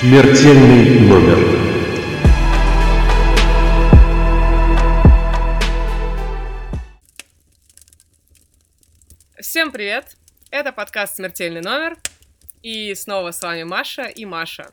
[0.00, 1.36] Смертельный номер.
[9.38, 10.16] Всем привет!
[10.50, 11.98] Это подкаст «Смертельный номер».
[12.62, 14.72] И снова с вами Маша и Маша.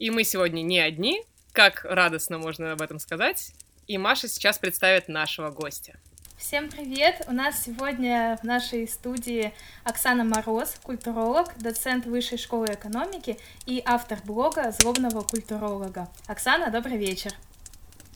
[0.00, 1.22] И мы сегодня не одни,
[1.52, 3.52] как радостно можно об этом сказать.
[3.86, 6.00] И Маша сейчас представит нашего гостя.
[6.38, 7.24] Всем привет!
[7.26, 9.52] У нас сегодня в нашей студии
[9.82, 16.08] Оксана Мороз, культуролог, доцент Высшей школы экономики и автор блога «Злобного культуролога».
[16.28, 17.32] Оксана, добрый вечер!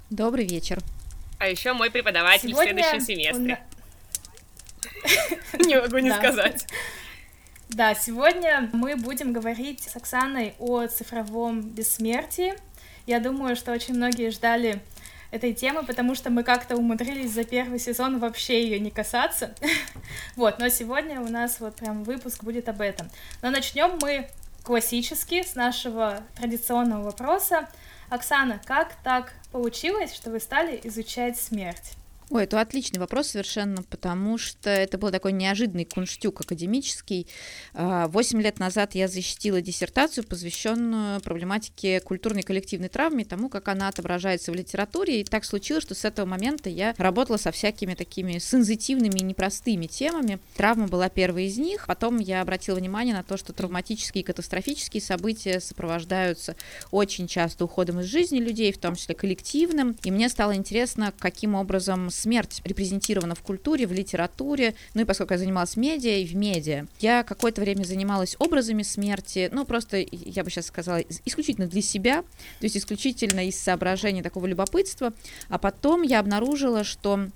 [0.09, 0.79] Добрый вечер!
[1.41, 3.61] А еще мой преподаватель сегодня в следующем семестре.
[5.67, 6.69] Не могу не сказать.
[7.71, 12.55] Да, сегодня мы будем говорить с Оксаной о цифровом бессмертии.
[13.05, 14.81] Я думаю, что очень многие ждали
[15.33, 19.55] этой темы, потому что мы как-то умудрились за первый сезон вообще ее не касаться.
[20.37, 23.11] вот, но сегодня у нас вот прям выпуск будет об этом.
[23.41, 24.29] Но начнем мы
[24.63, 27.69] классически с нашего традиционного вопроса.
[28.11, 31.97] Оксана, как так получилось, что вы стали изучать смерть?
[32.33, 37.27] Ой, это отличный вопрос совершенно, потому что это был такой неожиданный кунштюк академический.
[37.75, 43.89] А, восемь лет назад я защитила диссертацию, посвященную проблематике культурной коллективной травмы, тому, как она
[43.89, 45.21] отображается в литературе.
[45.21, 49.85] И так случилось, что с этого момента я работала со всякими такими сензитивными и непростыми
[49.85, 50.39] темами.
[50.57, 51.85] Травма была первой из них.
[51.87, 56.57] Потом я обратила внимание на то, что травматические и катастрофические события сопровождаются
[56.93, 59.99] очень часто уходом из жизни людей, в том числе коллективным.
[60.03, 64.75] И мне стало интересно, каким образом смерть репрезентирована в культуре, в литературе.
[64.95, 69.51] Ну и поскольку я занималась медиа и в медиа, я какое-то время занималась образами смерти,
[69.53, 74.47] ну просто, я бы сейчас сказала, исключительно для себя, то есть исключительно из соображений такого
[74.47, 75.13] любопытства.
[75.49, 77.29] А потом я обнаружила, что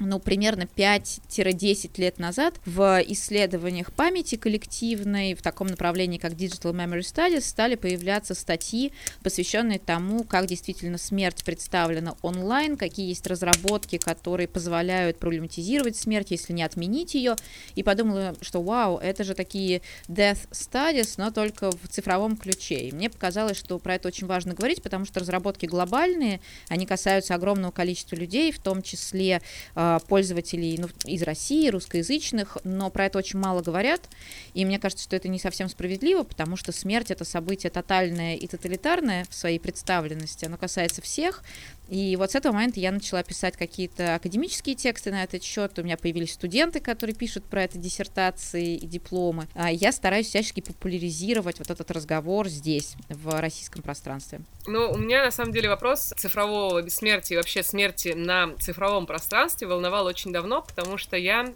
[0.00, 7.00] ну, примерно 5-10 лет назад в исследованиях памяти коллективной в таком направлении, как Digital Memory
[7.00, 8.92] Studies, стали появляться статьи,
[9.22, 16.52] посвященные тому, как действительно смерть представлена онлайн, какие есть разработки, которые позволяют проблематизировать смерть, если
[16.52, 17.34] не отменить ее.
[17.74, 22.88] И подумала, что вау, это же такие death studies, но только в цифровом ключе.
[22.88, 27.34] И мне показалось, что про это очень важно говорить, потому что разработки глобальные, они касаются
[27.34, 29.40] огромного количества людей, в том числе
[29.74, 34.08] э, пользователей ну, из России, русскоязычных, но про это очень мало говорят,
[34.54, 38.46] и мне кажется, что это не совсем справедливо, потому что смерть— это событие тотальное и
[38.46, 41.42] тоталитарное в своей представленности, оно касается всех,
[41.88, 45.78] и вот с этого момента я начала писать какие-то академические тексты на этот счет.
[45.78, 49.48] У меня появились студенты, которые пишут про это диссертации и дипломы.
[49.54, 54.40] А я стараюсь всячески популяризировать вот этот разговор здесь, в российском пространстве.
[54.66, 59.66] Ну, у меня на самом деле вопрос цифрового бессмертия и вообще смерти на цифровом пространстве
[59.66, 61.54] волновал очень давно, потому что я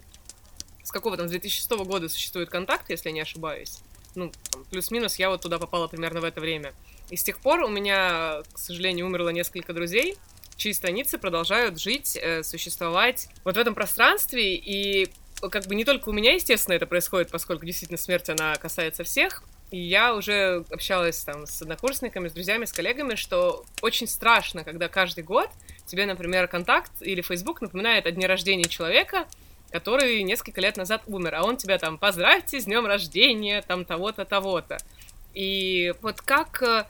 [0.83, 3.79] с какого там, с 2006 года существует контакт, если я не ошибаюсь.
[4.15, 4.31] Ну,
[4.69, 6.73] плюс-минус я вот туда попала примерно в это время.
[7.09, 10.17] И с тех пор у меня, к сожалению, умерло несколько друзей,
[10.55, 14.55] чьи страницы продолжают жить, э, существовать вот в этом пространстве.
[14.55, 15.09] И
[15.41, 19.43] как бы не только у меня, естественно, это происходит, поскольку действительно смерть, она касается всех.
[19.71, 24.87] И я уже общалась там с однокурсниками, с друзьями, с коллегами, что очень страшно, когда
[24.87, 25.49] каждый год
[25.87, 29.27] тебе, например, контакт или Facebook напоминает о дне рождения человека,
[29.71, 34.25] который несколько лет назад умер, а он тебя там поздравьте с днем рождения, там того-то,
[34.25, 34.77] того-то.
[35.33, 36.85] И вот как э,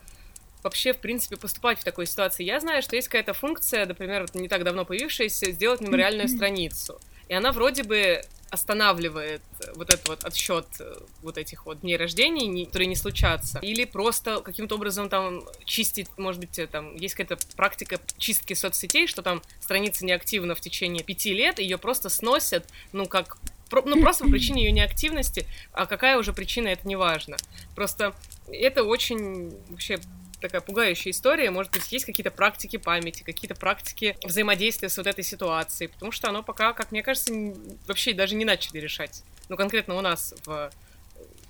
[0.63, 2.43] вообще, в принципе, поступать в такой ситуации?
[2.43, 6.99] Я знаю, что есть какая-то функция, например, вот не так давно появившаяся, сделать мемориальную страницу.
[7.29, 8.21] И она вроде бы
[8.53, 9.41] останавливает
[9.75, 14.41] вот этот вот отсчет э, вот этих вот дней рождения, которые не случатся, или просто
[14.41, 19.41] каким-то образом там чистить, может быть, э, там есть какая-то практика чистки соцсетей, что там
[19.59, 23.37] страница неактивна в течение пяти лет, ее просто сносят, ну, как
[23.71, 27.37] ну, просто по причине ее неактивности, а какая уже причина, это не важно.
[27.75, 28.13] Просто
[28.51, 29.99] это очень вообще
[30.41, 31.49] такая пугающая история.
[31.51, 36.29] Может быть, есть какие-то практики памяти, какие-то практики взаимодействия с вот этой ситуацией, потому что
[36.29, 37.33] оно пока, как мне кажется,
[37.87, 39.23] вообще даже не начали решать.
[39.49, 40.71] Ну, конкретно у нас в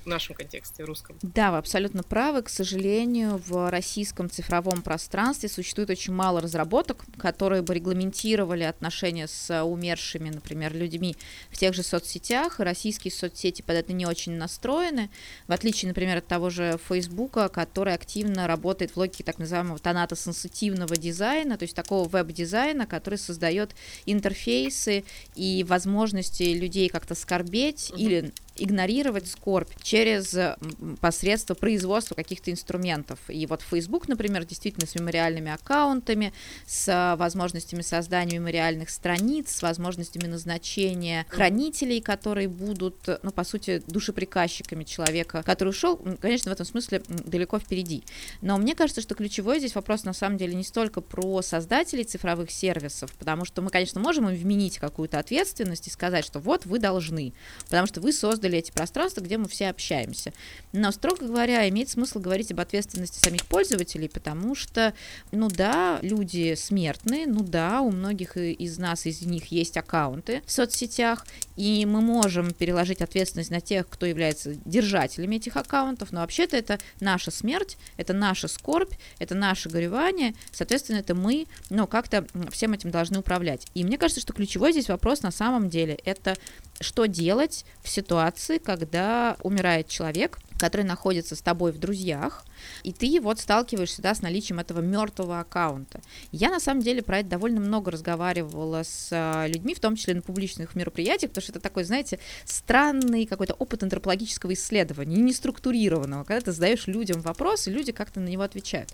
[0.03, 1.17] в нашем контексте русском.
[1.21, 2.41] Да, вы абсолютно правы.
[2.44, 9.63] К сожалению, в российском цифровом пространстве существует очень мало разработок, которые бы регламентировали отношения с
[9.63, 11.15] умершими, например, людьми
[11.50, 12.59] в тех же соцсетях.
[12.59, 15.09] российские соцсети под это не очень настроены,
[15.47, 20.97] в отличие, например, от того же Фейсбука, который активно работает в логике так называемого тонато-сенситивного
[20.97, 25.03] дизайна, то есть такого веб-дизайна, который создает интерфейсы
[25.35, 28.00] и возможности людей как-то скорбеть угу.
[28.00, 30.35] или игнорировать скорбь через
[31.01, 33.19] посредство производства каких-то инструментов.
[33.27, 36.33] И вот Facebook, например, действительно с мемориальными аккаунтами,
[36.65, 44.83] с возможностями создания мемориальных страниц, с возможностями назначения хранителей, которые будут, ну, по сути, душеприказчиками
[44.83, 48.03] человека, который ушел, конечно, в этом смысле далеко впереди.
[48.41, 52.51] Но мне кажется, что ключевой здесь вопрос на самом деле не столько про создателей цифровых
[52.51, 56.79] сервисов, потому что мы, конечно, можем им вменить какую-то ответственность и сказать, что вот вы
[56.79, 57.33] должны,
[57.65, 60.34] потому что вы создали эти пространства, где мы все общаемся.
[60.72, 64.94] Но, строго говоря, имеет смысл говорить об ответственности самих пользователей, потому что,
[65.31, 70.51] ну да, люди смертные, ну да, у многих из нас, из них есть аккаунты в
[70.51, 71.25] соцсетях,
[71.56, 76.80] и мы можем переложить ответственность на тех, кто является держателями этих аккаунтов, но вообще-то это
[77.00, 82.92] наша смерть, это наша скорбь, это наше горевание, соответственно, это мы, ну, как-то всем этим
[82.92, 83.68] должны управлять.
[83.74, 86.36] И мне кажется, что ключевой здесь вопрос на самом деле это
[86.80, 92.45] что делать в ситуации, когда умирает человек, который находится с тобой в друзьях,
[92.83, 96.00] и ты вот сталкиваешься да, с наличием этого мертвого аккаунта.
[96.31, 100.13] Я на самом деле про это довольно много разговаривала с а, людьми, в том числе
[100.13, 106.24] на публичных мероприятиях, потому что это такой, знаете, странный какой-то опыт антропологического исследования, не структурированного,
[106.24, 108.89] когда ты задаешь людям вопрос, и люди как-то на него отвечают.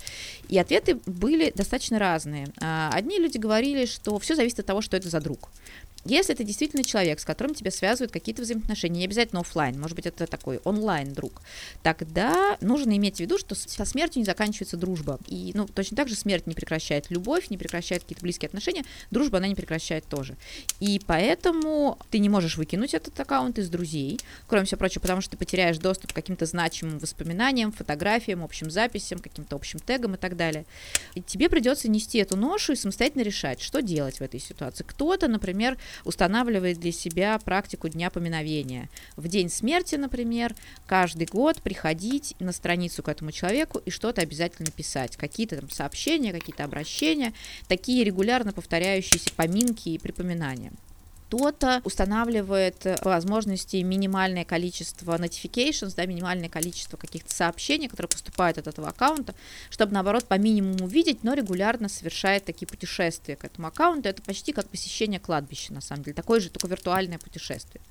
[0.48, 2.48] И ответы были достаточно разные.
[2.62, 5.50] А, одни люди говорили, что все зависит от того, что это за друг.
[6.06, 10.06] Если это действительно человек, с которым тебя связывают какие-то взаимоотношения, не обязательно офлайн, может быть,
[10.06, 11.42] это такой онлайн друг,
[11.84, 15.20] тогда нужно иметь в виду, что со смертью не заканчивается дружба.
[15.28, 19.40] И, ну, точно так же смерть не прекращает любовь, не прекращает какие-то близкие отношения, дружба
[19.40, 20.38] она не прекращает тоже.
[20.80, 25.32] И поэтому ты не можешь выкинуть этот аккаунт из друзей, кроме всего прочего, потому что
[25.32, 30.38] ты потеряешь доступ к каким-то значимым воспоминаниям, фотографиям, общим записям, каким-то общим тегам и так
[30.38, 30.66] далее.
[31.16, 34.86] И тебе придется нести эту ношу и самостоятельно решать, что делать в этой ситуации.
[34.88, 38.90] Кто-то, например, устанавливает для себя практику дня поминовения.
[39.16, 40.56] В день смерти, например,
[40.86, 45.18] каждый год приходить на страницу к этому человеку и что-то обязательно писать.
[45.18, 47.34] Какие-то там сообщения, какие-то обращения,
[47.68, 50.72] такие регулярно повторяющиеся поминки и припоминания
[51.30, 58.66] кто-то устанавливает по возможности минимальное количество notifications, да, минимальное количество каких-то сообщений, которые поступают от
[58.66, 59.36] этого аккаунта,
[59.70, 64.10] чтобы, наоборот, по минимуму видеть, но регулярно совершает такие путешествия к этому аккаунту.
[64.10, 67.82] Это почти как посещение кладбища, на самом деле, такое же, только виртуальное путешествие.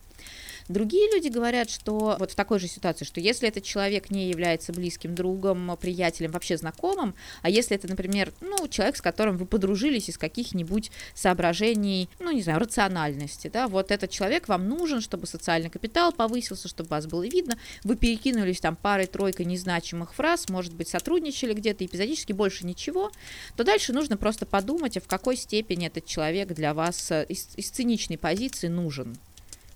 [0.68, 4.72] Другие люди говорят, что вот в такой же ситуации, что если этот человек не является
[4.72, 10.10] близким другом, приятелем, вообще знакомым, а если это, например, ну, человек, с которым вы подружились
[10.10, 15.70] из каких-нибудь соображений, ну, не знаю, рациональности, да, вот этот человек вам нужен, чтобы социальный
[15.70, 21.54] капитал повысился, чтобы вас было видно, вы перекинулись там парой-тройкой незначимых фраз, может быть, сотрудничали
[21.54, 23.10] где-то эпизодически, больше ничего,
[23.56, 27.48] то дальше нужно просто подумать, а в какой степени этот человек для вас э, из,
[27.56, 29.16] из циничной позиции нужен.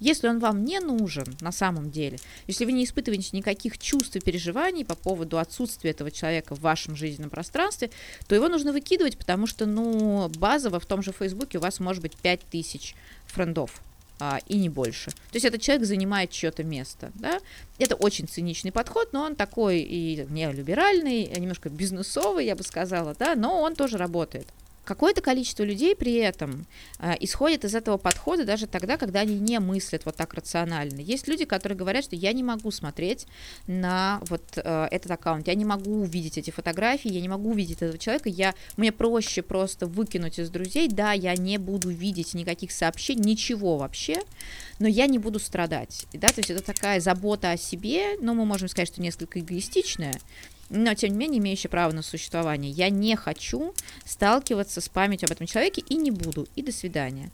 [0.02, 2.18] Если он вам не нужен на самом деле,
[2.48, 6.96] если вы не испытываете никаких чувств и переживаний по поводу отсутствия этого человека в вашем
[6.96, 7.88] жизненном пространстве,
[8.26, 12.02] то его нужно выкидывать, потому что, ну, базово в том же Фейсбуке у вас может
[12.02, 12.96] быть 5000
[13.26, 13.80] френдов
[14.18, 15.12] а, и не больше.
[15.12, 17.38] То есть этот человек занимает чье-то место, да.
[17.78, 23.36] Это очень циничный подход, но он такой и неолиберальный, немножко бизнесовый, я бы сказала, да,
[23.36, 24.48] но он тоже работает.
[24.84, 26.66] Какое-то количество людей при этом
[26.98, 31.00] э, исходит из этого подхода даже тогда, когда они не мыслят вот так рационально.
[31.00, 33.26] Есть люди, которые говорят, что я не могу смотреть
[33.66, 37.80] на вот э, этот аккаунт, я не могу увидеть эти фотографии, я не могу увидеть
[37.82, 42.72] этого человека, я, мне проще просто выкинуть из друзей, да, я не буду видеть никаких
[42.72, 44.18] сообщений, ничего вообще,
[44.82, 46.06] но я не буду страдать.
[46.12, 50.18] Да, то есть это такая забота о себе, но мы можем сказать, что несколько эгоистичная,
[50.70, 52.72] но тем не менее имеющая право на существование.
[52.72, 53.74] Я не хочу
[54.04, 56.48] сталкиваться с памятью об этом человеке и не буду.
[56.56, 57.30] И до свидания.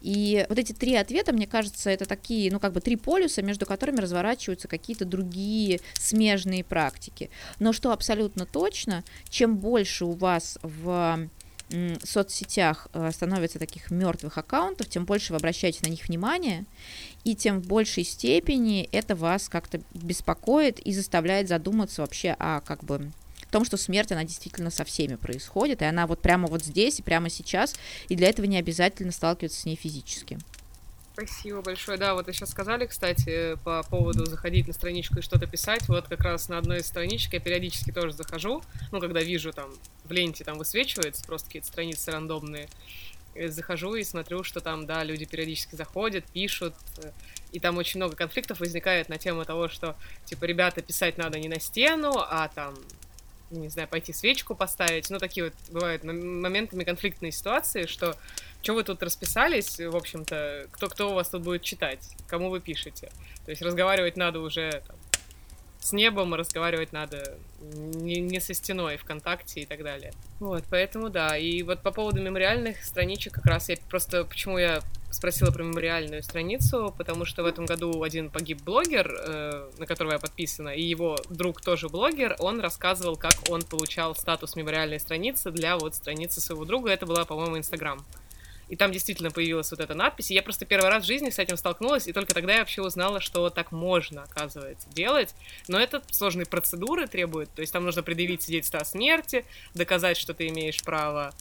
[0.00, 3.66] И вот эти три ответа, мне кажется, это такие, ну, как бы три полюса, между
[3.66, 7.30] которыми разворачиваются какие-то другие смежные практики.
[7.58, 11.28] Но что абсолютно точно, чем больше у вас в
[12.04, 16.64] соцсетях э, становится таких мертвых аккаунтов, тем больше вы обращаете на них внимание,
[17.24, 22.84] и тем в большей степени это вас как-то беспокоит и заставляет задуматься вообще о как
[22.84, 23.10] бы
[23.52, 27.02] том, что смерть, она действительно со всеми происходит, и она вот прямо вот здесь и
[27.02, 27.74] прямо сейчас,
[28.08, 30.38] и для этого не обязательно сталкиваться с ней физически.
[31.12, 31.98] Спасибо большое.
[31.98, 35.86] Да, вот сейчас сказали, кстати, по поводу заходить на страничку и что-то писать.
[35.88, 38.62] Вот как раз на одной из страничек я периодически тоже захожу.
[38.90, 39.70] Ну, когда вижу там
[40.12, 42.68] в ленте там высвечивается просто какие-то страницы рандомные.
[43.34, 46.74] И захожу и смотрю, что там, да, люди периодически заходят, пишут.
[47.50, 51.48] И там очень много конфликтов возникает на тему того, что, типа, ребята, писать надо не
[51.48, 52.74] на стену, а там
[53.50, 55.10] не знаю, пойти свечку поставить.
[55.10, 58.16] Ну, такие вот бывают моментами конфликтные ситуации, что
[58.62, 63.10] что вы тут расписались, в общем-то, кто-кто у вас тут будет читать, кому вы пишете.
[63.44, 64.96] То есть разговаривать надо уже там,
[65.82, 70.12] с небом, разговаривать надо не, не со стеной ВКонтакте и так далее.
[70.38, 71.36] Вот, поэтому да.
[71.36, 76.22] И вот по поводу мемориальных страничек как раз я просто, почему я спросила про мемориальную
[76.22, 80.82] страницу, потому что в этом году один погиб блогер, э, на которого я подписана, и
[80.82, 86.40] его друг тоже блогер, он рассказывал, как он получал статус мемориальной страницы для вот страницы
[86.40, 86.90] своего друга.
[86.90, 88.04] Это была, по-моему, Инстаграм.
[88.72, 90.30] И там действительно появилась вот эта надпись.
[90.30, 92.80] И я просто первый раз в жизни с этим столкнулась, и только тогда я вообще
[92.80, 95.34] узнала, что так можно, оказывается, делать.
[95.68, 97.50] Но это сложные процедуры требует.
[97.52, 101.34] То есть там нужно предъявить свидетельство о смерти, доказать, что ты имеешь право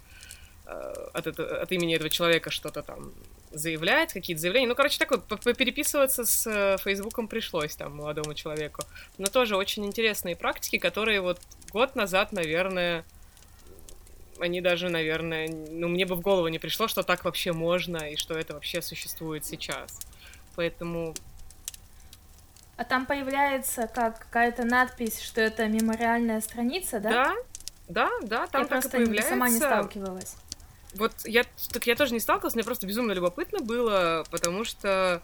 [0.66, 3.14] э, от, это, от имени этого человека что-то там
[3.52, 4.68] заявлять, какие-то заявления.
[4.68, 5.22] Ну, короче, такой,
[5.56, 8.84] переписываться с э, Фейсбуком пришлось там молодому человеку.
[9.18, 11.40] Но тоже очень интересные практики, которые вот
[11.72, 13.06] год назад, наверное,
[14.42, 18.16] они даже, наверное, ну, мне бы в голову не пришло, что так вообще можно и
[18.16, 20.00] что это вообще существует сейчас.
[20.56, 21.14] Поэтому...
[22.78, 27.10] А там появляется как какая-то надпись, что это мемориальная страница, да?
[27.10, 27.36] Да,
[27.88, 29.30] да, да, там я так просто и появляется.
[29.30, 30.36] сама не сталкивалась.
[30.96, 35.22] Вот я, так я тоже не сталкивалась, мне просто безумно любопытно было, потому что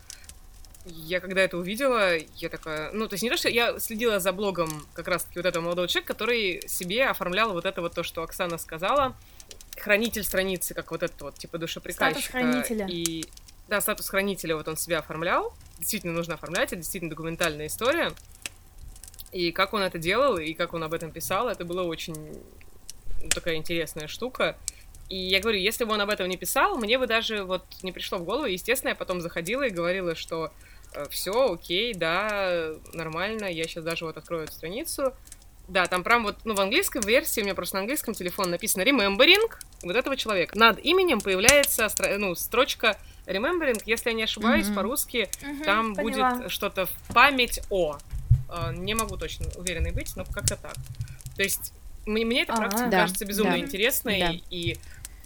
[0.88, 2.92] я когда это увидела, я такая...
[2.92, 5.88] Ну, то есть не то, что я следила за блогом как раз-таки вот этого молодого
[5.88, 9.16] человека, который себе оформлял вот это вот то, что Оксана сказала,
[9.78, 12.22] хранитель страницы, как вот этот вот, типа душеприказчика.
[12.22, 12.88] Статус хранителя.
[12.90, 13.26] И,
[13.68, 15.54] да, статус хранителя вот он себя оформлял.
[15.80, 18.12] Действительно нужно оформлять, это действительно документальная история.
[19.32, 22.16] И как он это делал, и как он об этом писал, это было очень
[23.22, 24.58] ну, такая интересная штука.
[25.10, 27.92] И я говорю, если бы он об этом не писал, мне бы даже вот не
[27.92, 28.46] пришло в голову.
[28.46, 30.52] Естественно, я потом заходила и говорила, что
[30.94, 35.14] Э, все, окей, да, нормально, я сейчас даже вот открою эту страницу.
[35.68, 38.84] Да, там прям вот, ну, в английской версии, у меня просто на английском телефоне написано
[38.84, 39.52] remembering
[39.84, 40.58] вот этого человека.
[40.58, 44.76] Над именем появляется, ну, строчка remembering, если я не ошибаюсь, mm-hmm.
[44.76, 46.36] по-русски mm-hmm, там поняла.
[46.36, 47.98] будет что-то в память о.
[48.50, 50.76] Э, не могу точно уверенной быть, но как-то так.
[51.36, 51.74] То есть
[52.06, 53.60] мне, мне эта практика а, кажется безумно да.
[53.60, 54.32] интересной, да.
[54.50, 54.78] и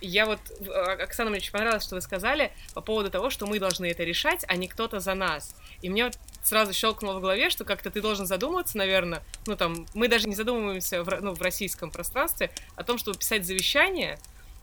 [0.02, 3.60] я вот, а, Оксана, мне очень понравилось, что вы сказали по поводу того, что мы
[3.60, 5.56] должны это решать, а не кто-то за нас.
[5.82, 9.86] И мне вот сразу щелкнуло в голове, что как-то ты должен задуматься, наверное, ну там,
[9.94, 14.20] мы даже не задумываемся в, ну, в российском пространстве о том, чтобы писать завещание,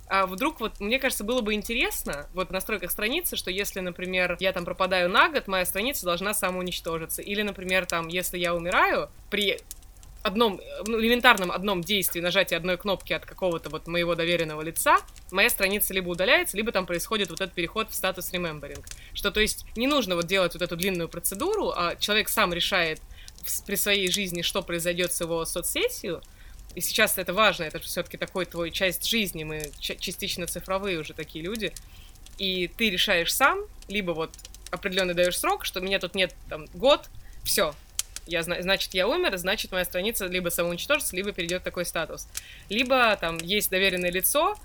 [0.09, 4.37] а вдруг вот, мне кажется, было бы интересно, вот в настройках страницы, что если, например,
[4.41, 7.21] я там пропадаю на год, моя страница должна самоуничтожиться.
[7.21, 9.61] Или, например, там, если я умираю, при
[10.29, 14.99] одном, ну, элементарном одном действии нажатия одной кнопки от какого-то вот моего доверенного лица,
[15.33, 18.85] моя страница либо удаляется, либо там происходит вот этот переход в статус remembering.
[19.13, 23.01] Что, то есть, не нужно вот делать вот эту длинную процедуру, а человек сам решает
[23.67, 26.23] при своей жизни, что произойдет с его соцсетью,
[26.75, 31.15] и сейчас это важно, это же все-таки такой твой часть жизни, мы частично цифровые уже
[31.15, 31.73] такие люди,
[32.39, 34.31] и ты решаешь сам, либо вот
[34.71, 37.09] определенный даешь срок, что меня тут нет там год,
[37.43, 37.75] все,
[38.29, 42.29] я, значит, я умер, значит, моя страница либо самоуничтожится, либо перейдет такой статус.
[42.69, 44.57] Либо там есть доверенное лицо,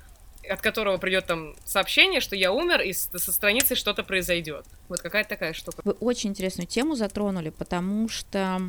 [0.49, 4.65] от которого придет там сообщение, что я умер, и со страницы что-то произойдет.
[4.89, 5.81] Вот какая-то такая штука.
[5.83, 8.61] Вы очень интересную тему затронули, потому что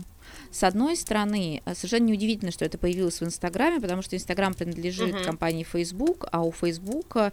[0.50, 5.14] с одной стороны, э, совершенно неудивительно, что это появилось в Инстаграме, потому что Инстаграм принадлежит
[5.14, 5.25] uh-huh.
[5.25, 7.33] компании Facebook, а у Facebook а,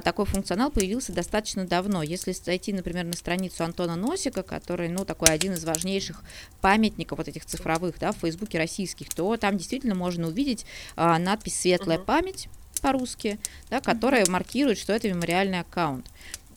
[0.00, 2.02] такой функционал появился достаточно давно.
[2.02, 6.22] Если зайти, например, на страницу Антона Носика, который, ну, такой один из важнейших
[6.60, 11.60] памятников вот этих цифровых, да, в Фейсбуке российских, то там действительно можно увидеть а, надпись
[11.60, 12.04] «Светлая uh-huh.
[12.04, 12.48] память»,
[12.82, 13.38] по-русски,
[13.70, 16.06] да, которая маркирует, что это мемориальный аккаунт.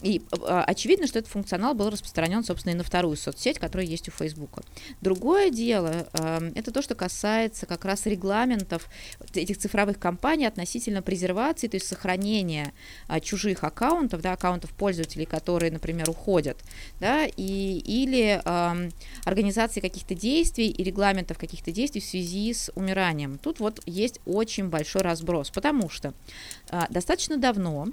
[0.02, 4.08] И э, очевидно, что этот функционал был распространен, собственно, и на вторую соцсеть, которая есть
[4.10, 4.64] у Фейсбука.
[5.02, 8.90] Другое дело, э, это то, что касается как раз регламентов
[9.34, 12.74] этих цифровых компаний относительно презервации, то есть сохранения
[13.08, 16.58] э, чужих аккаунтов, да, аккаунтов пользователей, которые, например, уходят,
[17.00, 18.90] да, и, или э,
[19.26, 23.38] организации каких-то действий и регламентов каких-то действий в связи с умиранием.
[23.38, 26.14] Тут вот есть очень большой разброс, потому что
[26.70, 27.88] э, достаточно давно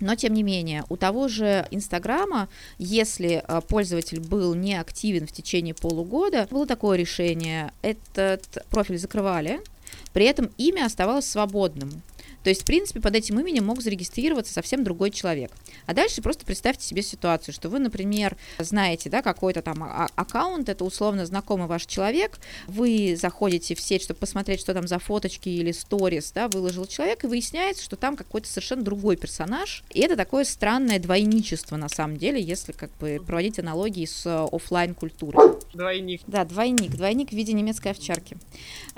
[0.00, 5.32] но, тем не менее, у того же Инстаграма, если а, пользователь был не активен в
[5.32, 9.60] течение полугода, было такое решение, этот профиль закрывали,
[10.12, 12.02] при этом имя оставалось свободным.
[12.42, 15.52] То есть, в принципе, под этим именем мог зарегистрироваться совсем другой человек.
[15.86, 20.68] А дальше просто представьте себе ситуацию, что вы, например, знаете, да, какой-то там а- аккаунт,
[20.68, 25.48] это условно знакомый ваш человек, вы заходите в сеть, чтобы посмотреть, что там за фоточки
[25.48, 29.82] или сторис, да, выложил человек, и выясняется, что там какой-то совершенно другой персонаж.
[29.90, 34.94] И это такое странное двойничество, на самом деле, если как бы проводить аналогии с офлайн
[34.94, 35.57] культурой.
[35.78, 36.22] Двойник.
[36.26, 36.96] Да, двойник.
[36.96, 38.36] Двойник в виде немецкой овчарки.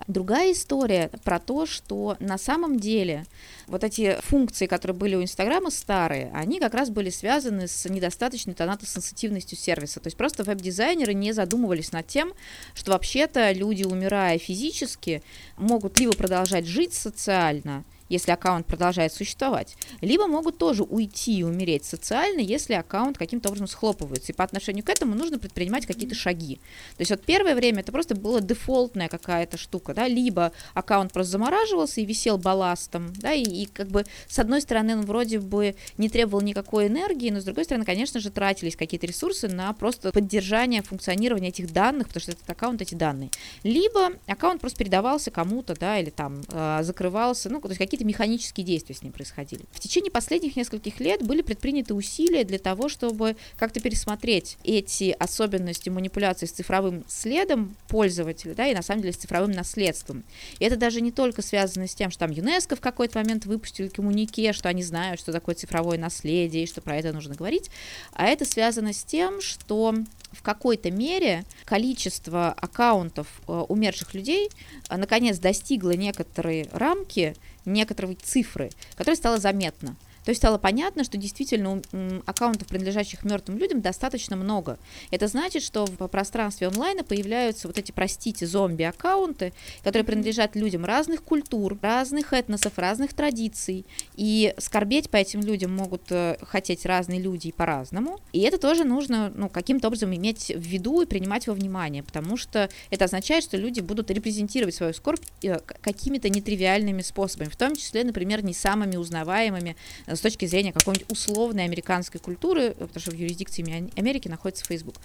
[0.06, 3.26] Другая история про то, что на самом деле
[3.66, 8.54] вот эти функции, которые были у Инстаграма старые, они как раз были связаны с недостаточной
[8.54, 10.00] тонатосенситивностью сервиса.
[10.00, 12.32] То есть просто веб-дизайнеры не задумывались над тем,
[12.72, 15.22] что вообще-то люди, умирая физически,
[15.58, 21.84] могут либо продолжать жить социально, если аккаунт продолжает существовать, либо могут тоже уйти и умереть
[21.86, 24.32] социально, если аккаунт каким-то образом схлопывается.
[24.32, 26.56] И по отношению к этому нужно предпринимать какие-то шаги.
[26.96, 31.32] То есть вот первое время это просто была дефолтная какая-то штука, да, либо аккаунт просто
[31.32, 35.76] замораживался и висел балластом, да, и, и как бы с одной стороны он вроде бы
[35.96, 40.10] не требовал никакой энергии, но с другой стороны, конечно же, тратились какие-то ресурсы на просто
[40.10, 43.30] поддержание функционирования этих данных, потому что этот аккаунт эти данные.
[43.62, 48.04] Либо аккаунт просто передавался кому-то, да, или там э, закрывался, ну, то есть какие-то какие-то
[48.04, 49.64] механические действия с ним происходили.
[49.72, 55.90] В течение последних нескольких лет были предприняты усилия для того, чтобы как-то пересмотреть эти особенности
[55.90, 60.24] манипуляции с цифровым следом пользователя, да, и на самом деле с цифровым наследством.
[60.58, 63.88] И это даже не только связано с тем, что там ЮНЕСКО в какой-то момент выпустили
[63.88, 67.70] коммунике, что они знают, что такое цифровое наследие, и что про это нужно говорить,
[68.12, 69.94] а это связано с тем, что
[70.32, 74.48] в какой-то мере количество аккаунтов э, умерших людей
[74.88, 79.96] э, наконец достигло некоторые рамки, некоторые цифры, которая стала заметна.
[80.30, 81.82] То есть стало понятно, что действительно
[82.24, 84.78] аккаунтов, принадлежащих мертвым людям, достаточно много.
[85.10, 91.24] Это значит, что в пространстве онлайна появляются вот эти, простите, зомби-аккаунты, которые принадлежат людям разных
[91.24, 93.84] культур, разных этносов, разных традиций.
[94.14, 98.20] И скорбеть по этим людям могут э, хотеть разные люди по-разному.
[98.32, 102.36] И это тоже нужно ну, каким-то образом иметь в виду и принимать во внимание, потому
[102.36, 107.74] что это означает, что люди будут репрезентировать свою скорбь э, какими-то нетривиальными способами, в том
[107.74, 109.74] числе, например, не самыми узнаваемыми
[110.06, 114.96] э, с точки зрения какой-нибудь условной американской культуры, потому что в юрисдикции Америки находится Facebook.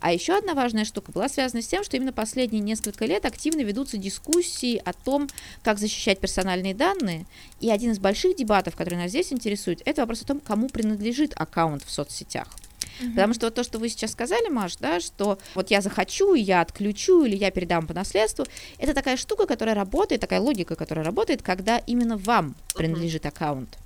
[0.00, 3.60] А еще одна важная штука была связана с тем, что именно последние несколько лет активно
[3.60, 5.28] ведутся дискуссии о том,
[5.62, 7.24] как защищать персональные данные.
[7.60, 11.34] И один из больших дебатов, который нас здесь интересует, это вопрос о том, кому принадлежит
[11.36, 12.48] аккаунт в соцсетях.
[13.00, 13.10] Угу.
[13.10, 16.62] Потому что вот то, что вы сейчас сказали, Маш, да, что вот я захочу, я
[16.62, 18.44] отключу или я передам по наследству,
[18.78, 23.78] это такая штука, которая работает, такая логика, которая работает, когда именно вам принадлежит аккаунт.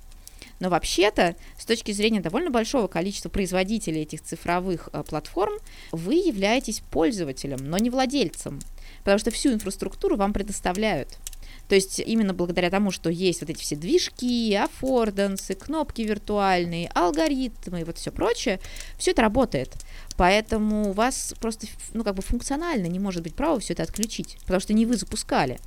[0.59, 5.53] Но вообще-то, с точки зрения довольно большого количества производителей этих цифровых э, платформ,
[5.91, 8.59] вы являетесь пользователем, но не владельцем,
[8.99, 11.17] потому что всю инфраструктуру вам предоставляют.
[11.69, 17.81] То есть именно благодаря тому, что есть вот эти все движки, аффордансы, кнопки виртуальные, алгоритмы
[17.81, 18.59] и вот все прочее,
[18.97, 19.75] все это работает.
[20.17, 24.37] Поэтому у вас просто, ну, как бы функционально не может быть права все это отключить,
[24.41, 25.59] потому что не вы запускали.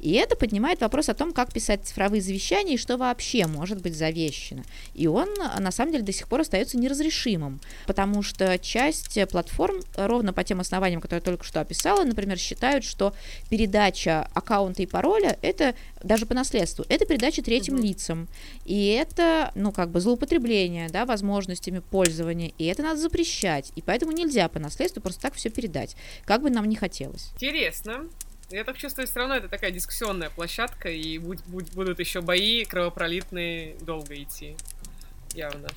[0.00, 3.96] И это поднимает вопрос о том, как писать цифровые завещания и что вообще может быть
[3.96, 4.64] завещено.
[4.94, 10.32] И он, на самом деле, до сих пор остается неразрешимым, потому что часть платформ, ровно
[10.32, 13.14] по тем основаниям, которые я только что описала, например, считают, что
[13.48, 17.82] передача аккаунта и пароля— это даже по наследству, это передача третьим угу.
[17.82, 18.28] лицам.
[18.64, 23.72] И это, ну, как бы злоупотребление, да, возможностями пользования, и это надо запрещать.
[23.76, 27.30] И поэтому нельзя по наследству просто так все передать, как бы нам не хотелось.
[27.34, 28.06] Интересно.
[28.50, 32.64] Я так чувствую, все равно это такая дискуссионная площадка, и будь, будь, будут еще бои
[32.64, 34.56] кровопролитные долго идти.
[35.34, 35.68] Явно.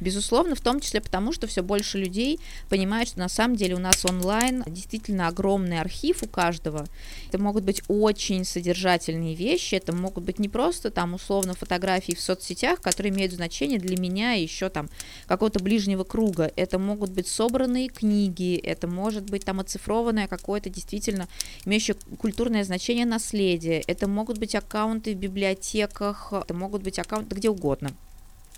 [0.00, 3.78] Безусловно, в том числе потому, что все больше людей понимают, что на самом деле у
[3.78, 6.86] нас онлайн действительно огромный архив у каждого.
[7.28, 12.20] Это могут быть очень содержательные вещи, это могут быть не просто там условно фотографии в
[12.20, 14.88] соцсетях, которые имеют значение для меня и еще там
[15.26, 16.50] какого-то ближнего круга.
[16.56, 21.28] Это могут быть собранные книги, это может быть там оцифрованное какое-то действительно
[21.66, 27.50] имеющее культурное значение наследие, это могут быть аккаунты в библиотеках, это могут быть аккаунты где
[27.50, 27.90] угодно.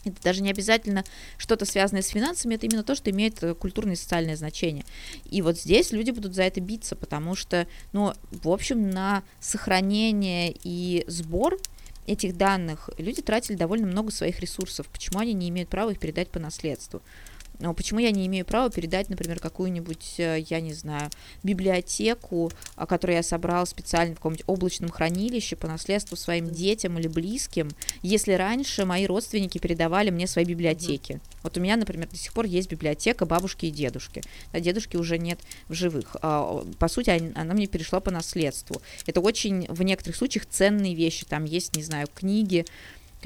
[0.05, 1.05] Это даже не обязательно
[1.39, 4.85] что-то связанное с финансами, это именно то, что имеет э, культурное и социальное значение.
[5.31, 10.55] И вот здесь люди будут за это биться, потому что, ну, в общем, на сохранение
[10.65, 11.59] и сбор
[12.07, 14.89] этих данных люди тратили довольно много своих ресурсов.
[14.89, 17.01] Почему они не имеют права их передать по наследству?
[17.77, 21.11] Почему я не имею права передать, например, какую-нибудь, э, я не знаю,
[21.43, 27.71] библиотеку, которую я собрал специально в каком-нибудь облачном хранилище по наследству своим детям или близким,
[28.03, 31.21] если раньше мои родственники передавали мне свои библиотеки.
[31.43, 34.23] Вот у меня, например, до сих пор есть библиотека бабушки и дедушки.
[34.53, 36.17] А дедушки уже нет в живых.
[36.23, 38.81] А, по сути, она мне перешла по наследству.
[39.07, 41.25] Это очень в некоторых случаях ценные вещи.
[41.27, 42.65] Там есть, не знаю, книги,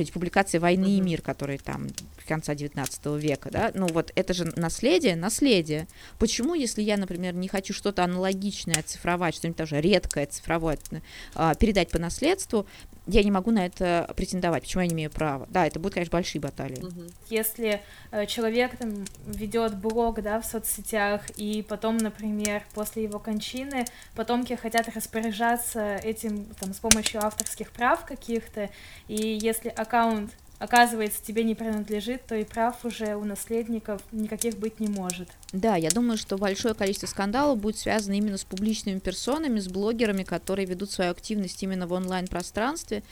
[0.03, 0.99] есть публикации «Войны mm-hmm.
[0.99, 1.89] и мир», которые там
[2.27, 5.87] конца 19 века, да, ну вот это же наследие, наследие.
[6.19, 10.79] Почему, если я, например, не хочу что-то аналогичное оцифровать, что-нибудь тоже редкое цифровое
[11.35, 12.67] а, передать по наследству,
[13.07, 14.65] я не могу на это претендовать.
[14.65, 15.47] Почему я не имею права?
[15.51, 16.83] Да, это будут, конечно, большие баталии.
[17.31, 17.81] Если
[18.11, 23.85] э, человек там ведет блог, да, в соцсетях, и потом, например, после его кончины
[24.17, 28.71] потомки хотят распоряжаться этим там с помощью авторских прав каких-то,
[29.07, 34.81] и если аккаунт оказывается, тебе не принадлежит, то и прав уже у наследников никаких быть
[34.81, 35.29] не может.
[35.57, 40.23] Да, я думаю, что большое количество скандалов будет связано именно с публичными персонами, с блогерами,
[40.23, 43.03] которые ведут свою активность именно в онлайн-пространстве,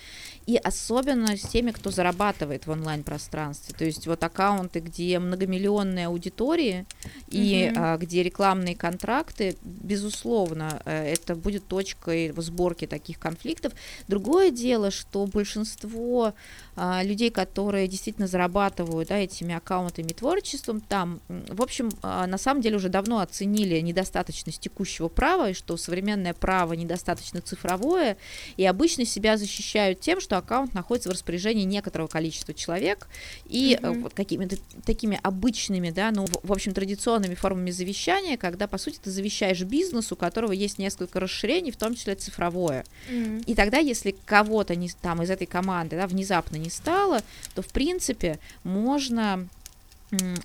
[0.44, 3.74] и особенно с теми, кто зарабатывает в онлайн-пространстве.
[3.76, 6.85] То есть вот аккаунты, где многомиллионные аудитории
[7.28, 7.74] и mm-hmm.
[7.76, 13.72] а, где рекламные контракты, безусловно, э, это будет точкой в сборке таких конфликтов.
[14.07, 16.35] Другое дело, что большинство
[16.76, 22.62] а, людей, которые действительно зарабатывают да, этими аккаунтами творчеством, там, в общем, а, на самом
[22.62, 28.16] деле уже давно оценили недостаточность текущего права, и что современное право недостаточно цифровое,
[28.56, 33.06] и обычно себя защищают тем, что аккаунт находится в распоряжении некоторого количества человек,
[33.46, 34.00] и mm-hmm.
[34.00, 39.12] вот какими-то такими обычными, да, ну, в, общем, традиционными формами завещания, когда, по сути, ты
[39.12, 42.84] завещаешь бизнес, у которого есть несколько расширений, в том числе цифровое.
[43.08, 43.44] Mm-hmm.
[43.44, 47.22] И тогда, если кого-то не, там из этой команды да, внезапно не стало,
[47.54, 49.48] то, в принципе, можно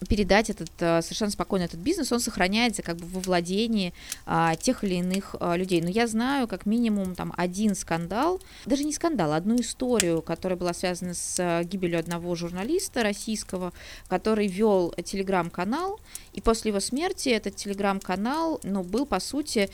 [0.08, 3.94] передать этот э, совершенно спокойно этот бизнес, он сохраняется как бы во владении
[4.26, 5.82] а, тех или иных а, людей.
[5.82, 10.74] Но я знаю как минимум там один скандал, даже не скандал, одну историю, которая была
[10.74, 13.74] связана с а, гибелью одного журналиста российского,
[14.08, 16.00] который вел телеграм-канал,
[16.34, 19.70] и после его смерти этот телеграм-канал, ну, был по сути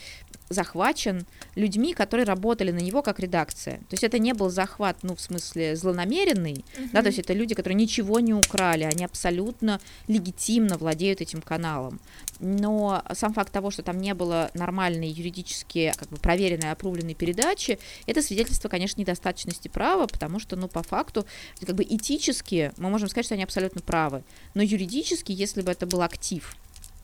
[0.50, 3.78] захвачен людьми, которые работали на него как редакция.
[3.78, 6.90] То есть это не был захват, ну, в смысле, злонамеренный, uh-huh.
[6.94, 12.00] да, то есть это люди, которые ничего не украли, они абсолютно легитимно владеют этим каналом.
[12.40, 17.80] Но сам факт того, что там не было нормальной юридически как бы проверенной, опрувленной передачи,
[18.06, 21.26] это свидетельство, конечно, недостаточности права, потому что, ну, по факту,
[21.66, 25.86] как бы этически мы можем сказать, что они абсолютно правы, но юридически, если бы это
[25.86, 26.56] был актив,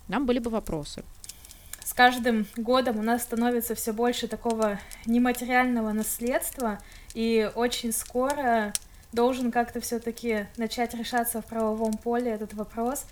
[0.07, 1.03] нам были бы вопросы
[1.83, 6.79] с каждым годом у нас становится все больше такого нематериального наследства,
[7.13, 8.73] и очень скоро
[9.11, 13.05] должен как-то все-таки начать решаться в правовом поле этот вопрос,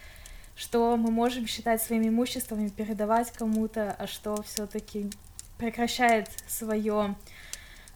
[0.56, 5.10] что мы можем считать своим имуществом и передавать кому-то, а что все-таки
[5.58, 7.16] прекращает свое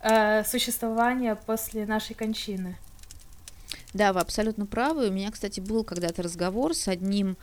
[0.01, 2.77] э, существование после нашей кончины.
[3.93, 5.09] Да, вы абсолютно правы.
[5.09, 7.37] У меня, кстати, был когда-то разговор с одним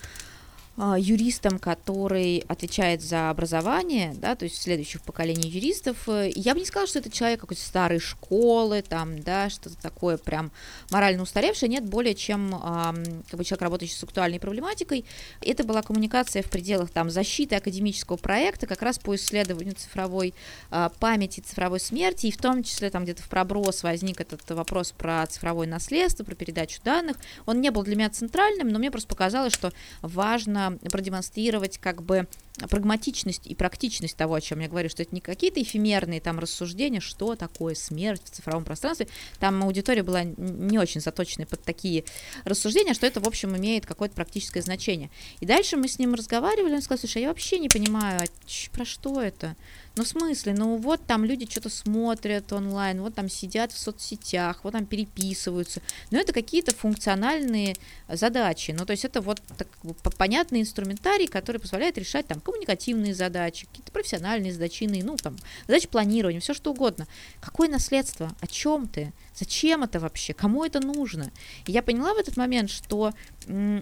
[0.98, 6.08] юристом, который отвечает за образование, да, то есть следующих поколений юристов.
[6.08, 10.16] Э, я бы не сказала, что это человек какой-то старой школы, там, да, что-то такое
[10.16, 10.52] прям
[10.90, 11.68] морально устаревшее.
[11.68, 15.04] Нет, более чем как бы человек, работающий с актуальной проблематикой.
[15.40, 20.34] Это была коммуникация в пределах там защиты академического проекта как раз по исследованию цифровой
[20.70, 24.92] а, памяти, цифровой смерти, и в том числе там где-то в проброс возник этот вопрос
[24.92, 27.16] про цифровое наследство, про передачу данных.
[27.46, 32.26] Он не был для меня центральным, но мне просто показалось, что важно продемонстрировать как бы
[32.68, 37.00] прагматичность и практичность того, о чем я говорю, что это не какие-то эфемерные там рассуждения,
[37.00, 39.08] что такое смерть в цифровом пространстве.
[39.38, 42.04] Там аудитория была не очень заточенная под такие
[42.44, 45.10] рассуждения, что это, в общем, имеет какое-то практическое значение.
[45.40, 48.84] И дальше мы с ним разговаривали, он сказал, слушай, я вообще не понимаю, а про
[48.84, 49.56] что это?
[49.96, 54.60] Ну, в смысле, ну вот там люди что-то смотрят онлайн, вот там сидят в соцсетях,
[54.62, 55.82] вот там переписываются.
[56.10, 57.76] Но это какие-то функциональные
[58.08, 58.70] задачи.
[58.70, 59.68] Ну, то есть это вот так,
[60.16, 66.40] понятный инструментарий, который позволяет решать там коммуникативные задачи, какие-то профессиональные задачи, ну, там, задачи планирования,
[66.40, 67.06] все что угодно.
[67.40, 68.34] Какое наследство?
[68.40, 69.12] О чем ты?
[69.34, 70.34] Зачем это вообще?
[70.34, 71.30] Кому это нужно?
[71.66, 73.12] И я поняла в этот момент, что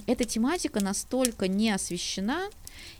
[0.07, 2.49] эта тематика настолько не освещена,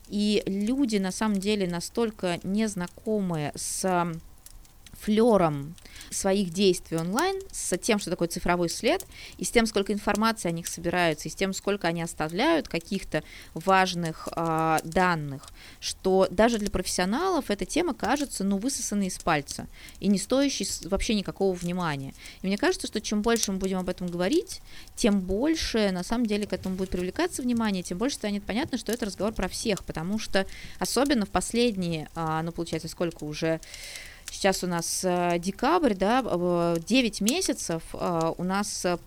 [0.09, 4.13] и люди на самом деле настолько незнакомые с
[5.01, 5.75] флером
[6.11, 9.05] своих действий онлайн, с тем, что такое цифровой след,
[9.37, 13.23] и с тем, сколько информации о них собираются, и с тем, сколько они оставляют каких-то
[13.55, 15.49] важных э, данных,
[15.81, 19.67] что даже для профессионалов эта тема кажется, ну, высосанной из пальца
[20.01, 22.15] и не стоящей вообще никакого внимания.
[22.43, 24.61] И мне кажется, что чем больше мы будем об этом говорить,
[24.97, 28.93] тем больше, на самом деле, к этому будет привлекаться внимание, тем больше станет понятно, что
[28.93, 30.47] это разговор про всех, потому что
[30.79, 33.61] особенно в последние, э, ну, получается, сколько уже
[34.31, 38.99] Сейчас у нас э, декабрь, да, 9 месяцев э, у нас э,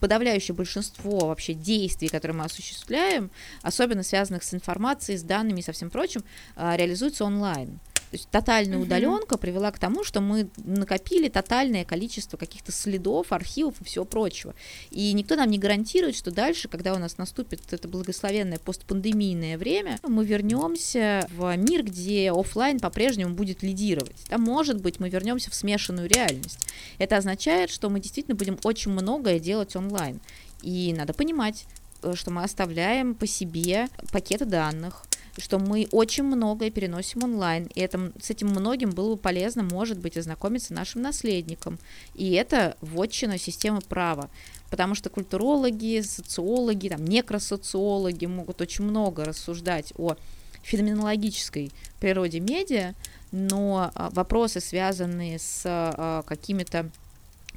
[0.00, 3.30] подавляющее большинство вообще действий, которые мы осуществляем,
[3.62, 6.22] особенно связанных с информацией, с данными и со всем прочим,
[6.56, 7.78] реализуются онлайн.
[8.10, 8.86] То есть тотальная угу.
[8.86, 14.54] удаленка привела к тому, что мы накопили тотальное количество каких-то следов, архивов и всего прочего.
[14.90, 19.98] И никто нам не гарантирует, что дальше, когда у нас наступит это благословенное постпандемийное время,
[20.02, 24.16] мы вернемся в мир, где офлайн по-прежнему будет лидировать.
[24.28, 26.66] Там, может быть, мы вернемся в смешанную реальность.
[26.98, 30.20] Это означает, что мы действительно будем очень многое делать онлайн.
[30.62, 31.64] И надо понимать,
[32.02, 35.04] э, что мы оставляем по себе пакеты данных,
[35.38, 39.98] что мы очень многое переносим онлайн, и это, с этим многим было бы полезно, может
[39.98, 41.78] быть, ознакомиться нашим наследникам.
[42.14, 44.30] И это вотчина системы права,
[44.70, 50.16] потому что культурологи, социологи, там, некросоциологи могут очень много рассуждать о
[50.62, 52.94] феноменологической природе медиа,
[53.32, 56.90] но а, вопросы, связанные с а, какими-то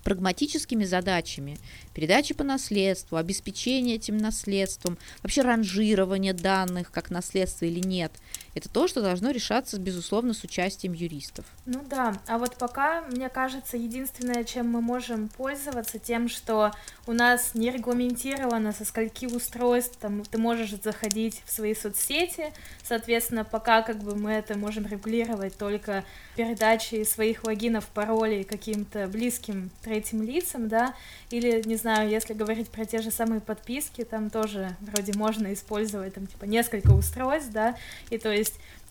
[0.04, 1.58] прагматическими задачами,
[1.94, 8.12] передачи по наследству, обеспечение этим наследством, вообще ранжирование данных как наследство или нет,
[8.56, 11.46] это то, что должно решаться, безусловно, с участием юристов.
[11.66, 16.72] Ну да, а вот пока, мне кажется, единственное, чем мы можем пользоваться, тем, что
[17.08, 23.44] у нас не регламентировано, со скольки устройств там, ты можешь заходить в свои соцсети, соответственно,
[23.44, 26.04] пока как бы мы это можем регулировать только
[26.36, 30.94] передачей своих логинов, паролей каким-то близким третьим лицам, да,
[31.30, 36.16] или, не знаю, если говорить про те же самые подписки, там тоже вроде можно использовать
[36.16, 37.76] там типа несколько устройств, да,
[38.10, 38.43] и то есть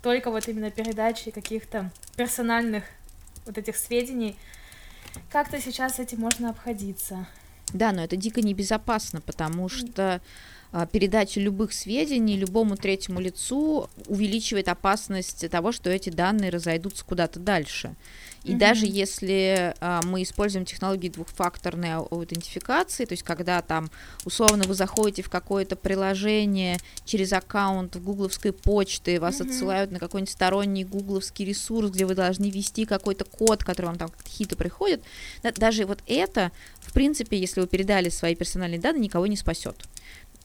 [0.03, 2.85] только вот именно передачи каких-то персональных
[3.47, 4.37] вот этих сведений,
[5.31, 7.27] как-то сейчас этим можно обходиться.
[7.73, 10.21] Да, но это дико небезопасно, потому что
[10.73, 17.41] а, передача любых сведений любому третьему лицу увеличивает опасность того, что эти данные разойдутся куда-то
[17.41, 17.95] дальше.
[18.45, 18.59] И mm-hmm.
[18.59, 23.91] даже если а, мы используем технологии двухфакторной аутентификации, то есть когда там
[24.25, 29.49] условно вы заходите в какое-то приложение через аккаунт в гугловской почты, вас mm-hmm.
[29.49, 34.11] отсылают на какой-нибудь сторонний гугловский ресурс, где вы должны ввести какой-то код, который вам там
[34.27, 35.03] хитро приходит,
[35.43, 36.51] да, даже вот это,
[36.81, 39.77] в принципе, если вы передали свои персональные данные, никого не спасет.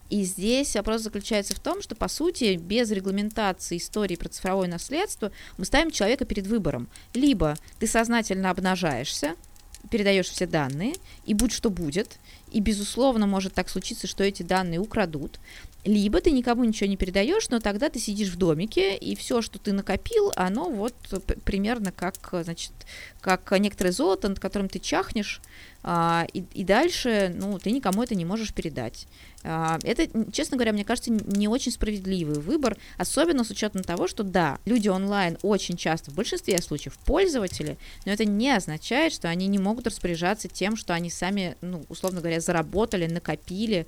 [0.10, 5.32] И здесь вопрос заключается в том, что, по сути, без регламентации истории про цифровое наследство
[5.58, 6.88] мы ставим человека перед выбором.
[7.14, 9.36] Либо ты сознательно обнажаешься,
[9.90, 12.20] передаешь все данные, и будь что будет,
[12.52, 15.40] и, безусловно, может так случиться, что эти данные украдут,
[15.86, 19.58] либо ты никому ничего не передаешь, но тогда ты сидишь в домике, и все, что
[19.58, 20.94] ты накопил, оно вот
[21.46, 22.74] примерно как, значит,
[23.22, 25.42] как некоторое золото, над которым ты чахнешь,
[25.90, 29.08] а, и, и дальше, ну, ты никому это не можешь передать.
[29.46, 34.24] А, это, честно говоря, мне кажется, не очень справедливый выбор, особенно с учетом того, что
[34.24, 39.48] да, люди онлайн очень часто, в большинстве случаев, пользователи, но это не означает, что они
[39.48, 43.88] не могут распоряжаться тем, что они сами, ну, условно говоря, заработали, накопили,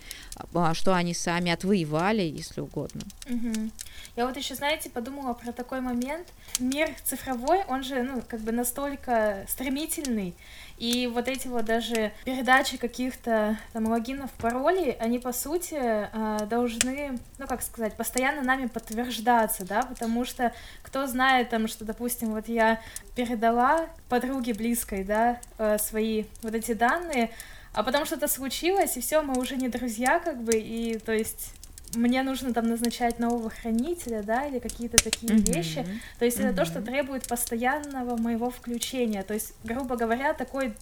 [0.54, 3.02] а, что они сами отвоевали, если угодно.
[3.30, 3.72] Угу.
[4.16, 6.30] Я вот еще, знаете, подумала про такой момент.
[6.60, 10.34] Мир цифровой, он же, ну, как бы настолько стремительный,
[10.80, 17.20] и вот эти вот даже передачи каких-то там логинов, паролей, они по сути э, должны,
[17.38, 22.48] ну как сказать, постоянно нами подтверждаться, да, потому что кто знает там, что, допустим, вот
[22.48, 22.80] я
[23.16, 27.32] передала подруге близкой, да, э, свои вот эти данные,
[27.74, 31.59] а потом что-то случилось, и все, мы уже не друзья, как бы, и то есть
[31.96, 35.54] мне нужно там назначать нового хранителя, да, или какие-то такие mm-hmm.
[35.54, 35.86] вещи.
[36.20, 36.48] То есть mm-hmm.
[36.48, 39.24] это то, что требует постоянного моего включения.
[39.24, 40.76] То есть, грубо говоря, такой,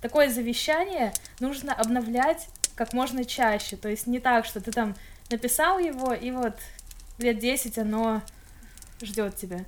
[0.00, 3.76] такое завещание нужно обновлять как можно чаще.
[3.76, 4.94] То есть не так, что ты там
[5.30, 6.56] написал его, и вот
[7.18, 8.22] лет 10 оно
[9.02, 9.64] ждет тебя.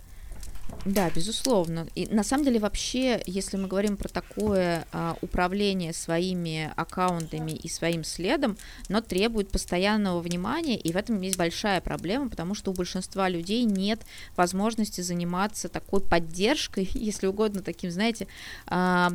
[0.85, 1.87] Да, безусловно.
[1.95, 7.69] И на самом деле вообще, если мы говорим про такое а, управление своими аккаунтами и
[7.69, 8.57] своим следом,
[8.89, 13.65] но требует постоянного внимания, и в этом есть большая проблема, потому что у большинства людей
[13.65, 14.01] нет
[14.37, 18.27] возможности заниматься такой поддержкой, если угодно, таким, знаете,
[18.67, 19.13] а,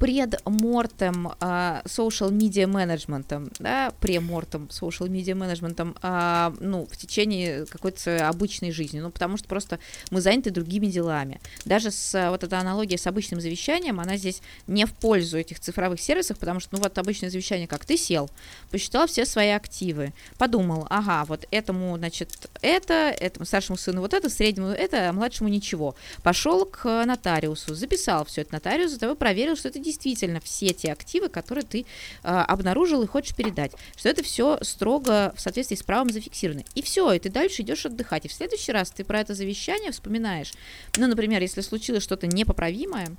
[0.00, 8.26] предмортем uh, social media менеджментом, да, премортем social media менеджментом, uh, ну, в течение какой-то
[8.26, 9.78] обычной жизни, ну, потому что просто
[10.10, 11.38] мы заняты другими делами.
[11.66, 16.00] Даже с вот эта аналогия с обычным завещанием, она здесь не в пользу этих цифровых
[16.00, 18.30] сервисов, потому что, ну, вот обычное завещание, как ты сел,
[18.70, 24.30] посчитал все свои активы, подумал, ага, вот этому, значит, это, этому старшему сыну вот это,
[24.30, 25.94] среднему это, а младшему ничего.
[26.22, 31.28] Пошел к нотариусу, записал все это нотариусу, того проверил, что это действительно все те активы,
[31.28, 36.10] которые ты э, обнаружил и хочешь передать, что это все строго в соответствии с правом
[36.10, 36.64] зафиксировано.
[36.74, 38.24] И все, и ты дальше идешь отдыхать.
[38.24, 40.52] И в следующий раз ты про это завещание вспоминаешь.
[40.96, 43.16] Ну, например, если случилось что-то непоправимое,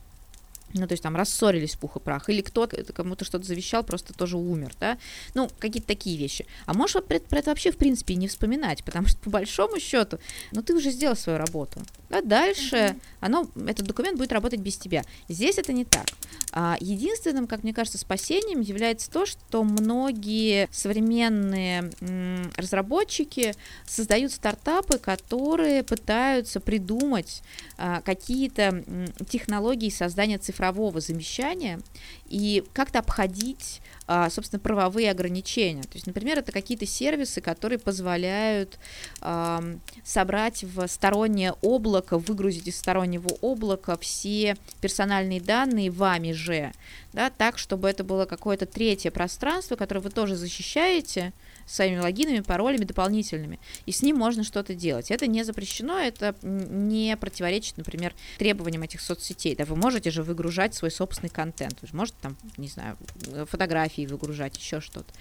[0.73, 4.37] ну, то есть там рассорились пух и прах, или кто-то кому-то что-то завещал, просто тоже
[4.37, 4.97] умер, да,
[5.33, 6.45] ну, какие-то такие вещи.
[6.65, 10.19] А можешь про, про это вообще, в принципе, не вспоминать, потому что, по большому счету,
[10.51, 11.81] ну, ты уже сделал свою работу.
[12.11, 13.01] Да, дальше uh-huh.
[13.21, 15.03] оно, этот документ будет работать без тебя.
[15.29, 16.07] Здесь это не так.
[16.51, 21.89] А, единственным, как мне кажется, спасением является то, что многие современные
[22.57, 23.53] разработчики
[23.87, 27.43] создают стартапы, которые пытаются придумать
[27.77, 28.83] а, какие-то
[29.29, 31.79] технологии создания цифрового замещания
[32.31, 33.81] и как-то обходить
[34.13, 35.83] а, собственно, правовые ограничения.
[35.83, 38.77] То есть, например, это какие-то сервисы, которые позволяют
[40.03, 46.73] собрать в стороннее облако, выгрузить из стороннего облака все персональные данные вами же,
[47.13, 51.31] да, так, чтобы это было какое-то третье пространство, которое вы тоже защищаете,
[51.65, 55.11] своими логинами, паролями дополнительными, и с ним можно что-то делать.
[55.11, 59.55] Это не запрещено, это не противоречит, например, требованиям этих соцсетей.
[59.55, 62.97] Да, вы можете же выгружать свой собственный контент, вы же можете там, не знаю,
[63.49, 65.11] фотографии выгружать, еще что-то.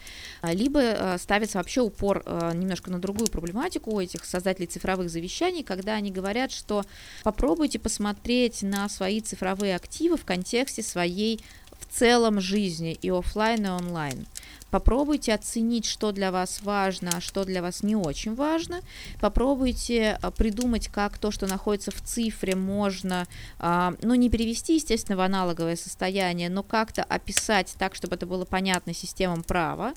[0.41, 5.11] А, либо э, ставится вообще упор э, немножко на другую проблематику у этих создателей цифровых
[5.11, 6.85] завещаний, когда они говорят, что
[7.23, 11.41] попробуйте посмотреть на свои цифровые активы в контексте своей
[11.81, 14.27] в целом жизни и офлайн, и онлайн.
[14.71, 18.81] Попробуйте оценить, что для вас важно, а что для вас не очень важно.
[19.21, 23.27] Попробуйте а, придумать, как то, что находится в цифре, можно,
[23.59, 28.45] а, ну, не перевести, естественно, в аналоговое состояние, но как-то описать так, чтобы это было
[28.45, 29.93] понятно системам права,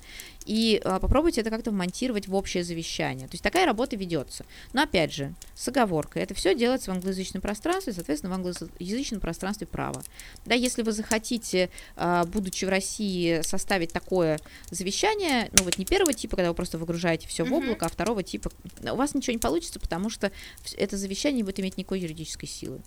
[0.45, 3.27] и а, попробуйте это как-то вмонтировать в общее завещание.
[3.27, 4.43] То есть такая работа ведется.
[4.73, 9.67] Но опять же, с оговоркой, это все делается в англоязычном пространстве, соответственно, в англоязычном пространстве
[9.67, 10.01] права.
[10.45, 11.69] Да, если вы захотите,
[12.27, 14.39] будучи в России, составить такое
[14.69, 18.23] завещание, ну вот не первого типа, когда вы просто выгружаете все в облако, а второго
[18.23, 18.51] типа,
[18.82, 20.32] у вас ничего не получится, потому что
[20.77, 22.82] это завещание не будет иметь никакой юридической силы.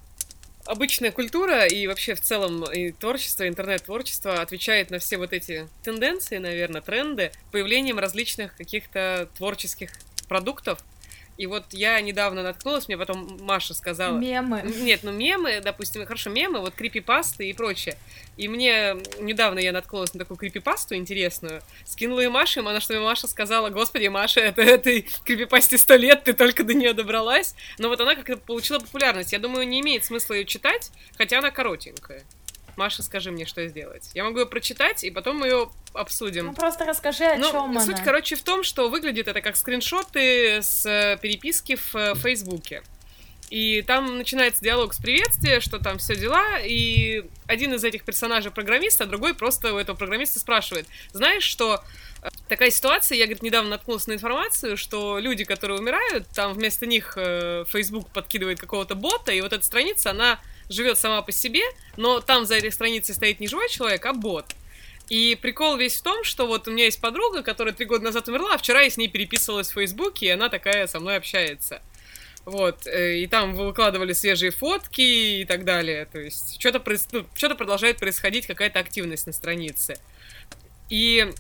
[0.65, 6.39] Обычная культура и вообще в целом и творчество, интернет-творчество отвечает на все вот эти тенденции,
[6.39, 9.91] наверное, тренды появлением различных каких-то творческих
[10.27, 10.85] продуктов,
[11.37, 14.17] и вот я недавно наткнулась, мне потом Маша сказала...
[14.17, 14.63] Мемы.
[14.65, 17.97] Нет, ну мемы, допустим, хорошо, мемы, вот крипипасты и прочее.
[18.37, 23.27] И мне недавно я наткнулась на такую крипипасту интересную, скинула ее Маше, она что Маша
[23.27, 27.55] сказала, господи, Маша, это этой крипипасте сто лет, ты только до нее добралась.
[27.79, 29.33] Но вот она как-то получила популярность.
[29.33, 32.25] Я думаю, не имеет смысла ее читать, хотя она коротенькая.
[32.77, 34.11] Маша, скажи мне, что сделать.
[34.15, 36.47] Я могу ее прочитать, и потом мы ее обсудим.
[36.47, 37.81] Ну, просто расскажи, о ну, чем она.
[37.81, 42.83] Суть, короче, в том, что выглядит это как скриншоты с э, переписки в э, Фейсбуке.
[43.49, 48.51] И там начинается диалог с приветствия, что там все дела, и один из этих персонажей
[48.51, 51.83] программиста, а другой просто у этого программиста спрашивает, знаешь, что
[52.23, 56.85] э, такая ситуация, я, говорит, недавно наткнулась на информацию, что люди, которые умирают, там вместо
[56.85, 61.63] них Facebook подкидывает какого-то бота, и вот эта страница, она живет сама по себе,
[61.97, 64.47] но там за этой страницей стоит не живой человек, а бот.
[65.09, 68.29] И прикол весь в том, что вот у меня есть подруга, которая три года назад
[68.29, 71.81] умерла, а вчера я с ней переписывалась в Фейсбуке, и она такая со мной общается.
[72.45, 76.07] Вот, э, и там выкладывали свежие фотки и так далее.
[76.07, 79.99] То есть что-то ну, что продолжает происходить, какая-то активность на странице.
[80.89, 81.33] И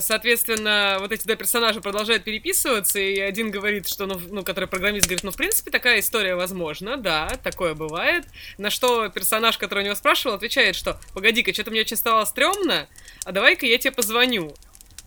[0.00, 5.06] Соответственно, вот эти два персонажа продолжают переписываться, и один говорит, что, ну, ну, который программист
[5.06, 8.24] говорит, ну, в принципе, такая история возможна, да, такое бывает.
[8.58, 12.88] На что персонаж, который у него спрашивал, отвечает, что, погоди-ка, что-то мне очень стало стрёмно,
[13.24, 14.54] а давай-ка я тебе позвоню.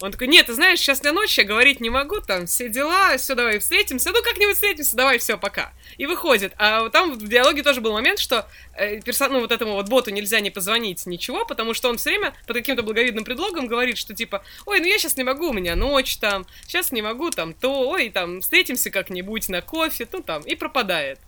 [0.02, 3.18] Он такой, нет, ты знаешь, сейчас для ночи я говорить не могу, там все дела,
[3.18, 5.74] все, давай встретимся, ну как-нибудь встретимся, давай, все, пока.
[5.98, 6.54] И выходит.
[6.58, 9.34] А там в диалоге тоже был момент, что э, персон...
[9.34, 12.56] ну, вот этому вот боту нельзя не позвонить, ничего, потому что он все время под
[12.56, 16.16] каким-то благовидным предлогом говорит, что типа, ой, ну я сейчас не могу, у меня ночь
[16.18, 20.56] там, сейчас не могу там то, ой, там встретимся как-нибудь на кофе, ну там, и
[20.56, 21.20] пропадает.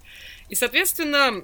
[0.48, 1.44] И, соответственно,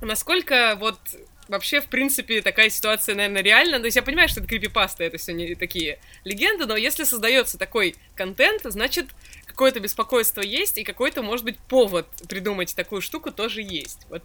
[0.00, 0.98] насколько вот
[1.48, 3.78] вообще, в принципе, такая ситуация, наверное, реальна.
[3.78, 7.58] То есть я понимаю, что это крипипаста, это все не такие легенды, но если создается
[7.58, 9.06] такой контент, значит,
[9.46, 14.06] какое-то беспокойство есть, и какой-то, может быть, повод придумать такую штуку тоже есть.
[14.10, 14.22] Вот,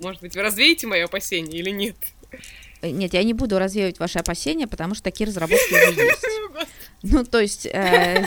[0.00, 1.96] может быть, вы развеете мои опасения или нет?
[2.84, 6.26] Э, нет, я не буду развеивать ваши опасения, потому что такие разработки уже есть.
[7.02, 7.66] Ну, то есть...
[7.66, 8.24] Э,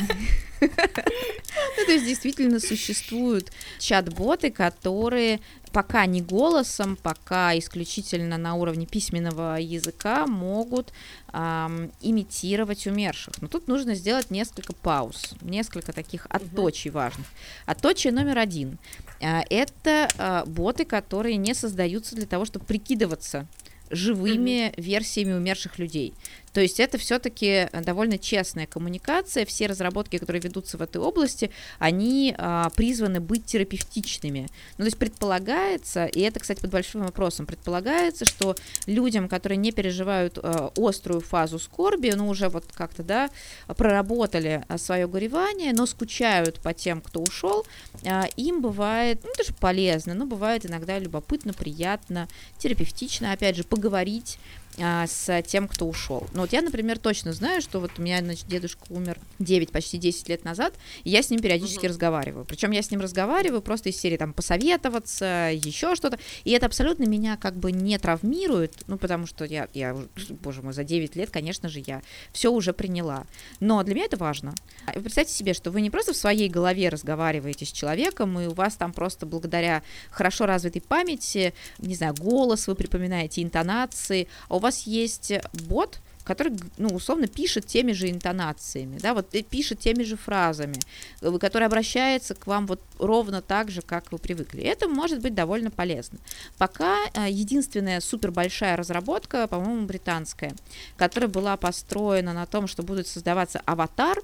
[0.62, 5.40] ну, то есть действительно существуют чат-боты, которые
[5.72, 10.92] пока не голосом, пока исключительно на уровне письменного языка могут
[11.34, 13.40] эм, имитировать умерших.
[13.42, 17.28] Но тут нужно сделать несколько пауз, несколько таких отточий важных.
[17.68, 18.80] Отточие номер один.
[19.20, 23.46] Э, это э, боты, которые не создаются для того, чтобы прикидываться
[23.90, 24.82] живыми mm-hmm.
[24.82, 26.14] версиями умерших людей.
[26.58, 29.46] То есть это все-таки довольно честная коммуникация.
[29.46, 34.48] Все разработки, которые ведутся в этой области, они а, призваны быть терапевтичными.
[34.80, 38.56] Ну, то есть предполагается, и это, кстати, под большим вопросом, предполагается, что
[38.88, 43.30] людям, которые не переживают а, острую фазу скорби, ну, уже вот как-то, да,
[43.68, 47.68] проработали а, свое горевание, но скучают по тем, кто ушел,
[48.04, 54.40] а, им бывает, ну, тоже полезно, но бывает иногда любопытно, приятно, терапевтично, опять же, поговорить
[54.80, 56.28] а, с тем, кто ушел.
[56.34, 59.98] Ну вот я, например, точно знаю, что вот у меня, значит, дедушка умер 9, почти
[59.98, 60.74] 10 лет назад,
[61.04, 61.90] и я с ним периодически uh-huh.
[61.90, 62.46] разговариваю.
[62.46, 66.20] Причем я с ним разговариваю просто из серии там посоветоваться, еще что-то.
[66.44, 69.96] И это абсолютно меня как бы не травмирует, ну потому что я, я,
[70.42, 73.26] боже мой, за 9 лет, конечно же, я все уже приняла.
[73.60, 74.54] Но для меня это важно.
[74.94, 78.76] Представьте себе, что вы не просто в своей голове разговариваете с человеком, и у вас
[78.76, 84.67] там просто благодаря хорошо развитой памяти, не знаю, голос вы припоминаете, интонации, а у вас
[84.68, 85.34] вас есть
[85.68, 90.78] бот, который, ну, условно, пишет теми же интонациями, да, вот пишет теми же фразами,
[91.22, 94.62] э, который обращается к вам вот ровно так же, как вы привыкли.
[94.62, 96.20] Это может быть довольно полезно.
[96.58, 100.54] Пока э, единственная супер большая разработка, по-моему, британская,
[100.98, 104.20] которая была построена на том, что будет создаваться аватар,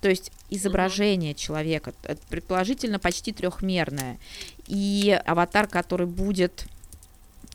[0.00, 4.18] то есть изображение человека, э, предположительно почти трехмерное,
[4.66, 6.66] и аватар, который будет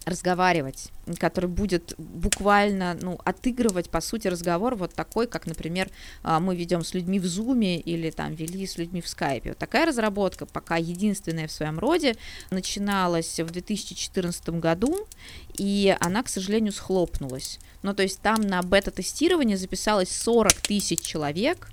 [0.08, 0.90] разговаривать,
[1.20, 5.90] который будет буквально, ну, отыгрывать, по сути, разговор вот такой, как, например,
[6.24, 9.50] а, мы ведем с людьми в Зуме или там вели с людьми в Скайпе.
[9.50, 12.16] Вот такая разработка, пока единственная в своем роде,
[12.52, 15.08] начиналась в 2014 году,
[15.58, 17.60] и она, к сожалению, схлопнулась.
[17.84, 21.70] Ну, то есть там на бета-тестирование записалось 40 тысяч человек,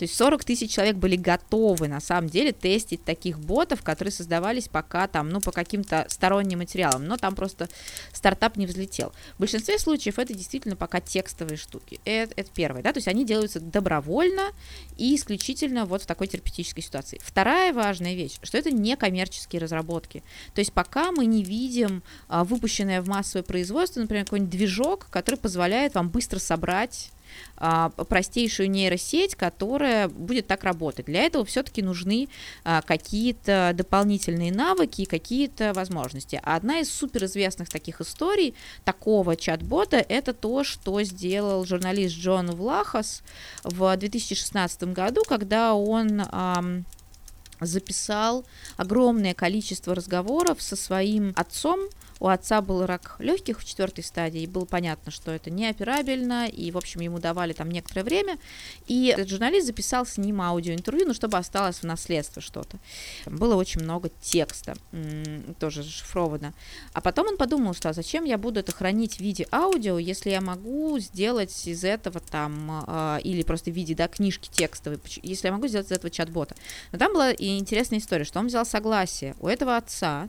[0.00, 4.66] то есть 40 тысяч человек были готовы на самом деле тестить таких ботов, которые создавались
[4.66, 7.68] пока там, ну, по каким-то сторонним материалам, но там просто
[8.10, 9.12] стартап не взлетел.
[9.36, 12.00] В большинстве случаев это действительно пока текстовые штуки.
[12.06, 14.52] Это, это первое, да, то есть они делаются добровольно
[14.96, 17.20] и исключительно вот в такой терапевтической ситуации.
[17.22, 20.22] Вторая важная вещь, что это не коммерческие разработки.
[20.54, 25.36] То есть пока мы не видим а, выпущенное в массовое производство, например, какой-нибудь движок, который
[25.36, 27.10] позволяет вам быстро собрать
[27.56, 31.06] а, простейшую нейросеть, которая будет так работать.
[31.06, 32.28] Для этого все-таки нужны
[32.64, 36.40] а, какие-то дополнительные навыки и какие-то возможности.
[36.42, 38.54] А одна из суперизвестных таких историй
[38.84, 43.22] такого чат-бота это то, что сделал журналист Джон Влахас
[43.62, 46.22] в 2016 году, когда он
[47.60, 48.44] записал
[48.76, 51.80] огромное количество разговоров со своим отцом,
[52.20, 56.70] у отца был рак легких в четвертой стадии, и было понятно, что это неоперабельно, и,
[56.70, 58.38] в общем, ему давали там некоторое время.
[58.86, 62.78] И этот журналист записал с ним аудиоинтервью, ну, чтобы осталось в наследство что-то.
[63.24, 64.74] Было очень много текста,
[65.58, 66.52] тоже зашифровано.
[66.92, 70.30] А потом он подумал, что а зачем я буду это хранить в виде аудио, если
[70.30, 75.48] я могу сделать из этого там, э, или просто в виде, да, книжки текстовой, если
[75.48, 76.54] я могу сделать из этого чат-бота.
[76.92, 80.28] Но там была и интересная история, что он взял согласие у этого отца,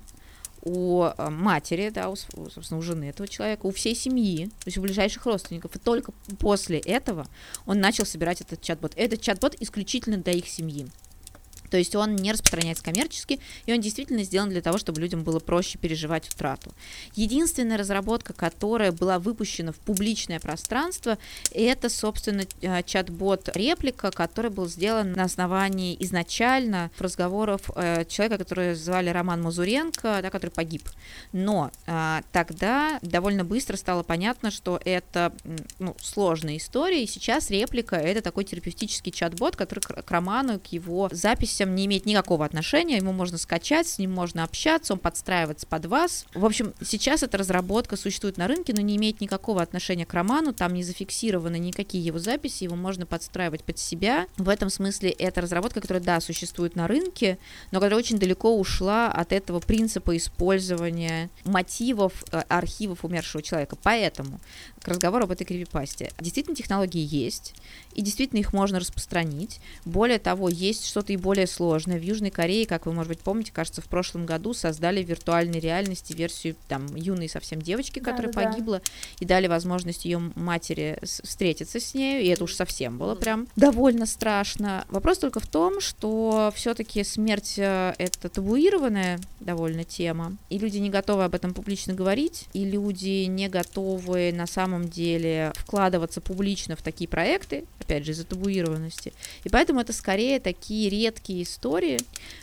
[0.61, 4.77] у э, матери, да, у, собственно, у жены этого человека, у всей семьи, то есть
[4.77, 5.75] у ближайших родственников.
[5.75, 7.27] И только после этого
[7.65, 8.93] он начал собирать этот чат-бот.
[8.95, 10.87] Этот чат-бот исключительно для их семьи.
[11.71, 15.39] То есть он не распространяется коммерчески, и он действительно сделан для того, чтобы людям было
[15.39, 16.71] проще переживать утрату.
[17.15, 21.17] Единственная разработка, которая была выпущена в публичное пространство,
[21.51, 28.75] это, собственно, э, чат-бот реплика, который был сделан на основании изначально разговоров э, человека, который
[28.75, 30.83] звали Роман Мазуренко, да, который погиб.
[31.31, 35.31] Но э, тогда довольно быстро стало понятно, что это
[35.79, 41.07] ну, сложная история, и сейчас реплика это такой терапевтический чат-бот, который к, роману, к его
[41.13, 45.67] записи совсем не имеет никакого отношения, ему можно скачать, с ним можно общаться, он подстраивается
[45.67, 46.25] под вас.
[46.33, 50.53] В общем, сейчас эта разработка существует на рынке, но не имеет никакого отношения к роману,
[50.53, 54.25] там не зафиксированы никакие его записи, его можно подстраивать под себя.
[54.37, 57.37] В этом смысле это разработка, которая, да, существует на рынке,
[57.71, 63.77] но которая очень далеко ушла от этого принципа использования мотивов э, архивов умершего человека.
[63.83, 64.39] Поэтому
[64.81, 66.11] к разговору об этой крипипасте.
[66.19, 67.53] Действительно, технологии есть,
[67.93, 69.59] и действительно их можно распространить.
[69.85, 71.99] Более того, есть что-то и более сложное.
[71.99, 75.59] В Южной Корее, как вы, может быть, помните, кажется, в прошлом году создали в виртуальной
[75.59, 78.83] реальности версию там юной совсем девочки, которая да, погибла, да.
[79.19, 84.05] и дали возможность ее матери встретиться с ней, и это уж совсем было прям довольно
[84.05, 84.85] страшно.
[84.89, 90.89] Вопрос только в том, что все-таки смерть э, это табуированная довольно тема, и люди не
[90.89, 96.81] готовы об этом публично говорить, и люди не готовы на самом деле вкладываться публично в
[96.81, 99.13] такие проекты, опять же, из-за табуированности.
[99.43, 101.99] И поэтому это скорее такие редкие истории,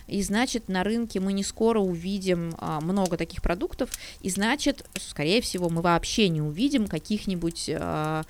[0.06, 3.90] и значит, на рынке мы не скоро увидим а, много таких продуктов,
[4.20, 8.24] и значит, скорее всего, мы вообще не увидим каких-нибудь а,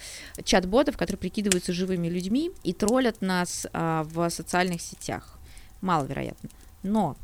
[0.44, 5.38] чат-ботов, которые прикидываются живыми людьми и троллят нас а, в социальных сетях.
[5.80, 6.48] Маловероятно.
[6.82, 7.16] Но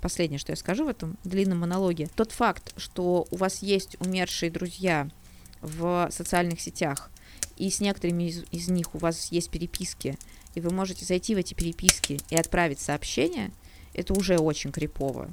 [0.00, 4.50] последнее, что я скажу в этом длинном монологе, тот факт, что у вас есть умершие
[4.50, 5.08] друзья
[5.60, 7.10] в социальных сетях,
[7.56, 10.16] и с некоторыми из, из них у вас есть переписки,
[10.58, 13.50] и вы можете зайти в эти переписки и отправить сообщение,
[13.94, 15.30] это уже очень крипово.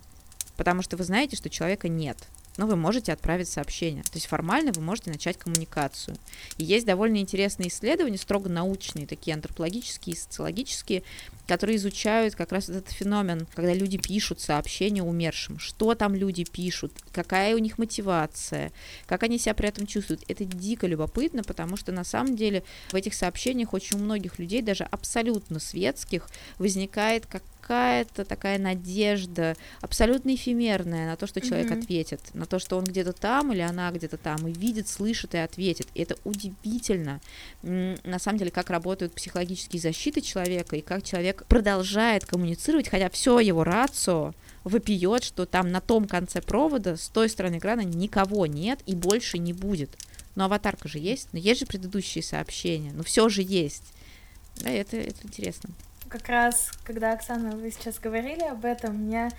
[0.55, 2.17] Потому что вы знаете, что человека нет
[2.57, 4.03] но вы можете отправить сообщение.
[4.03, 6.15] То есть формально вы можете начать коммуникацию.
[6.57, 11.03] И есть довольно интересные исследования, строго научные, такие антропологические и социологические,
[11.47, 15.59] которые изучают как раз этот феномен, когда люди пишут сообщения умершим.
[15.59, 18.71] Что там люди пишут, какая у них мотивация,
[19.05, 20.23] как они себя при этом чувствуют.
[20.27, 24.61] Это дико любопытно, потому что на самом деле в этих сообщениях очень у многих людей,
[24.61, 26.27] даже абсолютно светских,
[26.57, 31.79] возникает как какая-то такая надежда, абсолютно эфемерная на то, что человек mm-hmm.
[31.79, 35.39] ответит, на то, что он где-то там или она где-то там, и видит, слышит и
[35.39, 35.87] ответит.
[35.95, 37.21] И это удивительно,
[37.63, 43.39] на самом деле, как работают психологические защиты человека, и как человек продолжает коммуницировать, хотя все
[43.39, 48.79] его рацио вопиет, что там на том конце провода, с той стороны экрана никого нет
[48.85, 49.97] и больше не будет.
[50.35, 53.85] Но аватарка же есть, но есть же предыдущие сообщения, но все же есть.
[54.57, 55.71] Да, это, это интересно
[56.09, 59.29] как раз, когда, Оксана, вы сейчас говорили об этом, мне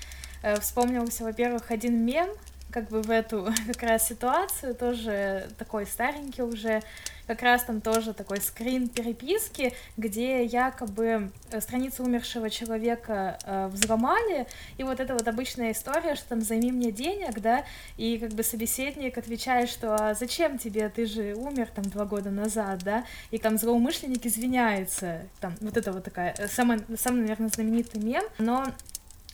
[0.43, 2.29] э, вспомнился, во-первых, один мем,
[2.71, 6.83] как бы в эту как раз ситуацию, тоже такой старенький уже,
[7.27, 14.47] как раз там тоже такой скрин переписки, где якобы э, страницу умершего человека э, взломали,
[14.79, 17.65] и вот это вот обычная история, что там займи мне денег, да,
[17.97, 22.31] и как бы собеседник отвечает, что а зачем тебе, ты же умер там два года
[22.31, 27.49] назад, да, и там злоумышленник извиняется, там вот это вот такая, э, самый, самый, наверное,
[27.49, 28.67] знаменитый мем, но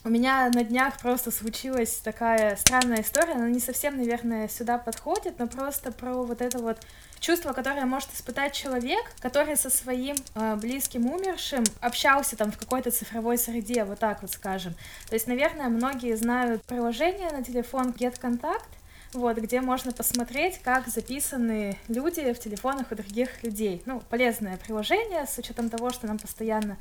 [0.05, 5.39] у меня на днях просто случилась такая странная история, она не совсем, наверное, сюда подходит,
[5.39, 6.77] но просто про вот это вот
[7.19, 12.91] чувство, которое может испытать человек, который со своим э, близким умершим общался там в какой-то
[12.91, 14.73] цифровой среде, вот так вот скажем.
[15.07, 18.67] То есть, наверное, многие знают приложение на телефон GetContact,
[19.13, 23.81] вот, где можно посмотреть, как записаны люди в телефонах у других людей.
[23.85, 26.77] Ну, полезное приложение, с учетом того, что нам постоянно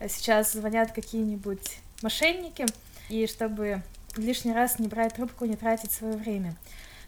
[0.00, 2.66] э, сейчас звонят какие-нибудь мошенники,
[3.08, 3.82] и чтобы
[4.16, 6.54] лишний раз не брать трубку, не тратить свое время.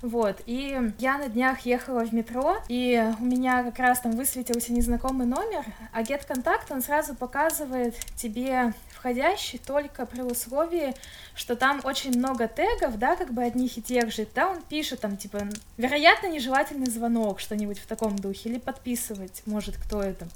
[0.02, 4.72] Вот, и я на днях ехала в метро, и у меня как раз там высветился
[4.72, 5.62] незнакомый номер,
[5.92, 10.94] а Get Contact, он сразу показывает тебе входящий только при условии,
[11.34, 15.00] что там очень много тегов, да, как бы одних и тех же, да, он пишет
[15.00, 15.40] там, типа,
[15.76, 20.28] вероятно, нежелательный звонок, что-нибудь в таком духе, или подписывать может кто это.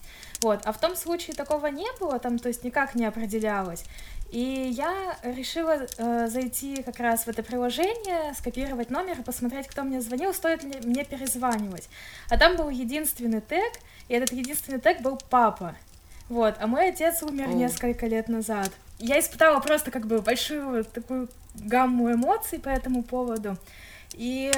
[0.42, 3.84] Вот, а в том случае такого не было, там, то есть никак не определялось.
[4.34, 9.84] И я решила э, зайти как раз в это приложение, скопировать номер и посмотреть, кто
[9.84, 11.88] мне звонил, стоит ли мне перезванивать.
[12.28, 13.72] А там был единственный тег,
[14.08, 15.76] и этот единственный тег был папа.
[16.28, 17.54] Вот, а мой отец умер oh.
[17.54, 18.72] несколько лет назад.
[18.98, 23.56] Я испытала просто как бы большую такую гамму эмоций по этому поводу.
[24.14, 24.50] И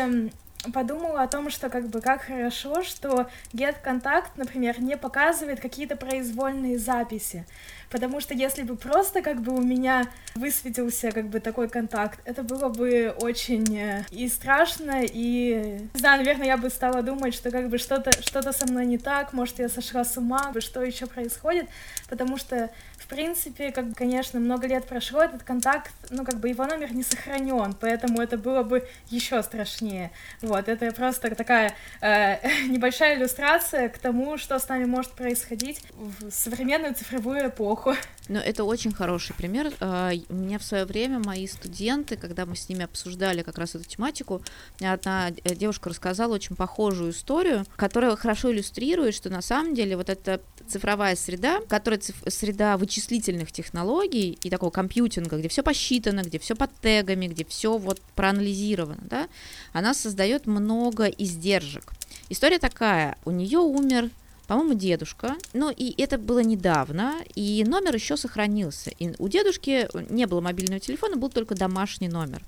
[0.73, 5.97] подумала о том, что как бы как хорошо, что Get Contact, например, не показывает какие-то
[5.97, 7.47] произвольные записи.
[7.91, 12.43] Потому что если бы просто как бы у меня высветился как бы такой контакт, это
[12.43, 17.51] было бы очень э, и страшно, и, не знаю, наверное, я бы стала думать, что
[17.51, 21.07] как бы что-то что со мной не так, может, я сошла с ума, что еще
[21.07, 21.69] происходит,
[22.09, 22.71] потому что,
[23.07, 27.05] в принципе, как конечно, много лет прошло, этот контакт, ну, как бы его номер не
[27.05, 30.11] сохранен, поэтому это было бы еще страшнее.
[30.43, 36.33] Вот, это просто такая э, небольшая иллюстрация к тому, что с нами может происходить в
[36.33, 37.95] современную цифровую эпоху.
[38.29, 39.73] Но это очень хороший пример.
[39.79, 43.77] А, у меня в свое время мои студенты, когда мы с ними обсуждали как раз
[43.77, 44.43] эту тематику,
[44.81, 50.41] одна девушка рассказала очень похожую историю, которая хорошо иллюстрирует, что на самом деле вот эта
[50.67, 56.55] цифровая среда, которая циф- среда вычислительных технологий и такого компьютинга, где все посчитано, где все
[56.55, 59.29] под тегами, где все вот проанализировано, да,
[59.73, 61.93] она создает много издержек.
[62.31, 64.11] История такая: у нее умер
[64.47, 65.35] по-моему, дедушка.
[65.55, 68.91] Ну, и это было недавно, и номер еще сохранился.
[68.91, 72.43] И у дедушки не было мобильного телефона, был только домашний номер.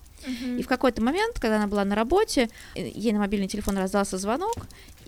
[0.58, 4.16] И в какой-то момент, когда она была на работе, э, ей на мобильный телефон раздался
[4.18, 4.56] звонок,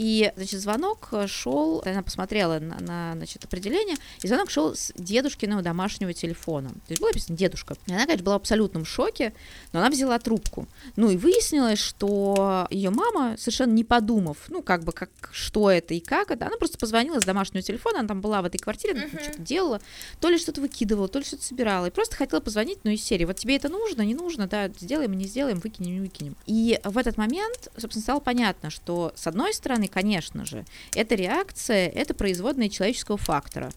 [0.01, 5.61] и, значит, звонок шел, она посмотрела на, на значит, определение, и звонок шел с дедушкиного
[5.61, 6.71] домашнего телефона.
[6.71, 7.77] То есть было написано «дедушка».
[7.87, 9.35] И она, конечно, была в абсолютном шоке,
[9.75, 10.67] но она взяла трубку.
[10.97, 15.93] Ну и выяснилось, что ее мама, совершенно не подумав, ну как бы, как, что это
[15.93, 18.95] и как это, она просто позвонила с домашнего телефона, она там была в этой квартире,
[18.95, 19.23] uh-huh.
[19.23, 19.83] что-то делала,
[20.19, 23.27] то ли что-то выкидывала, то ли что-то собирала, и просто хотела позвонить, ну из серии,
[23.27, 26.37] вот тебе это нужно, не нужно, да, сделаем, не сделаем, выкинем, не выкинем.
[26.47, 30.65] И в этот момент, собственно, стало понятно, что с одной стороны, конечно же,
[30.95, 33.71] эта реакция, это производная человеческого фактора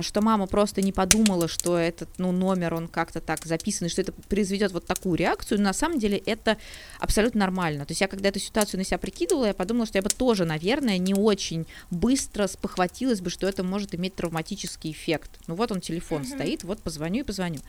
[0.00, 4.12] что мама просто не подумала, что этот ну, номер, он как-то так записан, что это
[4.12, 6.56] произведет вот такую реакцию, но на самом деле это
[6.98, 7.84] абсолютно нормально.
[7.84, 10.44] То есть я когда эту ситуацию на себя прикидывала, я подумала, что я бы тоже,
[10.44, 15.30] наверное, не очень быстро спохватилась бы, что это может иметь травматический эффект.
[15.46, 16.36] Ну вот он, телефон mm-hmm.
[16.36, 17.60] стоит, вот позвоню и позвоню.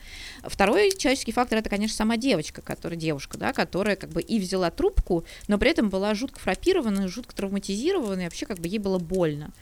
[0.42, 4.70] Второй человеческий фактор, это, конечно, сама девочка, которая, девушка, да, которая как бы и взяла
[4.70, 8.98] трубку, но при этом была жутко фрапирована, жутко травматизирована, и вообще как бы ей было
[8.98, 9.52] больно.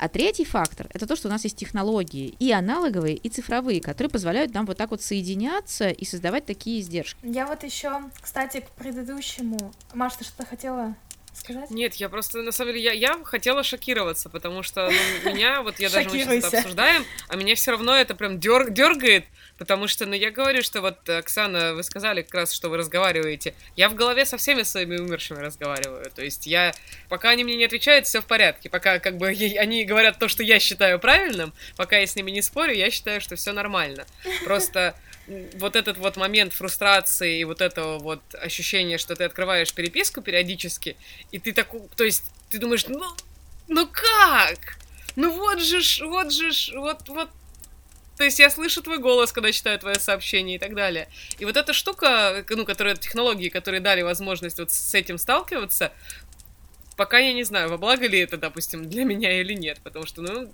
[0.00, 4.10] А третий фактор– это то, что у нас есть технологии и аналоговые, и цифровые, которые
[4.10, 7.18] позволяют нам вот так вот соединяться и создавать такие издержки.
[7.22, 9.58] Я вот еще, кстати, к предыдущему.
[9.92, 10.96] Маша, ты что-то хотела
[11.50, 11.70] сказать?
[11.70, 14.90] Нет, я просто, на самом деле, я, я хотела шокироваться, потому что
[15.24, 18.38] ну, меня, вот я даже мы сейчас это обсуждаем, а меня все равно это прям
[18.38, 19.24] дер, дергает,
[19.60, 23.52] Потому что, ну, я говорю, что вот, Оксана, вы сказали как раз, что вы разговариваете.
[23.76, 26.10] Я в голове со всеми своими умершими разговариваю.
[26.16, 26.72] То есть я,
[27.10, 28.70] пока они мне не отвечают, все в порядке.
[28.70, 32.40] Пока, как бы, они говорят то, что я считаю правильным, пока я с ними не
[32.40, 34.06] спорю, я считаю, что все нормально.
[34.46, 34.94] Просто
[35.54, 40.96] вот этот вот момент фрустрации и вот этого вот ощущения, что ты открываешь переписку периодически,
[41.30, 43.04] и ты так, то есть ты думаешь, ну,
[43.68, 44.78] ну как?
[45.16, 47.28] Ну вот же ж, вот же ж, вот, вот
[48.16, 51.08] то есть я слышу твой голос, когда читаю твое сообщение и так далее.
[51.38, 55.90] И вот эта штука, ну, которая, технологии, которые дали возможность вот с этим сталкиваться,
[56.96, 60.20] пока я не знаю, во благо ли это, допустим, для меня или нет, потому что,
[60.20, 60.52] ну,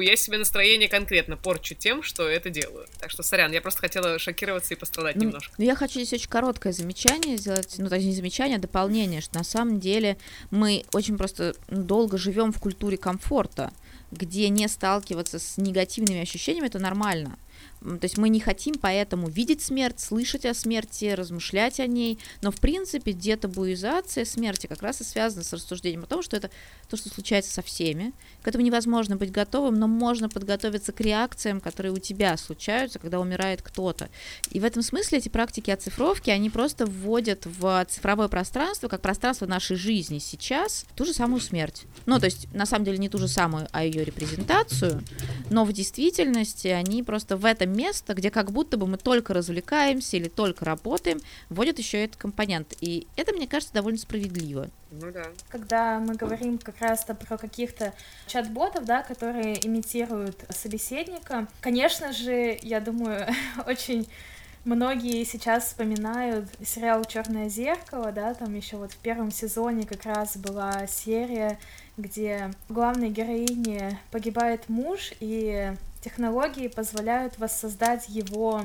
[0.00, 2.86] я себе настроение конкретно порчу тем, что это делаю.
[3.00, 5.54] Так что, сорян, я просто хотела шокироваться и пострадать ну, немножко.
[5.58, 9.36] Ну, я хочу здесь очень короткое замечание сделать, ну, точнее, не замечание, а дополнение, что
[9.36, 10.16] на самом деле
[10.50, 13.72] мы очень просто долго живем в культуре комфорта
[14.10, 17.38] где не сталкиваться с негативными ощущениями, это нормально.
[17.80, 22.50] То есть мы не хотим поэтому видеть смерть, слышать о смерти, размышлять о ней, но
[22.50, 26.50] в принципе детабуизация смерти как раз и связана с рассуждением о том, что это
[26.88, 28.12] то, что случается со всеми.
[28.42, 33.20] К этому невозможно быть готовым, но можно подготовиться к реакциям, которые у тебя случаются, когда
[33.20, 34.08] умирает кто-то.
[34.50, 39.46] И в этом смысле эти практики оцифровки, они просто вводят в цифровое пространство, как пространство
[39.46, 41.84] нашей жизни сейчас, ту же самую смерть.
[42.06, 45.02] Ну, то есть, на самом деле, не ту же самую, а ее репрезентацию,
[45.50, 50.16] но в действительности они просто в этом место, где как будто бы мы только развлекаемся
[50.16, 52.74] или только работаем, вводят еще этот компонент.
[52.80, 54.70] И это, мне кажется, довольно справедливо.
[54.90, 55.26] Ну да.
[55.48, 57.92] Когда мы говорим как раз-то про каких-то
[58.26, 63.26] чат-ботов, да, которые имитируют собеседника, конечно же, я думаю,
[63.66, 64.08] очень
[64.66, 70.36] многие сейчас вспоминают сериал Черное зеркало, да, там еще вот в первом сезоне как раз
[70.36, 71.58] была серия,
[71.96, 75.72] где главной героине погибает муж, и
[76.06, 78.62] технологии позволяют воссоздать его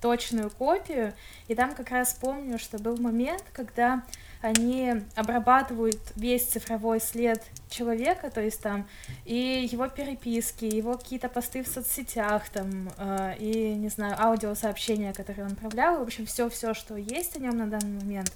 [0.00, 1.12] точную копию.
[1.46, 4.02] И там как раз помню, что был момент, когда
[4.40, 8.88] они обрабатывают весь цифровой след человека, то есть там
[9.26, 15.44] и его переписки, его какие-то посты в соцсетях, там, э, и, не знаю, аудиосообщения, которые
[15.44, 18.32] он отправлял, в общем, все-все, что есть о нем на данный момент,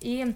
[0.00, 0.34] и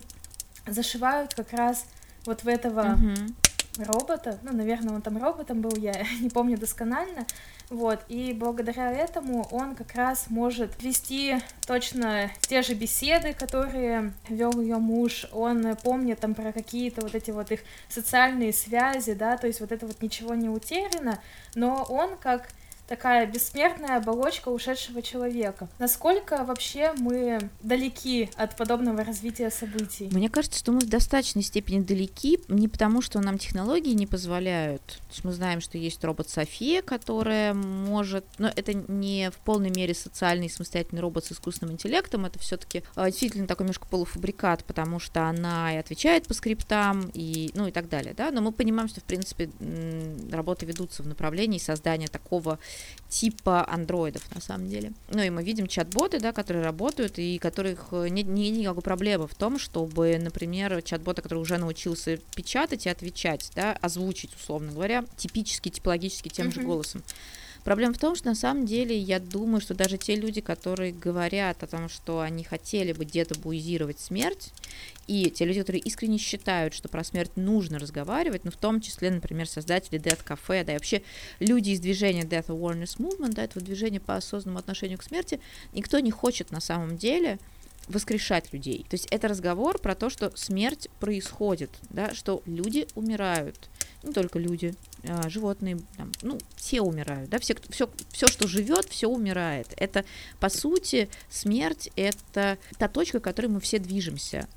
[0.66, 1.84] зашивают как раз
[2.24, 3.49] вот в этого mm-hmm
[3.84, 7.26] робота, ну, наверное, он там роботом был, я не помню досконально,
[7.68, 14.60] вот, и благодаря этому он как раз может вести точно те же беседы, которые вел
[14.60, 19.46] ее муж, он помнит там про какие-то вот эти вот их социальные связи, да, то
[19.46, 21.20] есть вот это вот ничего не утеряно,
[21.54, 22.48] но он как
[22.90, 25.68] такая бессмертная оболочка ушедшего человека.
[25.78, 30.08] Насколько вообще мы далеки от подобного развития событий?
[30.10, 34.82] Мне кажется, что мы в достаточной степени далеки, не потому, что нам технологии не позволяют.
[34.84, 38.24] То есть мы знаем, что есть робот София, которая может...
[38.38, 42.82] Но это не в полной мере социальный самостоятельный робот с искусственным интеллектом, это все таки
[42.96, 47.70] а, действительно такой немножко полуфабрикат, потому что она и отвечает по скриптам, и, ну и
[47.70, 49.48] так далее, да, но мы понимаем, что, в принципе,
[50.32, 52.58] работы ведутся в направлении создания такого
[53.08, 54.92] типа андроидов на самом деле.
[55.08, 59.26] Ну и мы видим чат-боты, да, которые работают и которых э, нет, нет никакой проблемы
[59.26, 65.04] в том, чтобы, например, чат-бота, который уже научился печатать и отвечать, да, озвучить, условно говоря,
[65.16, 66.54] типически, типологически тем mm-hmm.
[66.54, 67.02] же голосом
[67.64, 71.62] Проблема в том, что на самом деле я думаю, что даже те люди, которые говорят
[71.62, 74.52] о том, что они хотели бы детабуизировать смерть,
[75.06, 79.10] и те люди, которые искренне считают, что про смерть нужно разговаривать, ну, в том числе,
[79.10, 81.02] например, создатели Death Cafe, да, и вообще
[81.38, 85.40] люди из движения Death Awareness Movement, да, этого движения по осознанному отношению к смерти,
[85.72, 87.38] никто не хочет на самом деле
[87.88, 88.86] воскрешать людей.
[88.88, 93.69] То есть это разговор про то, что смерть происходит, да, что люди умирают,
[94.02, 94.74] не только люди,
[95.04, 99.68] а, животные, там, ну, все умирают, да, все, все, все, что живет, все умирает.
[99.76, 100.04] Это,
[100.38, 104.48] по сути, смерть— это та точка, к которой мы все движемся.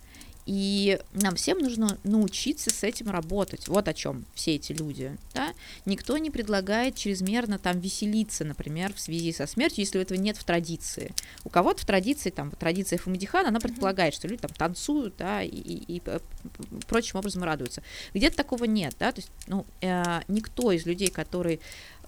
[0.45, 3.67] И нам всем нужно научиться с этим работать.
[3.67, 5.17] Вот о чем все эти люди.
[5.33, 5.53] Да?
[5.85, 10.43] Никто не предлагает чрезмерно там веселиться, например, в связи со смертью, если этого нет в
[10.43, 11.13] традиции.
[11.43, 15.49] У кого-то в традиции, там, традиция Фамадихана, она предполагает, что люди там танцуют, да, и,
[15.49, 16.01] и, и
[16.87, 17.81] прочим образом радуются.
[18.13, 21.61] Где-то такого нет, да, то есть, ну, э, никто из людей, который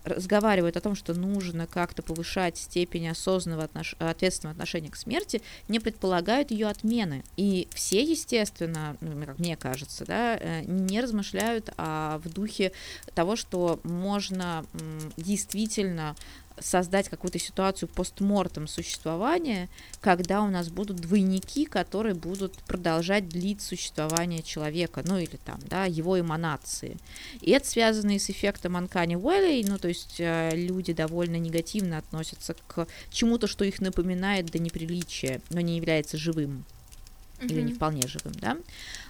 [0.05, 3.95] разговаривают о том, что нужно как-то повышать степень осознанного отнош...
[3.99, 7.23] ответственного отношения к смерти, не предполагают ее отмены.
[7.37, 12.71] И все, естественно, ну, как мне кажется, да, э, не размышляют а в духе
[13.13, 14.65] того, что можно
[15.17, 16.15] действительно
[16.59, 19.69] создать какую-то ситуацию постмортом существования,
[20.01, 25.85] когда у нас будут двойники, которые будут продолжать длить существование человека, ну или там, да,
[25.85, 26.97] его эманации.
[27.41, 31.97] И это связано и с эффектом Uncanny Valley, ну то есть э, люди довольно негативно
[31.97, 36.65] относятся к чему-то, что их напоминает до неприличия, но не является живым
[37.39, 37.47] mm-hmm.
[37.47, 38.57] или не вполне живым, да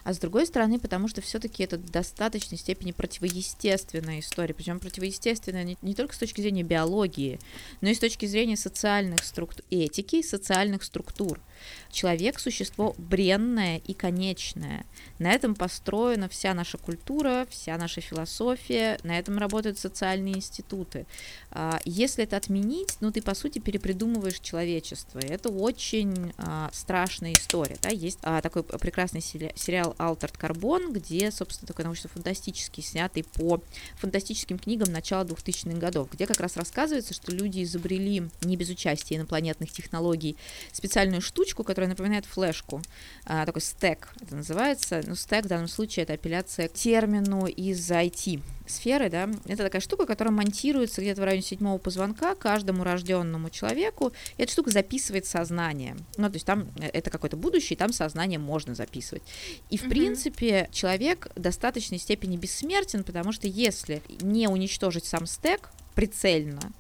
[0.06, 5.64] а с другой стороны, потому что все-таки это в достаточной степени противоестественная история, причем противоестественная
[5.64, 7.40] не, не только с точки зрения биологии,
[7.82, 11.42] но и с точки зрения социальных структур, этики, социальных структур.
[11.90, 14.86] Человек– существо бренное и конечное.
[15.18, 21.08] На этом построена вся наша культура, вся наша философия, на этом работают социальные институты.
[21.52, 25.20] А, если это отменить, ну ты, по сути, перепридумываешь человечество.
[25.20, 27.78] Это очень а, страшная история.
[27.82, 27.90] Да?
[27.90, 33.62] Есть а, такой прекрасный сериал Altered Carbon, где, собственно, такой научно-фантастический, снятый по
[33.98, 39.16] фантастическим книгам начала 2000-х годов, где как раз рассказывается, что люди изобрели, не без участия
[39.16, 40.38] инопланетных технологий,
[40.72, 42.82] специальную штучку, которая напоминает флешку,
[43.26, 45.02] а, такой стек это называется.
[45.06, 49.82] Ну, стек в данном случае это апелляция к термину из IT сферы, да, это такая
[49.82, 55.26] штука, которая монтируется где-то в районе седьмого позвонка каждому рожденному человеку, и эта штука записывает
[55.26, 55.96] сознание.
[56.18, 59.24] Ну, то есть там э, это какое-то будущее, и там сознание можно записывать.
[59.70, 59.90] И, в mm-hmm.
[59.90, 66.74] принципе, человек в достаточной степени бессмертен, потому что если не уничтожить сам стек прицельно,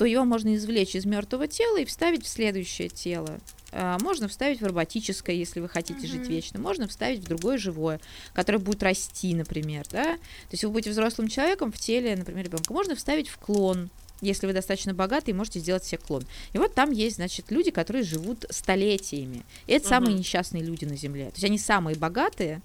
[0.00, 3.38] то его можно извлечь из мертвого тела и вставить в следующее тело.
[3.72, 6.10] А, можно вставить в роботическое, если вы хотите uh-huh.
[6.10, 6.60] жить вечно.
[6.60, 8.00] Можно вставить в другое живое,
[8.32, 10.14] которое будет расти, например, да.
[10.14, 12.72] То есть вы будете взрослым человеком в теле, например, ребенка.
[12.72, 13.90] Можно вставить в клон,
[14.20, 16.24] если вы достаточно богаты, можете сделать себе клон.
[16.52, 19.42] И вот там есть, значит, люди, которые живут столетиями.
[19.66, 19.88] И это uh-huh.
[19.88, 21.26] самые несчастные люди на Земле.
[21.26, 22.60] То есть они самые богатые,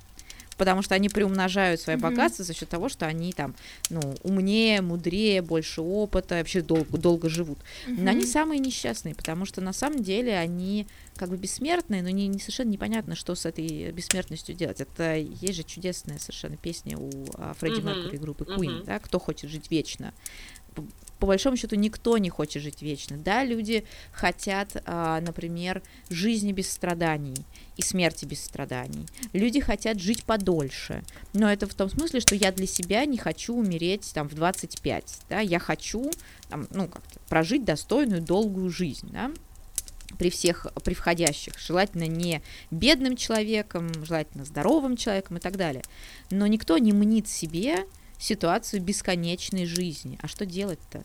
[0.57, 2.01] потому что они приумножают свое mm-hmm.
[2.01, 3.55] богатство за счет того, что они там,
[3.89, 7.59] ну, умнее, мудрее, больше опыта, вообще долго, долго живут.
[7.59, 8.01] Mm-hmm.
[8.01, 12.27] Но они самые несчастные, потому что на самом деле они как бы бессмертные, но не,
[12.27, 14.81] не совершенно непонятно, что с этой бессмертностью делать.
[14.81, 17.83] Это есть же чудесная совершенно песня у а, Фредди mm-hmm.
[17.83, 18.85] Меркьюри группы Queen, mm-hmm.
[18.85, 20.13] да, кто хочет жить вечно
[21.25, 23.17] по большому счету никто не хочет жить вечно.
[23.17, 27.43] Да, люди хотят, а, например, жизни без страданий
[27.77, 29.07] и смерти без страданий.
[29.33, 31.03] Люди хотят жить подольше.
[31.33, 35.21] Но это в том смысле, что я для себя не хочу умереть там в 25.
[35.27, 35.39] Да?
[35.39, 36.11] Я хочу
[36.47, 39.09] там, ну, как-то прожить достойную, долгую жизнь.
[39.11, 39.31] Да?
[40.19, 45.83] при всех, при входящих, желательно не бедным человеком, желательно здоровым человеком и так далее.
[46.29, 47.85] Но никто не мнит себе
[48.19, 50.17] ситуацию бесконечной жизни.
[50.21, 51.03] А что делать-то?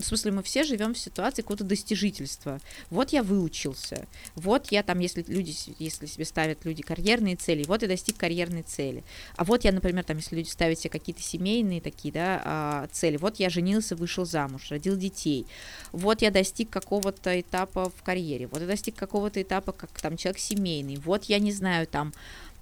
[0.00, 2.58] В смысле, мы все живем в ситуации какого-то достижительства.
[2.88, 7.82] Вот я выучился, вот я там, если люди, если себе ставят люди карьерные цели, вот
[7.82, 9.04] я достиг карьерной цели.
[9.36, 13.18] А вот я, например, там, если люди ставят себе какие-то семейные такие, да, а, цели,
[13.18, 15.46] вот я женился, вышел замуж, родил детей,
[15.92, 20.38] вот я достиг какого-то этапа в карьере, вот я достиг какого-то этапа, как там человек
[20.38, 22.14] семейный, вот я не знаю, там,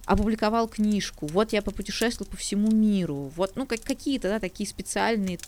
[0.05, 5.39] опубликовал книжку, вот я попутешествовал по всему миру, вот, ну, как, какие-то, да, такие специальные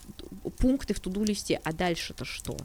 [0.58, 2.56] пункты в туду-листе, а дальше-то что?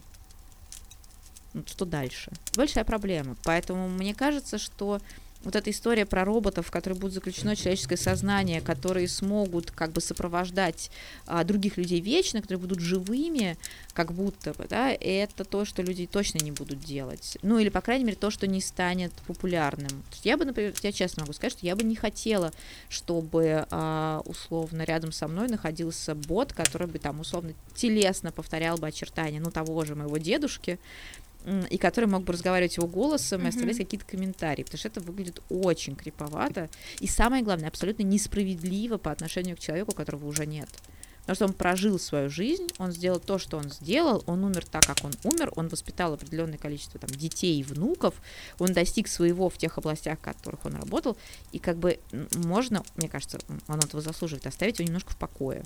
[1.53, 2.31] Ну, что дальше?
[2.55, 5.01] Большая проблема, поэтому мне кажется, что
[5.43, 10.01] вот эта история про роботов, в которой будет заключено человеческое сознание, которые смогут как бы
[10.01, 10.91] сопровождать
[11.25, 13.57] а, других людей вечно, которые будут живыми,
[13.93, 17.37] как будто бы, да, это то, что люди точно не будут делать.
[17.41, 20.03] Ну, или, по крайней мере, то, что не станет популярным.
[20.23, 22.51] Я бы, например, я честно могу сказать, что я бы не хотела,
[22.89, 28.87] чтобы а, условно рядом со мной находился бот, который бы там условно телесно повторял бы
[28.87, 30.79] очертания, ну, того же моего дедушки,
[31.69, 35.41] и который мог бы разговаривать его голосом и оставлять какие-то комментарии, потому что это выглядит
[35.49, 36.69] очень криповато
[36.99, 40.69] и самое главное абсолютно несправедливо по отношению к человеку, которого уже нет.
[41.21, 44.85] Потому что он прожил свою жизнь, он сделал то, что он сделал, он умер так,
[44.85, 48.15] как он умер, он воспитал определенное количество там, детей и внуков,
[48.59, 51.17] он достиг своего в тех областях, в которых он работал,
[51.51, 51.99] и как бы
[52.33, 55.65] можно, мне кажется, он этого заслуживает, оставить его немножко в покое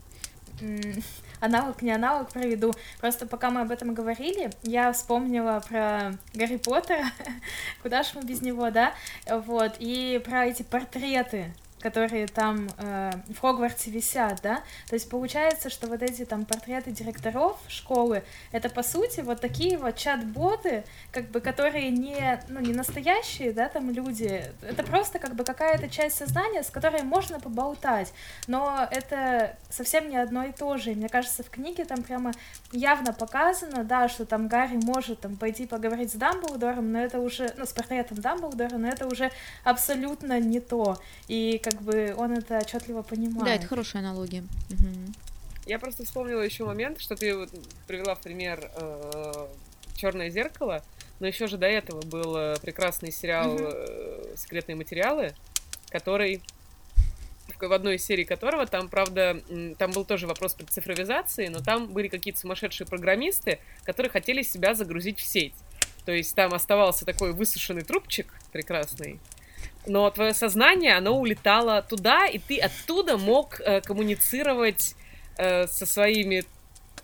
[1.39, 2.73] аналог, не аналог проведу.
[2.99, 7.05] Просто пока мы об этом говорили, я вспомнила про Гарри Поттера,
[7.83, 8.93] куда ж мы без него, да,
[9.27, 15.69] вот, и про эти портреты которые там э, в Хогвартсе висят, да, то есть получается,
[15.69, 21.29] что вот эти там портреты директоров школы, это по сути вот такие вот чат-боты, как
[21.29, 26.17] бы, которые не, ну, не настоящие, да, там люди, это просто как бы какая-то часть
[26.17, 28.13] сознания, с которой можно поболтать,
[28.47, 32.31] но это совсем не одно и то же, и мне кажется, в книге там прямо
[32.71, 37.53] явно показано, да, что там Гарри может там пойти поговорить с Дамблдором, но это уже,
[37.57, 39.31] ну, с портретом Дамблдора, но это уже
[39.63, 43.45] абсолютно не то, и как как бы он это отчетливо понимает.
[43.45, 44.43] Да, это хорошая аналогия.
[44.69, 45.13] Угу.
[45.65, 47.49] Я просто вспомнила еще момент, что ты вот
[47.87, 49.47] привела в пример э,
[49.95, 50.83] Черное зеркало,
[51.19, 55.33] но еще же до этого был э, прекрасный сериал э, Секретные материалы,
[55.89, 56.41] который
[57.59, 59.39] в одной из серий которого там, правда,
[59.77, 64.73] там был тоже вопрос при цифровизации, но там были какие-то сумасшедшие программисты, которые хотели себя
[64.73, 65.53] загрузить в сеть.
[66.05, 69.19] То есть там оставался такой высушенный трубчик прекрасный,
[69.85, 74.95] но твое сознание, оно улетало туда, и ты оттуда мог э, коммуницировать
[75.37, 76.43] э, со своими...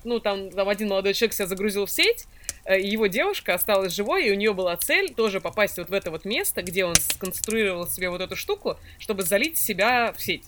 [0.03, 2.27] Ну, там, там один молодой человек себя загрузил в сеть,
[2.65, 5.93] э, и его девушка осталась живой, и у нее была цель тоже попасть вот в
[5.93, 10.45] это вот место, где он сконструировал себе вот эту штуку, чтобы залить себя в сеть.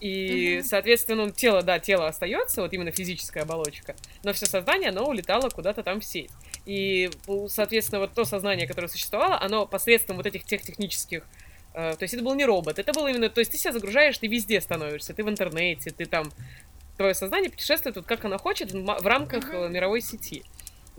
[0.00, 0.68] И, угу.
[0.68, 5.50] соответственно, ну, тело, да, тело остается, вот именно физическая оболочка, но все сознание, оно улетало
[5.50, 6.30] куда-то там в сеть.
[6.68, 7.08] И,
[7.48, 11.24] соответственно, вот то сознание, которое существовало, оно посредством вот этих тех технических
[11.72, 14.18] э, то есть это был не робот, это было именно, то есть ты себя загружаешь,
[14.18, 16.30] ты везде становишься, ты в интернете, ты там,
[16.98, 19.70] твое сознание путешествует вот как оно хочет в рамках uh-huh.
[19.70, 20.42] мировой сети.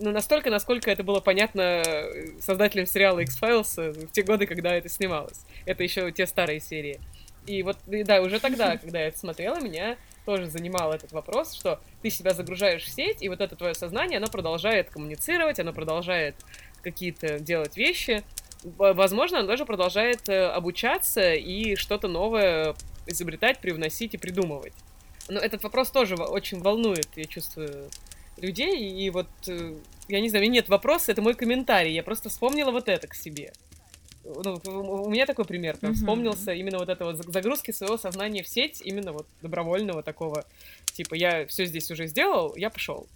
[0.00, 4.88] Ну, настолько, насколько это было понятно э, создателям сериала X-Files в те годы, когда это
[4.88, 5.46] снималось.
[5.66, 6.98] Это еще те старые серии.
[7.46, 11.80] И вот, да, уже тогда, когда я это смотрела, меня тоже занимал этот вопрос, что
[12.02, 16.36] ты себя загружаешь в сеть, и вот это твое сознание, оно продолжает коммуницировать, оно продолжает
[16.82, 18.22] какие-то делать вещи.
[18.62, 22.74] Возможно, оно даже продолжает э, обучаться и что-то новое
[23.06, 24.74] изобретать, привносить и придумывать.
[25.28, 27.88] Но этот вопрос тоже очень волнует, я чувствую,
[28.36, 28.90] людей.
[28.90, 29.76] И вот, э,
[30.08, 31.92] я не знаю, у меня нет вопроса, это мой комментарий.
[31.92, 33.52] Я просто вспомнила вот это к себе
[34.24, 35.96] ну, у меня такой пример, прям mm-hmm.
[35.96, 40.44] вспомнился именно вот это вот загрузки своего сознания в сеть, именно вот добровольного такого,
[40.92, 43.06] типа, я все здесь уже сделал, я пошел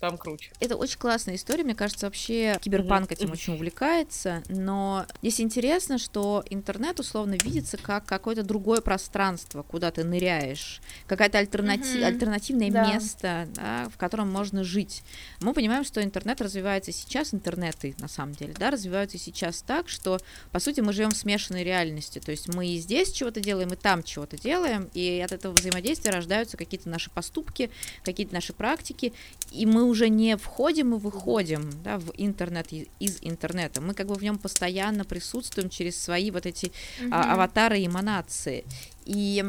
[0.00, 0.50] там круче.
[0.60, 6.44] Это очень классная история, мне кажется, вообще Киберпанк этим очень увлекается, но здесь интересно, что
[6.50, 12.02] интернет условно видится как какое-то другое пространство, куда ты ныряешь, какая-то альтернати...
[12.02, 12.92] альтернативное да.
[12.92, 15.02] место, да, в котором можно жить.
[15.40, 20.18] Мы понимаем, что интернет развивается сейчас, интернеты на самом деле, да, развиваются сейчас так, что,
[20.52, 23.76] по сути, мы живем в смешанной реальности, то есть мы и здесь чего-то делаем, и
[23.76, 27.70] там чего-то делаем, и от этого взаимодействия рождаются какие-то наши поступки,
[28.04, 29.12] какие-то наши практики,
[29.50, 33.80] и мы уже не входим и выходим да, в интернет из интернета.
[33.80, 37.08] Мы как бы в нем постоянно присутствуем через свои вот эти mm-hmm.
[37.12, 38.64] а, аватары и эманации.
[39.06, 39.44] И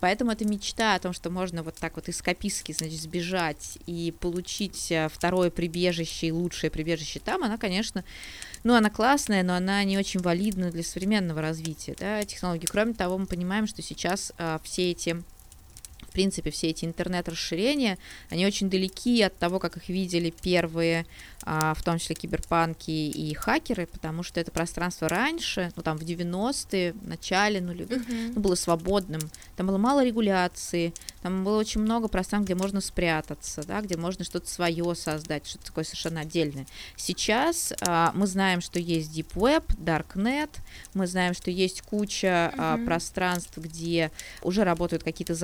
[0.00, 4.14] поэтому эта мечта о том, что можно вот так вот из кописки, значит, сбежать и
[4.18, 8.04] получить э, второе прибежище и лучшее прибежище там, она, конечно,
[8.64, 12.66] ну, она классная, но она не очень валидна для современного развития да, технологий.
[12.66, 15.22] Кроме того, мы понимаем, что сейчас а, все эти
[16.20, 17.96] принципе, все эти интернет-расширения,
[18.28, 21.06] они очень далеки от того, как их видели первые
[21.44, 26.92] в том числе киберпанки и хакеры, потому что это пространство раньше, ну там в 90-е,
[26.92, 28.32] в начале нулевых, uh-huh.
[28.34, 29.20] ну, было свободным,
[29.56, 34.24] там было мало регуляции, там было очень много пространств, где можно спрятаться, да, где можно
[34.24, 36.66] что-то свое создать, что-то такое совершенно отдельное.
[36.96, 40.50] Сейчас а, мы знаем, что есть Deep Web, Darknet,
[40.94, 42.54] мы знаем, что есть куча uh-huh.
[42.58, 44.10] а, пространств, где
[44.42, 45.34] уже работают какие-то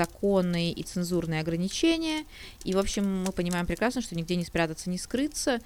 [0.47, 2.25] определенные и цензурные ограничения,
[2.65, 5.61] и, в общем, мы понимаем прекрасно, что нигде не спрятаться, не скрыться,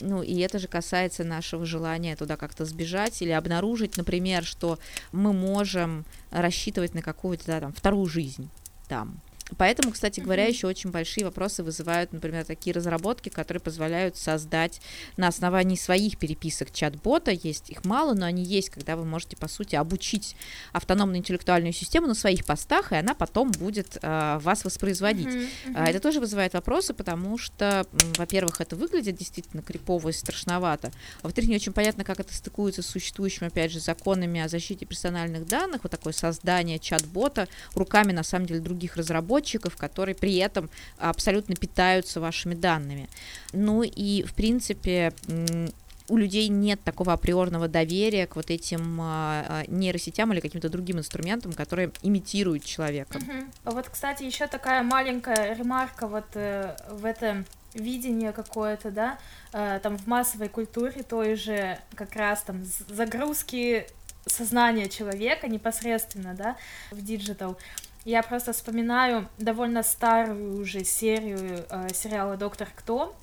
[0.00, 4.78] ну, и это же касается нашего желания туда как-то сбежать или обнаружить, например, что
[5.12, 8.48] мы можем рассчитывать на какую-то да, там вторую жизнь
[8.88, 9.20] там.
[9.58, 10.50] Поэтому, кстати говоря, mm-hmm.
[10.50, 14.80] еще очень большие вопросы вызывают, например, такие разработки, которые позволяют создать
[15.16, 17.30] на основании своих переписок чат-бота.
[17.30, 20.34] Есть их мало, но они есть, когда вы можете, по сути, обучить
[20.72, 25.28] автономную интеллектуальную систему на своих постах, и она потом будет э, вас воспроизводить.
[25.28, 25.48] Mm-hmm.
[25.66, 25.84] Mm-hmm.
[25.90, 27.86] Это тоже вызывает вопросы, потому что,
[28.16, 30.88] во-первых, это выглядит действительно крипово и страшновато.
[31.22, 34.86] А во-вторых, не очень понятно, как это стыкуется с существующими, опять же, законами о защите
[34.86, 35.84] персональных данных.
[35.84, 41.54] Вот такое создание чат-бота руками, на самом деле, других разработчиков разработчиков, которые при этом абсолютно
[41.54, 43.08] питаются вашими данными.
[43.52, 45.12] Ну и, в принципе,
[46.08, 51.52] у людей нет такого априорного доверия к вот этим э, нейросетям или каким-то другим инструментам,
[51.52, 53.16] которые имитируют человека.
[53.16, 53.74] Угу.
[53.74, 59.18] Вот, кстати, еще такая маленькая ремарка вот э, в этом видение какое-то, да,
[59.52, 63.86] э, там в массовой культуре той же как раз там загрузки
[64.26, 66.56] сознания человека непосредственно, да,
[66.90, 67.56] в digital.
[68.06, 73.14] Я просто вспоминаю довольно старую уже серию э, сериала «Доктор Кто».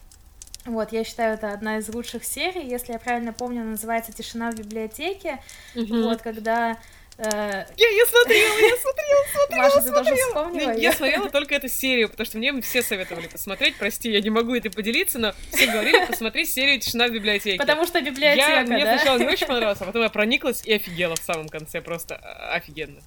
[0.65, 2.69] Вот, я считаю, это одна из лучших серий.
[2.69, 5.39] Если я правильно помню, она называется «Тишина в библиотеке».
[5.75, 6.03] Угу.
[6.03, 6.77] Вот, когда
[7.17, 10.71] Э, я, я смотрела, я смотрела, смотрела, Маша, ты тоже вспомнила?
[10.71, 13.75] Я, я смотрела только эту серию, потому что мне все советовали посмотреть.
[13.75, 17.57] Прости, я не могу это поделиться, но все говорили посмотреть серию «Тишина в библиотеке».
[17.57, 18.97] Потому что библиотека, я, Мне да?
[18.97, 21.81] сначала не очень понравилось, а потом я прониклась и офигела в самом конце.
[21.81, 22.99] Просто а, офигенно.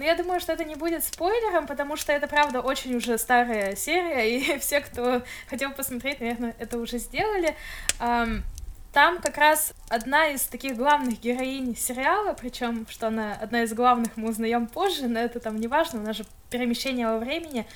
[0.00, 3.76] Но я думаю, что это не будет спойлером, потому что это, правда, очень уже старая
[3.76, 7.54] серия, и все, кто хотел посмотреть, наверное, это уже сделали.
[7.98, 14.16] Там как раз одна из таких главных героинь сериала, причем, что она одна из главных,
[14.16, 17.66] мы узнаем позже, но это там не важно, у нас же перемещение во времени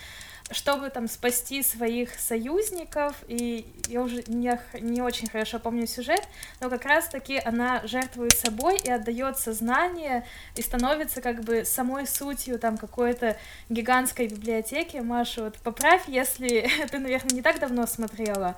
[0.51, 6.23] чтобы там спасти своих союзников, и я уже не, не очень хорошо помню сюжет,
[6.61, 12.59] но как раз-таки она жертвует собой и отдает сознание, и становится как бы самой сутью
[12.59, 13.39] там какой-то
[13.71, 14.99] гигантской библиотеки.
[14.99, 18.57] Маша, вот поправь, если ты, наверное, не так давно смотрела.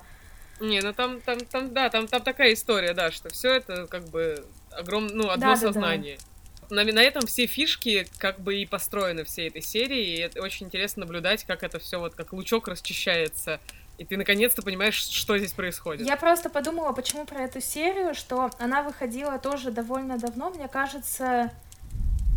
[0.59, 4.05] Не, ну там, там, там, да, там, там такая история, да, что все это как
[4.09, 6.17] бы огромное, ну, одно да, сознание.
[6.17, 6.36] Да, да
[6.71, 10.67] на, на этом все фишки как бы и построены всей этой серии, и это очень
[10.67, 13.59] интересно наблюдать, как это все вот как лучок расчищается,
[13.97, 16.05] и ты наконец-то понимаешь, что здесь происходит.
[16.05, 21.51] Я просто подумала, почему про эту серию, что она выходила тоже довольно давно, мне кажется,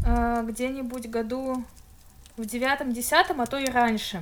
[0.07, 1.65] э, где-нибудь году
[2.37, 4.21] в девятом, десятом, а то и раньше.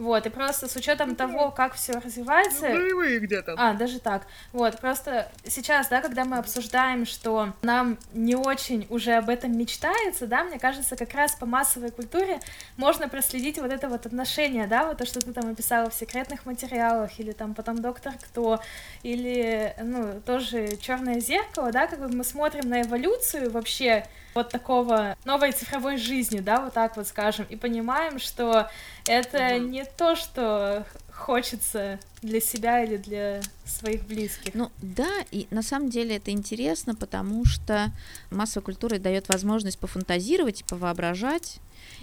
[0.00, 2.70] Вот, и просто с учетом того, как все развивается...
[2.70, 3.54] Ну, где-то.
[3.58, 4.26] А, даже так.
[4.50, 10.26] Вот, просто сейчас, да, когда мы обсуждаем, что нам не очень уже об этом мечтается,
[10.26, 12.40] да, мне кажется, как раз по массовой культуре
[12.78, 16.46] можно проследить вот это вот отношение, да, вот то, что ты там описала в секретных
[16.46, 18.62] материалах, или там потом Доктор Кто,
[19.02, 25.16] или, ну, тоже Черное зеркало, да, как бы мы смотрим на эволюцию вообще вот такого
[25.24, 28.68] новой цифровой жизни, да, вот так вот скажем, и понимаем, что
[29.06, 29.58] это mm-hmm.
[29.58, 34.54] не то, что хочется для себя или для своих близких.
[34.54, 37.92] Ну да, и на самом деле это интересно, потому что
[38.30, 41.60] массовая культура дает возможность пофантазировать и повоображать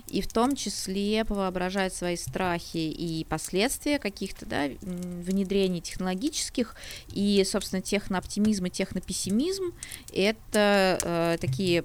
[0.07, 6.75] и в том числе повоображать свои страхи и последствия каких-то да, внедрений технологических,
[7.09, 9.73] и, собственно, технооптимизм и технопессимизм—
[10.13, 11.83] это э, такие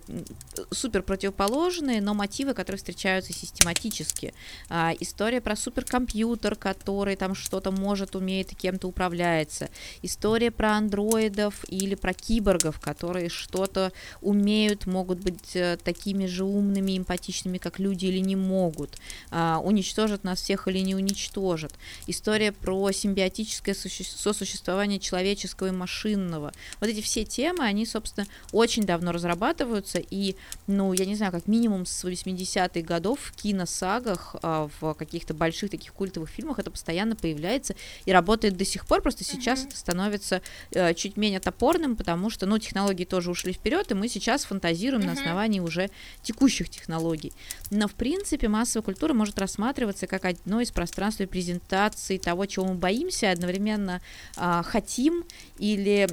[0.71, 4.35] супер противоположные, но мотивы, которые встречаются систематически.
[4.69, 9.69] А, история про суперкомпьютер, который там что-то может, умеет и кем-то управляется.
[10.03, 16.97] История про андроидов или про киборгов, которые что-то умеют, могут быть э, такими же умными,
[16.97, 18.97] эмпатичными, как люди или не могут,
[19.31, 21.73] а, уничтожат нас всех или не уничтожат.
[22.07, 26.53] История про симбиотическое сосуществование человеческого и машинного.
[26.81, 30.37] Вот эти все темы, они, собственно, очень давно разрабатываются, и,
[30.67, 35.71] ну, я не знаю, как минимум с 80-х годов в киносагах, а, в каких-то больших
[35.71, 37.75] таких культовых фильмах это постоянно появляется
[38.05, 39.69] и работает до сих пор, просто сейчас mm-hmm.
[39.69, 40.43] это становится
[40.73, 45.03] э, чуть менее топорным, потому что, ну, технологии тоже ушли вперед, и мы сейчас фантазируем
[45.03, 45.07] mm-hmm.
[45.07, 45.91] на основании уже
[46.23, 47.33] текущих технологий.
[47.71, 52.67] Но, в принципе, массовая культура может рассматриваться как одно из пространств и презентаций того, чего
[52.67, 54.01] мы боимся, одновременно
[54.37, 55.25] а, хотим
[55.59, 56.09] или,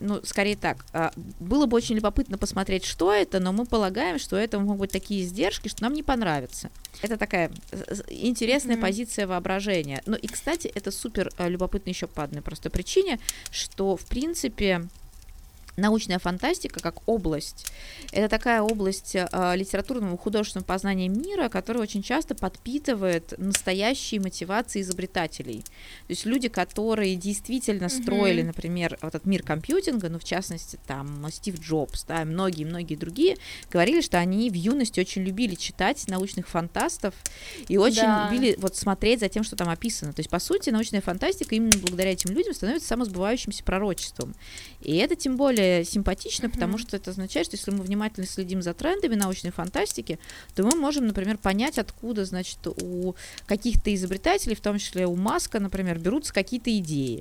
[0.00, 4.36] ну, скорее так, а, было бы очень любопытно посмотреть, что это, но мы полагаем, что
[4.36, 6.70] это могут быть такие издержки, что нам не понравится.
[7.02, 7.50] Это такая
[8.08, 8.80] интересная mm-hmm.
[8.80, 10.02] позиция воображения.
[10.06, 14.88] Ну и, кстати, это супер а, любопытно еще по одной простой причине, что, в принципе,
[15.76, 17.66] научная фантастика как область.
[18.12, 25.62] Это такая область э, литературного художественного познания мира, которая очень часто подпитывает настоящие мотивации изобретателей.
[25.62, 28.02] То есть люди, которые действительно mm-hmm.
[28.02, 32.96] строили, например, вот этот мир компьютинга, ну, в частности, там, Стив Джобс, да, и многие-многие
[32.96, 33.36] другие,
[33.70, 37.14] говорили, что они в юности очень любили читать научных фантастов
[37.68, 38.28] и очень да.
[38.30, 40.12] любили вот смотреть за тем, что там описано.
[40.12, 44.34] То есть, по сути, научная фантастика именно благодаря этим людям становится самосбывающимся пророчеством.
[44.80, 46.52] И это тем более симпатично, mm-hmm.
[46.52, 50.18] потому что это означает, что если мы внимательно следим за трендами научной фантастики,
[50.54, 53.14] то мы можем, например, понять, откуда, значит, у
[53.46, 57.20] каких-то изобретателей, в том числе у Маска, например, берутся какие-то идеи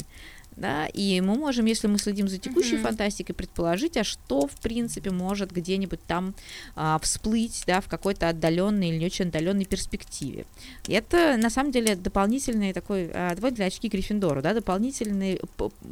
[0.59, 2.81] да, и мы можем, если мы следим за текущей uh-huh.
[2.81, 6.35] фантастикой, предположить, а что, в принципе, может где-нибудь там
[6.75, 10.45] а, всплыть, да, в какой-то отдаленной или не очень отдаленной перспективе.
[10.87, 15.39] И это, на самом деле, дополнительный такой, а, для очки Гриффиндору, да, дополнительный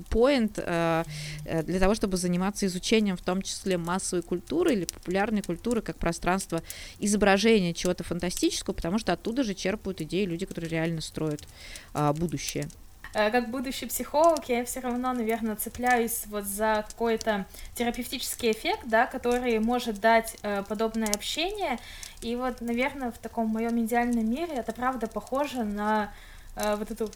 [0.09, 1.05] поинт а,
[1.45, 5.97] э, для того, чтобы заниматься изучением, в том числе массовой культуры или популярной культуры, как
[5.97, 6.61] пространство
[6.99, 11.47] изображения чего-то фантастического, потому что оттуда же черпают идеи люди, которые реально строят
[11.93, 12.67] а, будущее.
[13.13, 17.45] Э, как будущий психолог, я все равно, наверное, цепляюсь вот за какой-то
[17.75, 21.79] терапевтический эффект, да, который может дать э, подобное общение.
[22.21, 26.11] И вот, наверное, в таком моем идеальном мире это правда похоже на
[26.55, 27.11] э, вот эту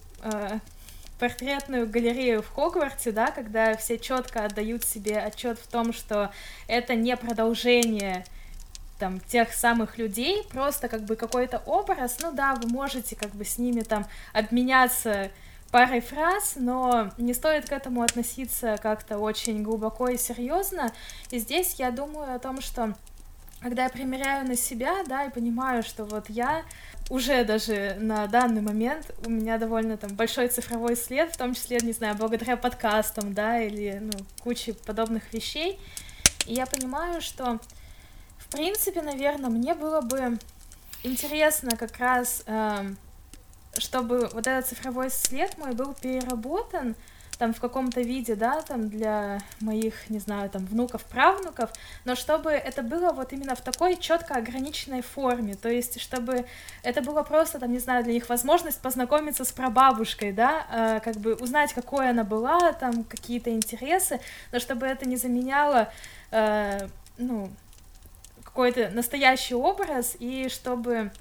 [1.20, 6.32] портретную галерею в Хогвартсе, да, когда все четко отдают себе отчет в том, что
[6.68, 8.26] это не продолжение
[8.98, 13.46] там тех самых людей, просто как бы какой-то образ, ну да, вы можете как бы
[13.46, 15.30] с ними там обменяться
[15.72, 20.92] парой фраз, но не стоит к этому относиться как-то очень глубоко и серьезно.
[21.30, 22.94] И здесь я думаю о том, что
[23.62, 26.64] когда я примеряю на себя, да, и понимаю, что вот я
[27.10, 31.78] уже даже на данный момент у меня довольно там большой цифровой след, в том числе,
[31.82, 34.12] не знаю, благодаря подкастам, да, или, ну,
[34.42, 35.80] куче подобных вещей.
[36.48, 37.60] И я понимаю, что,
[38.38, 40.40] в принципе, наверное, мне было бы
[41.04, 42.94] интересно как раз э,
[43.78, 46.96] чтобы вот этот цифровой след мой был переработан
[47.42, 51.72] там в каком-то виде, да, там для моих, не знаю, там внуков, правнуков,
[52.06, 56.46] но чтобы это было вот именно в такой четко ограниченной форме, то есть чтобы
[56.84, 61.16] это было просто, там, не знаю, для них возможность познакомиться с прабабушкой, да, э, как
[61.16, 64.20] бы узнать, какой она была, там какие-то интересы,
[64.52, 65.92] но чтобы это не заменяло,
[66.30, 67.50] э, ну,
[68.44, 71.12] какой-то настоящий образ, и чтобы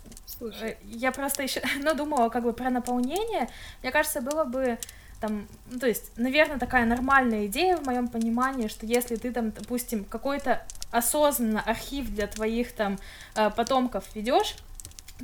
[0.41, 0.71] Слушай.
[0.71, 3.49] Э, я просто еще, ну, думала как бы про наполнение.
[3.83, 4.79] Мне кажется, было бы
[5.21, 9.51] там, ну, то есть, наверное, такая нормальная идея в моем понимании, что если ты там,
[9.51, 12.99] допустим, какой-то осознанно архив для твоих там
[13.37, 14.57] э, потомков ведешь,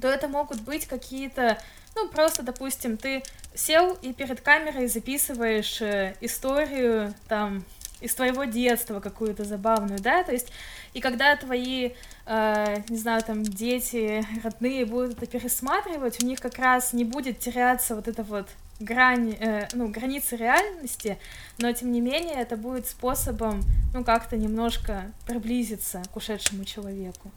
[0.01, 1.59] то это могут быть какие-то,
[1.95, 3.23] ну, просто, допустим, ты
[3.55, 7.65] сел и перед камерой записываешь э, историю там
[8.07, 10.51] из твоего детства какую-то забавную, да, то есть,
[10.95, 11.91] и когда твои,
[12.27, 17.39] э, не знаю, там, дети, родные будут это пересматривать, у них как раз не будет
[17.39, 18.49] теряться вот эта вот
[18.81, 21.19] грань, э, ну, границы реальности,
[21.59, 23.63] но, тем не менее, это будет способом,
[23.95, 27.31] ну, как-то немножко приблизиться к ушедшему человеку.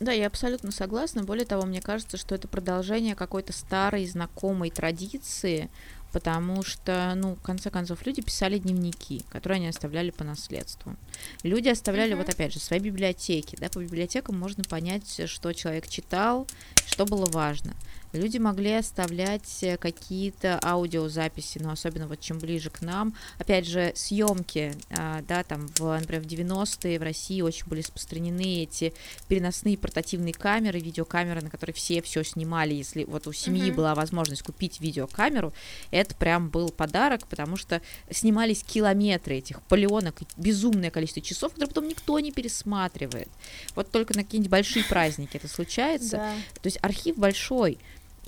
[0.00, 1.24] Да, я абсолютно согласна.
[1.24, 5.68] Более того, мне кажется, что это продолжение какой-то старой, знакомой традиции,
[6.12, 10.96] потому что, ну, в конце концов, люди писали дневники, которые они оставляли по наследству.
[11.42, 12.18] Люди оставляли, uh-huh.
[12.18, 16.46] вот опять же, свои библиотеки, да, по библиотекам можно понять, что человек читал,
[16.86, 17.74] что было важно.
[18.12, 23.14] Люди могли оставлять э, какие-то аудиозаписи, но особенно вот чем ближе к нам.
[23.38, 28.62] Опять же, съемки, а, да, там, в, например, в 90-е в России очень были распространены
[28.62, 28.92] эти
[29.28, 32.74] переносные портативные камеры, видеокамеры, на которые все все снимали.
[32.74, 33.74] Если вот у семьи uh-huh.
[33.74, 35.52] была возможность купить видеокамеру,
[35.90, 37.80] это прям был подарок, потому что
[38.10, 43.28] снимались километры этих пленок, безумное количество часов, которые потом никто не пересматривает.
[43.76, 46.16] Вот только на какие-нибудь большие праздники это случается.
[46.16, 46.34] Да.
[46.54, 47.78] То есть архив большой.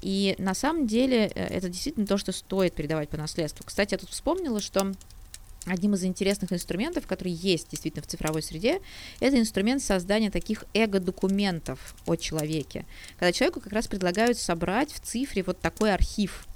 [0.03, 3.64] И на самом деле э, это действительно то, что стоит передавать по наследству.
[3.64, 4.92] Кстати, я тут вспомнила, что
[5.64, 8.80] Одним из интересных инструментов, который есть действительно в цифровой среде,
[9.20, 12.84] это инструмент создания таких эго-документов о человеке.
[13.16, 16.48] Когда человеку как раз предлагают собрать в цифре вот такой архив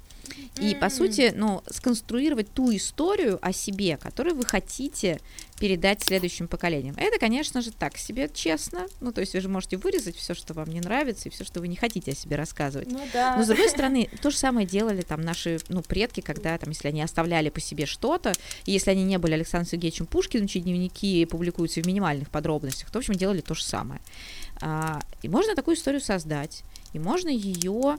[0.59, 5.19] и, по сути, ну, сконструировать ту историю о себе, которую вы хотите
[5.59, 6.95] передать следующим поколениям.
[6.97, 8.85] Это, конечно же, так себе честно.
[9.01, 11.59] Ну, то есть вы же можете вырезать все, что вам не нравится, и все, что
[11.59, 12.91] вы не хотите о себе рассказывать.
[12.91, 13.37] Ну, да.
[13.37, 16.89] Но, с другой стороны, то же самое делали там наши ну, предки, когда, там, если
[16.89, 18.33] они оставляли по себе что-то,
[18.65, 22.99] и если они не были Александром Сергеевичем Пушкиным, чьи дневники публикуются в минимальных подробностях, то,
[22.99, 24.01] в общем, делали то же самое.
[24.61, 26.63] А, и можно такую историю создать,
[26.93, 27.97] и можно ее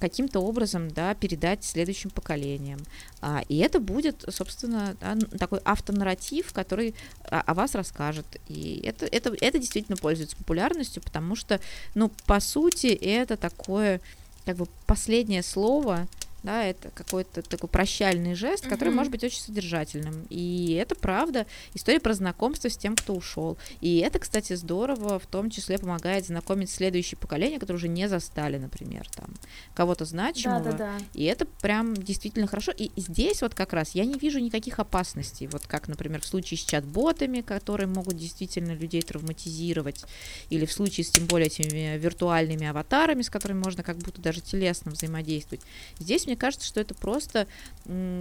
[0.00, 2.80] каким-то образом да, передать следующим поколениям.
[3.20, 6.94] А, и это будет, собственно, да, такой автонарратив, который
[7.24, 8.26] о, о вас расскажет.
[8.48, 11.60] И это, это, это действительно пользуется популярностью, потому что,
[11.94, 14.00] ну, по сути, это такое
[14.44, 16.08] как бы последнее слово
[16.42, 18.94] да, это какой-то такой прощальный жест, который mm-hmm.
[18.94, 20.26] может быть очень содержательным.
[20.28, 23.56] И это правда история про знакомство с тем, кто ушел.
[23.80, 28.58] И это, кстати, здорово, в том числе помогает знакомить следующее поколение, которое уже не застали,
[28.58, 29.30] например, там
[29.74, 30.60] кого-то значимого.
[30.64, 30.98] Да, да, да.
[31.14, 32.72] И это прям действительно хорошо.
[32.76, 36.58] И здесь вот как раз я не вижу никаких опасностей, вот как, например, в случае
[36.58, 40.04] с чат-ботами, которые могут действительно людей травматизировать,
[40.50, 44.40] или в случае с тем более этими виртуальными аватарами, с которыми можно как будто даже
[44.40, 45.62] телесно взаимодействовать.
[45.98, 47.46] Здесь мне кажется, что это просто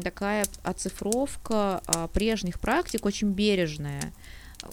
[0.03, 4.11] такая оцифровка а, прежних практик, очень бережная.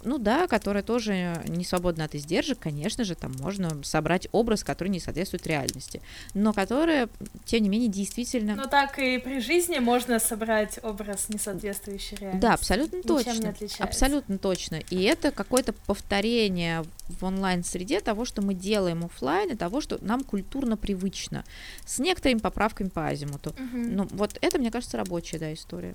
[0.04, 4.88] Ну да, которая тоже не свободна от издержек, конечно же, там можно собрать образ, который
[4.88, 6.02] не соответствует реальности,
[6.34, 7.08] но которая,
[7.44, 8.54] тем не менее, действительно...
[8.54, 12.42] Но так и при жизни можно собрать образ, не соответствующий реальности.
[12.42, 13.54] Да, абсолютно точно.
[13.78, 14.80] Абсолютно точно.
[14.90, 20.24] И это какое-то повторение в онлайн-среде того, что мы делаем офлайн, и того, что нам
[20.24, 21.44] культурно привычно,
[21.86, 23.50] с некоторыми поправками по азимуту.
[23.50, 23.76] Угу.
[23.76, 25.94] Ну, вот это, мне кажется, рабочая, да, история.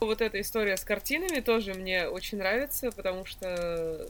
[0.00, 4.08] Вот эта история с картинами тоже мне очень нравится, потому что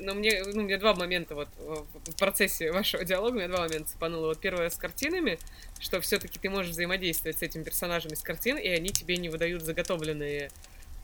[0.00, 4.28] ну, мне, ну, мне два момента вот в процессе вашего диалога, мне два момента цепануло.
[4.28, 5.38] Вот первое с картинами,
[5.78, 9.28] что все таки ты можешь взаимодействовать с этим персонажем из картин, и они тебе не
[9.28, 10.50] выдают заготовленные,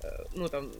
[0.03, 0.73] э, ну, там,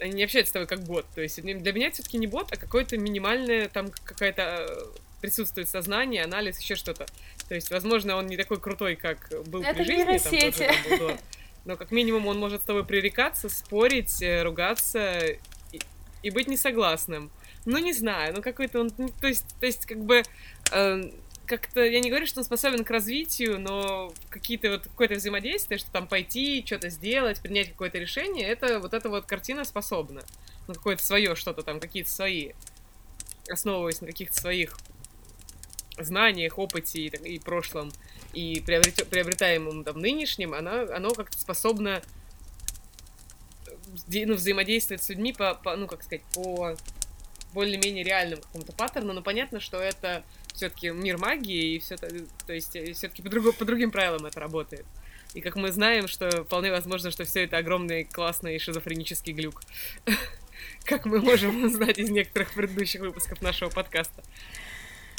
[0.00, 1.06] они не общаются с тобой как бот.
[1.14, 4.84] То есть для меня все таки не бот, а какое-то минимальное, там какая-то э,
[5.20, 7.06] присутствует сознание, анализ, еще что-то.
[7.48, 10.98] То есть, возможно, он не такой крутой, как был Это при жизни, там, тоже, там,
[10.98, 11.18] был
[11.68, 15.18] но как минимум он может с тобой пререкаться, спорить, э, ругаться
[15.70, 15.80] и,
[16.22, 17.30] и быть несогласным.
[17.66, 20.22] Ну, не знаю, ну какой-то он, то есть, то есть как бы
[20.72, 21.10] э,
[21.44, 25.90] как-то, я не говорю, что он способен к развитию, но какие-то вот какое-то взаимодействие, что
[25.92, 30.22] там пойти, что-то сделать, принять какое-то решение, это вот эта вот картина способна.
[30.68, 32.52] Ну, какое-то свое что-то там, какие-то свои,
[33.50, 34.78] основываясь на каких-то своих
[36.04, 37.92] знаниях, опыте и, и прошлом,
[38.32, 42.02] и приобрет, приобретаемом там нынешнем, она, оно как-то способно
[44.06, 46.76] ну, взаимодействовать с людьми по, по, ну, как сказать, по
[47.52, 50.22] более-менее реальному какому-то паттерну, но понятно, что это
[50.54, 54.40] все-таки мир магии, и все то есть э, все-таки по, друг, по другим правилам это
[54.40, 54.84] работает.
[55.34, 59.62] И как мы знаем, что вполне возможно, что все это огромный, классный шизофренический глюк.
[60.84, 64.22] Как мы можем узнать из некоторых предыдущих выпусков нашего подкаста.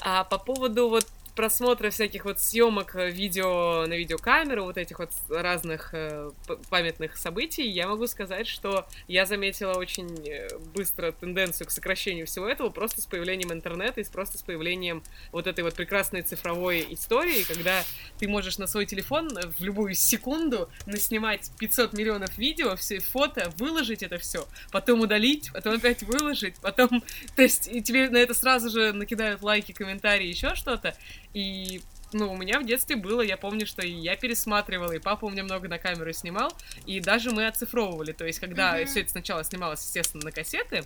[0.01, 1.05] А по поводу вот
[1.35, 6.31] просмотра всяких вот съемок э, видео на видеокамеру, вот этих вот разных э,
[6.69, 12.47] памятных событий, я могу сказать, что я заметила очень э, быстро тенденцию к сокращению всего
[12.47, 17.43] этого просто с появлением интернета и просто с появлением вот этой вот прекрасной цифровой истории,
[17.43, 17.83] когда
[18.17, 24.03] ты можешь на свой телефон в любую секунду наснимать 500 миллионов видео, все фото, выложить
[24.03, 27.03] это все, потом удалить, потом опять выложить, потом,
[27.35, 30.95] то есть тебе на это сразу же накидают лайки, комментарии, еще что-то,
[31.33, 31.81] и
[32.11, 35.29] ну, у меня в детстве было, я помню, что и я пересматривала, и папа у
[35.29, 36.51] меня много на камеру снимал,
[36.85, 38.85] и даже мы оцифровывали, то есть, когда mm-hmm.
[38.85, 40.83] все это сначала снималось, естественно, на кассеты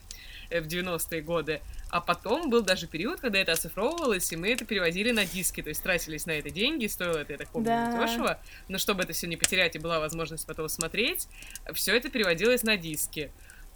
[0.49, 4.65] э, в 90-е годы, а потом был даже период, когда это оцифровывалось, и мы это
[4.65, 8.05] переводили на диски, то есть тратились на это деньги, стоило это, я так помню, да.
[8.05, 11.27] дешево, но чтобы это все не потерять и была возможность потом смотреть,
[11.73, 13.31] все это переводилось на диски.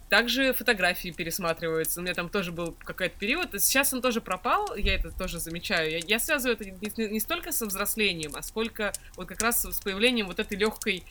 [0.08, 2.00] Также фотографии пересматриваются.
[2.00, 3.50] У меня там тоже был какой-то период.
[3.62, 5.90] Сейчас он тоже пропал, я это тоже замечаю.
[5.90, 9.80] Я, я связываю это не, не столько со взрослением, а сколько вот как раз с
[9.80, 11.04] появлением вот этой легкой,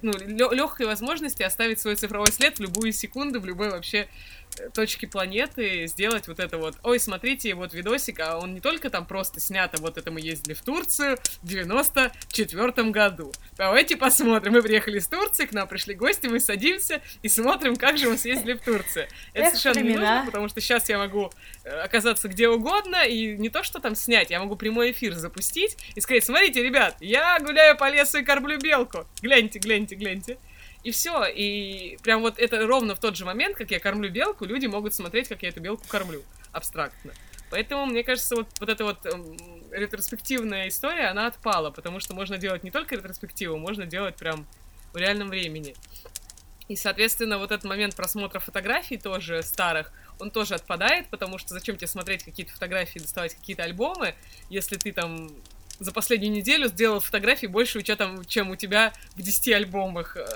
[0.00, 4.08] ну, легкой возможности оставить свой цифровой след в любую секунду, в любой вообще
[4.72, 6.76] точки планеты сделать вот это вот.
[6.82, 10.20] Ой, смотрите, вот видосик, а он не только там просто снят, а вот это мы
[10.20, 13.32] ездили в Турцию в 94 году.
[13.56, 14.52] Давайте посмотрим.
[14.52, 18.18] Мы приехали из Турции, к нам пришли гости, мы садимся и смотрим, как же мы
[18.18, 19.08] съездили в Турцию.
[19.32, 21.30] Это совершенно не нужно, потому что сейчас я могу
[21.64, 25.76] э, оказаться где угодно, и не то, что там снять, я могу прямой эфир запустить
[25.94, 29.06] и сказать, смотрите, ребят, я гуляю по лесу и кормлю белку.
[29.22, 30.38] Гляньте, гляньте, гляньте.
[30.88, 31.26] И все.
[31.26, 34.94] И прям вот это ровно в тот же момент, как я кормлю белку, люди могут
[34.94, 36.22] смотреть, как я эту белку кормлю.
[36.50, 37.12] Абстрактно.
[37.50, 39.36] Поэтому, мне кажется, вот, вот эта вот эм,
[39.70, 44.46] ретроспективная история, она отпала, потому что можно делать не только ретроспективу, можно делать прям
[44.94, 45.74] в реальном времени.
[46.68, 51.76] И, соответственно, вот этот момент просмотра фотографий тоже старых, он тоже отпадает, потому что зачем
[51.76, 54.14] тебе смотреть какие-то фотографии, доставать какие-то альбомы,
[54.48, 55.28] если ты там
[55.78, 60.26] за последнюю неделю сделал фотографий больше, там, чем у тебя в 10 альбомах э,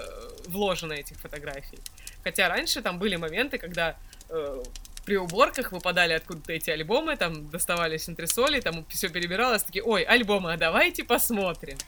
[0.46, 1.78] вложено этих фотографий.
[2.22, 3.96] Хотя раньше там были моменты, когда
[4.28, 4.62] э,
[5.04, 10.52] при уборках выпадали откуда-то эти альбомы, там доставались антресоли, там все перебиралось, такие, ой, альбомы,
[10.52, 11.78] а давайте посмотрим.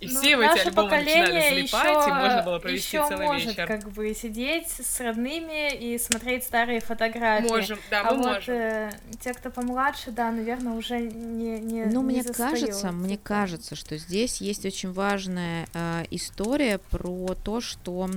[0.00, 3.26] И ну, все в эти альбомы начинали залипать, еще, и можно было провести еще целый
[3.26, 3.66] может, вечер.
[3.66, 7.48] как бы сидеть с родными и смотреть старые фотографии.
[7.48, 8.54] Можем, да, а мы вот, можем.
[8.54, 12.60] Э, те, кто помладше, да, наверное, уже не не Ну, не мне застают.
[12.60, 18.08] кажется, мне кажется, что здесь есть очень важная э, история про то, что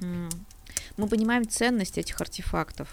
[0.00, 0.28] м,
[0.98, 2.88] мы понимаем ценность этих артефактов.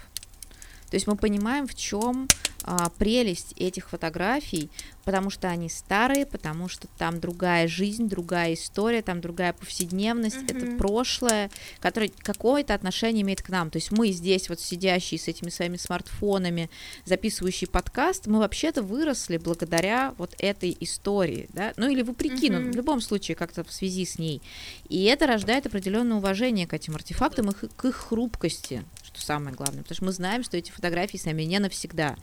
[0.90, 2.28] То есть мы понимаем, в чем
[2.64, 4.70] а, прелесть этих фотографий,
[5.06, 10.58] потому что они старые, потому что там другая жизнь, другая история, там другая повседневность, mm-hmm.
[10.58, 13.72] это прошлое, которое какое-то отношение имеет к нам.
[13.72, 16.70] То есть мы здесь вот сидящие с этими своими смартфонами,
[17.06, 22.60] записывающие подкаст, мы вообще-то выросли благодаря вот этой истории, да, ну или вопреки, mm-hmm.
[22.60, 24.42] но в любом случае как-то в связи с ней.
[24.90, 29.82] И это рождает определенное уважение к этим артефактам и к их хрупкости, что самое главное,
[29.82, 32.16] потому что мы знаем, что эти фотографии с нами не навсегда.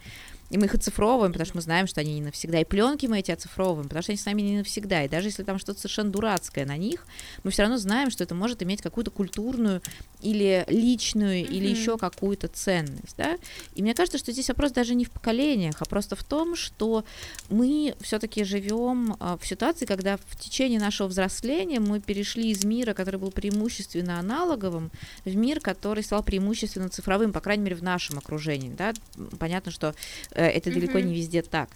[0.50, 2.60] И мы их оцифровываем, потому что мы знаем, что они не навсегда.
[2.60, 5.04] И пленки мы эти оцифровываем, потому что они с нами не навсегда.
[5.04, 7.06] И даже если там что-то совершенно дурацкое на них,
[7.42, 9.82] мы все равно знаем, что это может иметь какую-то культурную
[10.22, 11.48] или личную, mm-hmm.
[11.48, 13.16] или еще какую-то ценность.
[13.16, 13.38] Да?
[13.74, 17.04] И мне кажется, что здесь вопрос даже не в поколениях, а просто в том, что
[17.50, 22.94] мы все-таки живем а, в ситуации, когда в течение нашего взросления мы перешли из мира,
[22.94, 24.90] который был преимущественно аналоговым,
[25.24, 28.70] в мир, который стал преимущественно цифровым, по крайней мере, в нашем окружении.
[28.70, 28.94] Да?
[29.38, 29.94] Понятно, что
[30.42, 31.70] это далеко не везде так.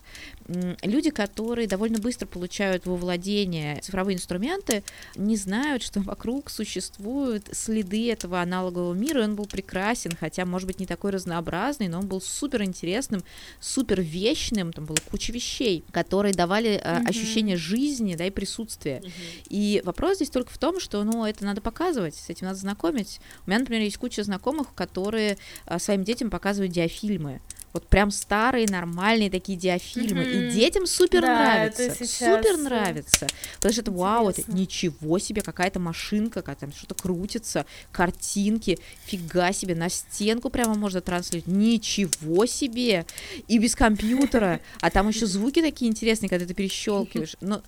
[0.83, 4.83] Люди, которые довольно быстро получают во владение цифровые инструменты,
[5.17, 10.67] не знают, что вокруг существуют следы этого аналогового мира, и он был прекрасен, хотя, может
[10.67, 13.23] быть, не такой разнообразный, но он был супер интересным,
[13.61, 17.09] супер вечным, там была куча вещей, которые давали mm-hmm.
[17.09, 19.03] ощущение жизни, да, и присутствия.
[19.49, 23.21] И вопрос здесь только в том, что, ну, это надо показывать, с этим надо знакомить.
[23.47, 27.41] У меня, например, есть куча знакомых, которые а, своим детям показывают диафильмы
[27.73, 30.49] вот прям старые нормальные такие диафильмы, mm-hmm.
[30.49, 33.27] и детям супер да, нравится, супер нравится,
[33.57, 39.53] потому что это вау, это ничего себе, какая-то машинка, как там что-то крутится, картинки, фига
[39.53, 43.07] себе, на стенку прямо можно транслировать, ничего себе,
[43.47, 47.63] и без компьютера, а там еще звуки такие интересные, когда ты перещелкиваешь, ну,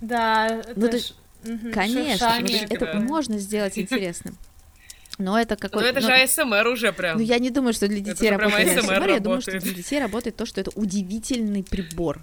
[0.00, 0.90] да, ну.
[1.72, 4.36] Конечно, это можно сделать интересным.
[5.18, 6.06] Но это какой Ну это но...
[6.06, 7.18] же АСМР уже прям.
[7.18, 9.08] Ну я не думаю, что для детей это работает АСМР, АСМР.
[9.08, 12.22] Я думаю, что для детей работает то, что это удивительный прибор.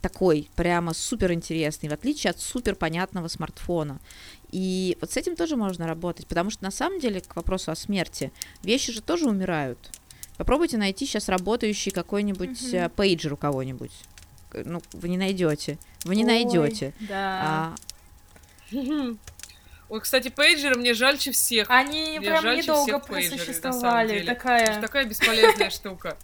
[0.00, 3.98] Такой прямо супер интересный, в отличие от супер понятного смартфона.
[4.52, 7.74] И вот с этим тоже можно работать, потому что на самом деле к вопросу о
[7.74, 8.30] смерти
[8.62, 9.78] вещи же тоже умирают.
[10.36, 12.90] Попробуйте найти сейчас работающий какой-нибудь mm-hmm.
[12.90, 13.90] пейджер у кого-нибудь.
[14.52, 15.78] Ну, вы не найдете.
[16.04, 16.94] Вы не найдете.
[17.00, 17.74] Да.
[18.72, 19.16] А...
[19.88, 21.70] Ой, кстати, пейджеры мне жальче всех.
[21.70, 24.24] Они мне прям недолго просуществовали.
[24.24, 24.64] Такая...
[24.64, 26.16] Это такая бесполезная штука.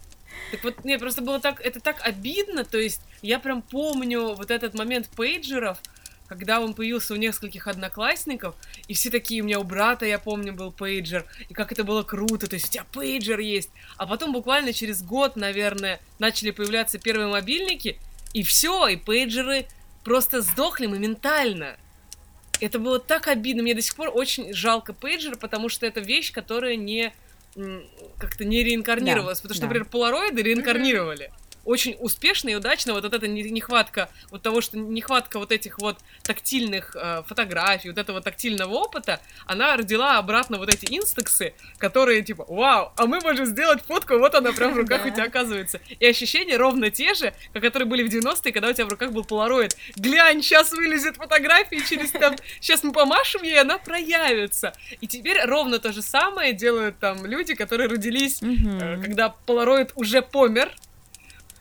[0.51, 4.51] Так вот, мне просто было так, это так обидно, то есть я прям помню вот
[4.51, 5.79] этот момент пейджеров,
[6.27, 8.55] когда он появился у нескольких одноклассников,
[8.87, 12.03] и все такие, у меня у брата, я помню, был пейджер, и как это было
[12.03, 16.99] круто, то есть у тебя пейджер есть, а потом буквально через год, наверное, начали появляться
[16.99, 17.99] первые мобильники,
[18.33, 19.65] и все, и пейджеры
[20.03, 21.77] просто сдохли моментально.
[22.61, 23.63] Это было так обидно.
[23.63, 27.13] Мне до сих пор очень жалко пейджера, потому что это вещь, которая не
[28.17, 29.37] как-то не реинкарнировалась.
[29.37, 29.67] Да, потому что, да.
[29.67, 31.27] например, полароиды реинкарнировали.
[31.27, 35.97] Mm-hmm очень успешно и удачно вот эта нехватка вот того, что нехватка вот этих вот
[36.23, 42.45] тактильных э, фотографий, вот этого тактильного опыта, она родила обратно вот эти инстексы, которые типа,
[42.47, 45.81] вау, а мы можем сделать фотку, вот она прям в руках у тебя оказывается.
[45.99, 49.11] И ощущения ровно те же, как которые были в 90-е, когда у тебя в руках
[49.11, 49.75] был полароид.
[49.95, 54.73] Глянь, сейчас вылезет фотография, через там, сейчас мы помашем ей, она проявится.
[55.01, 60.21] И теперь ровно то же самое делают там люди, которые родились, э, когда полароид уже
[60.21, 60.71] помер,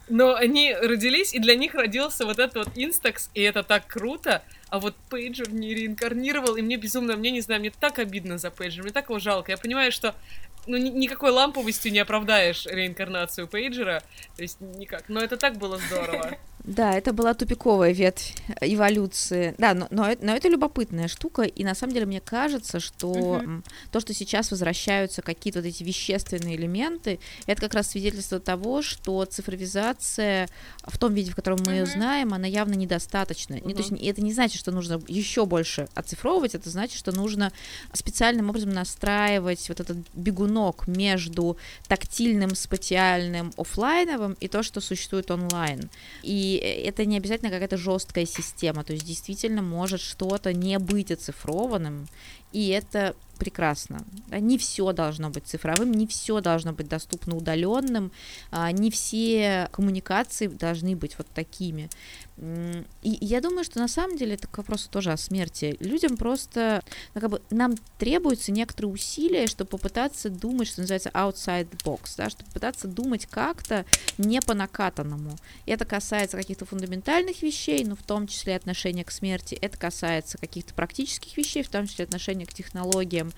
[0.08, 4.42] но они родились, и для них родился вот этот вот Instax, и это так круто.
[4.68, 8.50] А вот Пейджер не реинкарнировал, и мне безумно, мне не знаю, мне так обидно за
[8.50, 9.52] Пейджер, мне так его жалко.
[9.52, 10.14] Я понимаю, что
[10.66, 14.02] ну, ни- никакой ламповостью не оправдаешь реинкарнацию Пейджера,
[14.36, 15.04] то есть никак.
[15.08, 16.38] Но это так было здорово.
[16.64, 19.54] Да, это была тупиковая ветвь эволюции.
[19.58, 23.62] Да, но, но, но это любопытная штука, и на самом деле мне кажется, что uh-huh.
[23.92, 29.26] то, что сейчас возвращаются какие-то вот эти вещественные элементы, это как раз свидетельство того, что
[29.26, 30.48] цифровизация
[30.82, 31.80] в том виде, в котором мы uh-huh.
[31.80, 33.56] ее знаем, она явно недостаточна.
[33.56, 33.66] Uh-huh.
[33.66, 37.52] Не, то есть это не значит, что нужно еще больше оцифровывать, это значит, что нужно
[37.92, 39.98] специальным образом настраивать вот этот
[40.54, 41.56] бегунок между
[41.88, 45.90] тактильным, спатиальным, офлайновым и то, что существует онлайн.
[46.22, 46.56] И
[46.86, 52.06] это не обязательно какая-то жесткая система, то есть действительно может что-то не быть оцифрованным,
[52.52, 54.04] и это прекрасно.
[54.30, 58.12] Не все должно быть цифровым, не все должно быть доступно удаленным,
[58.50, 61.90] а, не все коммуникации должны быть вот такими.
[62.36, 65.76] И я думаю, что на самом деле это к вопросу тоже о смерти.
[65.78, 66.82] Людям просто,
[67.14, 72.30] ну, как бы, нам требуется некоторые усилия, чтобы попытаться думать, что называется outside box, да,
[72.30, 73.84] чтобы пытаться думать как-то
[74.18, 75.36] не по накатанному.
[75.64, 79.54] Это касается каких-то фундаментальных вещей, но в том числе отношения к смерти.
[79.60, 83.32] Это касается каких-то практических вещей, в том числе отношения к технологиям.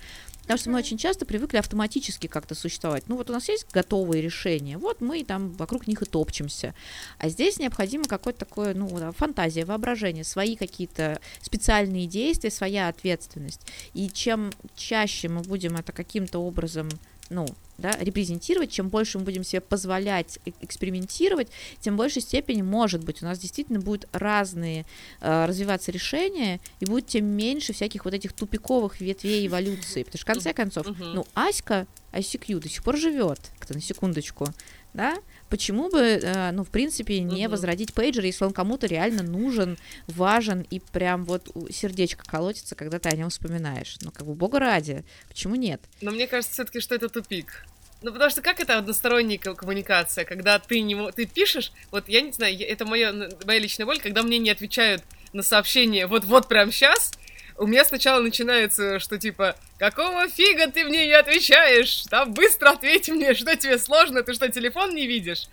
[0.47, 3.03] Потому что мы очень часто привыкли автоматически как-то существовать.
[3.09, 6.73] Ну вот у нас есть готовые решения, вот мы там вокруг них и топчемся.
[7.17, 13.59] А здесь необходимо какое-то такое, ну, фантазия, воображение, свои какие-то специальные действия, своя ответственность.
[13.93, 16.87] И чем чаще мы будем это каким-то образом
[17.29, 17.45] ну,
[17.77, 21.49] да, репрезентировать, чем больше мы будем себе позволять экспериментировать,
[21.79, 24.85] тем в большей степени, может быть, у нас действительно будут разные
[25.21, 30.03] э, развиваться решения, и будет тем меньше всяких вот этих тупиковых ветвей эволюции.
[30.03, 34.47] Потому что, в конце концов, ну, Аська, ICQ до сих пор живет, кто на секундочку,
[34.93, 35.15] да,
[35.49, 37.49] почему бы, э, ну, в принципе, не uh-huh.
[37.49, 43.09] возродить пейджер, если он кому-то реально нужен, важен, и прям вот сердечко колотится, когда ты
[43.09, 43.97] о нем вспоминаешь.
[44.01, 45.81] Ну, как бы, бога ради, почему нет?
[46.01, 47.65] Но мне кажется все-таки, что это тупик.
[48.03, 52.31] Ну, потому что как это односторонняя коммуникация, когда ты не ты пишешь, вот я не
[52.31, 53.11] знаю, это моя,
[53.45, 55.03] моя личная боль, когда мне не отвечают
[55.33, 57.11] на сообщение вот-вот прямо сейчас,
[57.57, 62.03] у меня сначала начинается, что типа, какого фига ты мне не отвечаешь?
[62.09, 65.47] Там быстро ответь мне, что тебе сложно, ты что, телефон не видишь?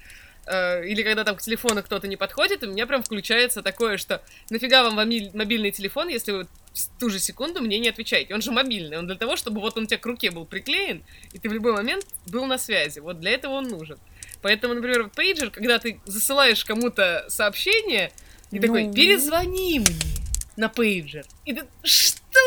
[0.47, 4.23] Э, или когда там к телефону кто-то не подходит, у меня прям включается такое, что
[4.51, 6.45] нафига вам мобильный телефон, если вы
[6.75, 8.35] в ту же секунду мне не отвечаете.
[8.35, 11.03] Он же мобильный, он для того, чтобы вот он у тебя к руке был приклеен,
[11.33, 12.99] и ты в любой момент был на связи.
[12.99, 13.99] Вот для этого он нужен.
[14.43, 18.13] Поэтому, например, пейджер, когда ты засылаешь кому-то сообщение,
[18.51, 18.63] и ну...
[18.63, 20.14] такой, перезвони мне
[20.57, 21.27] на пейджер.
[21.45, 22.41] И ты, что?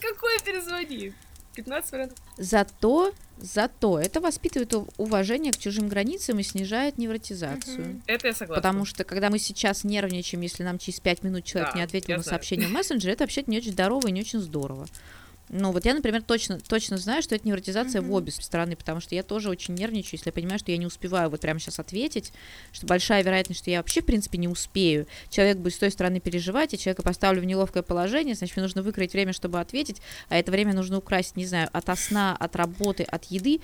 [0.00, 1.12] Какой перезвони?
[1.54, 2.18] 15 вариантов.
[2.38, 7.90] Зато, зато это воспитывает уважение к чужим границам и снижает невротизацию.
[7.90, 8.02] Угу.
[8.06, 8.62] Это я согласна.
[8.62, 12.16] Потому что, когда мы сейчас нервничаем, если нам через 5 минут человек да, не ответил
[12.16, 12.38] на знаю.
[12.38, 14.86] сообщение в мессенджере, это вообще не очень здорово и не очень здорово.
[15.52, 18.06] Ну, вот я, например, точно, точно знаю, что это невротизация mm-hmm.
[18.06, 20.86] в обе стороны, потому что я тоже очень нервничаю, если я понимаю, что я не
[20.86, 22.32] успеваю вот прямо сейчас ответить,
[22.72, 25.06] что большая вероятность, что я вообще, в принципе, не успею.
[25.28, 28.82] Человек будет с той стороны переживать, и человека поставлю в неловкое положение, значит, мне нужно
[28.82, 30.00] выкроить время, чтобы ответить,
[30.30, 33.60] а это время нужно украсть, не знаю, от сна, от работы, от еды.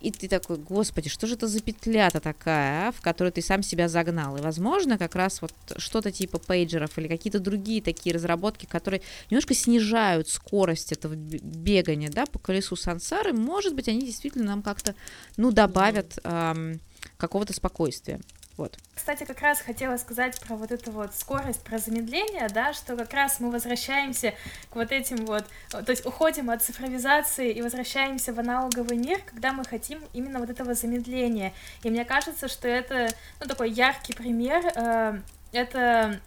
[0.00, 3.62] И ты такой, господи, что же это за петля-то такая, а, в которую ты сам
[3.62, 4.36] себя загнал?
[4.36, 9.54] И, возможно, как раз вот что-то типа пейджеров или какие-то другие такие разработки, которые немножко
[9.54, 14.94] снижают скорость этого бегания, да, по колесу сансары, может быть, они действительно нам как-то,
[15.36, 16.80] ну, добавят эм,
[17.18, 18.20] какого-то спокойствия.
[18.56, 18.76] Вот.
[18.94, 23.12] Кстати, как раз хотела сказать про вот эту вот скорость, про замедление, да, что как
[23.14, 24.34] раз мы возвращаемся
[24.70, 29.52] к вот этим вот, то есть уходим от цифровизации и возвращаемся в аналоговый мир, когда
[29.52, 31.54] мы хотим именно вот этого замедления.
[31.82, 33.08] И мне кажется, что это,
[33.40, 35.20] ну, такой яркий пример, э,
[35.52, 36.20] это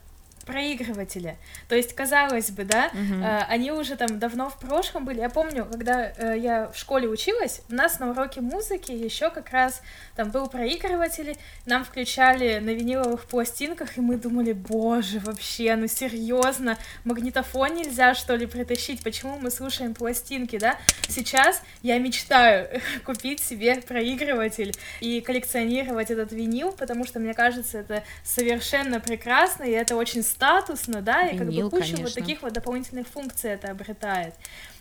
[0.44, 1.36] проигрыватели.
[1.68, 3.22] То есть, казалось бы, да, угу.
[3.22, 5.20] э, они уже там давно в прошлом были.
[5.20, 9.50] Я помню, когда э, я в школе училась, у нас на уроке музыки еще как
[9.50, 9.82] раз
[10.16, 16.78] там был проигрыватель, нам включали на виниловых пластинках, и мы думали, боже, вообще, ну серьезно,
[17.04, 20.76] магнитофон нельзя, что ли, притащить, почему мы слушаем пластинки, да?
[21.08, 22.68] Сейчас я мечтаю
[23.04, 29.70] купить себе проигрыватель и коллекционировать этот винил, потому что, мне кажется, это совершенно прекрасно, и
[29.70, 32.04] это очень статусно, да, и Винил, как бы куча конечно.
[32.04, 34.34] вот таких вот дополнительных функций это обретает.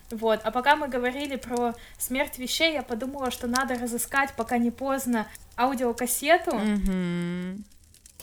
[0.09, 0.41] Вот.
[0.43, 5.27] А пока мы говорили про смерть вещей, я подумала, что надо разыскать, пока не поздно,
[5.57, 6.51] аудиокассету.
[6.51, 7.63] Mm-hmm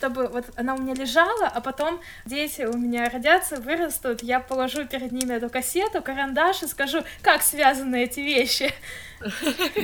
[0.01, 4.87] чтобы вот она у меня лежала, а потом дети у меня родятся, вырастут, я положу
[4.87, 8.73] перед ними эту кассету, карандаш и скажу, как связаны эти вещи.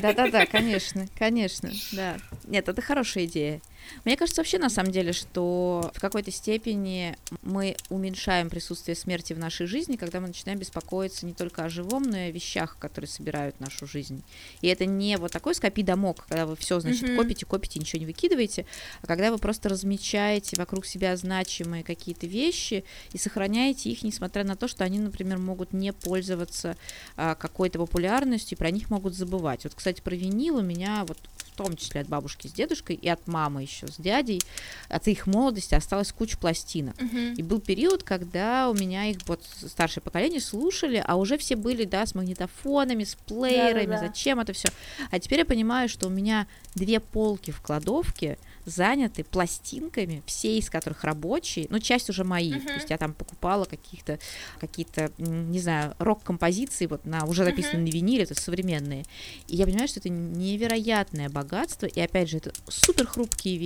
[0.00, 2.16] Да-да-да, конечно, конечно, да.
[2.44, 3.60] Нет, это хорошая идея.
[4.04, 9.38] Мне кажется вообще на самом деле, что в какой-то степени мы уменьшаем присутствие смерти в
[9.38, 13.08] нашей жизни, когда мы начинаем беспокоиться не только о живом, но и о вещах, которые
[13.08, 14.22] собирают нашу жизнь.
[14.60, 17.16] И это не вот такой скопи домок, когда вы все, значит, mm-hmm.
[17.16, 18.66] копите, копите, ничего не выкидываете,
[19.02, 24.56] а когда вы просто размечаете вокруг себя значимые какие-то вещи и сохраняете их, несмотря на
[24.56, 26.76] то, что они, например, могут не пользоваться
[27.16, 29.64] а, какой-то популярностью, и про них могут забывать.
[29.64, 31.18] Вот, кстати, про винил у меня вот
[31.56, 34.40] том числе от бабушки с дедушкой и от мамы еще с дядей,
[34.88, 36.98] от их молодости осталась куча пластинок.
[37.00, 37.34] Мгм.
[37.34, 41.84] И был период, когда у меня их вот старшее поколение слушали, а уже все были,
[41.84, 44.08] да, с магнитофонами, с плеерами, Да-да-да.
[44.08, 44.68] зачем это все.
[45.10, 50.68] А теперь я понимаю, что у меня две полки в кладовке заняты пластинками, все из
[50.70, 52.74] которых рабочие, ну, часть уже мои, то Мгм.
[52.74, 54.18] есть я там покупала каких-то,
[54.58, 59.04] какие-то, не знаю, рок-композиции вот на, уже записанные на виниле, это современные.
[59.46, 63.65] И я понимаю, что это невероятное богатство, и опять же, это супер хрупкие вещи.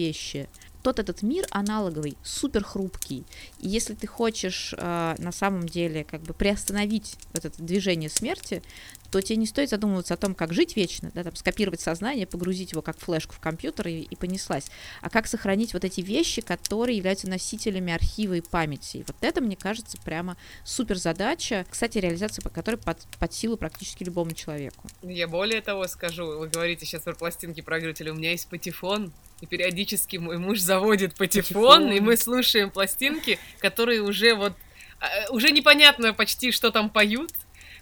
[0.82, 3.24] Тот этот мир аналоговый, супер хрупкий.
[3.59, 8.62] И если ты хочешь э, на самом деле как бы приостановить вот это движение смерти,
[9.10, 12.72] то тебе не стоит задумываться о том, как жить вечно, да, там, скопировать сознание, погрузить
[12.72, 14.66] его как флешку в компьютер и, и понеслась,
[15.02, 18.98] а как сохранить вот эти вещи, которые являются носителями архива и памяти.
[18.98, 24.02] И вот это, мне кажется, прямо супер задача, кстати, реализация которой под, под силу практически
[24.02, 24.89] любому человеку.
[25.02, 29.47] Я более того скажу, вы говорите сейчас про пластинки проигрывателя, у меня есть патефон, и
[29.47, 31.93] периодически мой муж заводит патефон, Патефон.
[31.93, 34.53] и мы слушаем пластинки, которые уже вот,
[35.01, 37.33] а, уже непонятно почти, что там поют,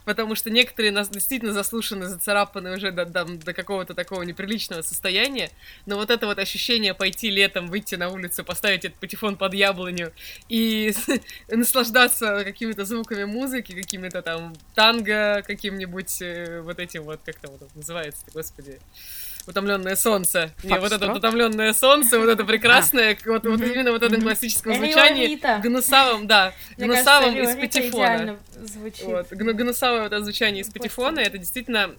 [0.09, 5.51] потому что некоторые нас действительно заслушаны, зацарапаны уже до, до, до какого-то такого неприличного состояния,
[5.85, 10.13] но вот это вот ощущение пойти летом, выйти на улицу, поставить этот патефон под яблоню
[10.49, 10.95] и
[11.49, 17.69] наслаждаться какими-то звуками музыки, какими-то там танго, каким-нибудь э, вот этим вот, как там вот
[17.75, 18.79] называется, господи,
[19.49, 20.53] утомленное солнце.
[20.63, 23.71] Не, вот это вот утомленное солнце, вот это прекрасное, вот, вот Мгм.
[23.73, 24.25] именно вот этом Мгм.
[24.29, 25.61] классическом звучании, Рита.
[25.63, 28.39] гнусавом, да, гнусавом из патефона.
[29.05, 31.91] Вот, гну- гнусавое вот это звучание из патефона, это действительно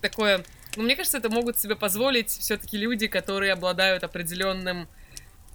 [0.00, 0.42] такое...
[0.76, 4.88] Ну, мне кажется, это могут себе позволить все-таки люди, которые обладают определенным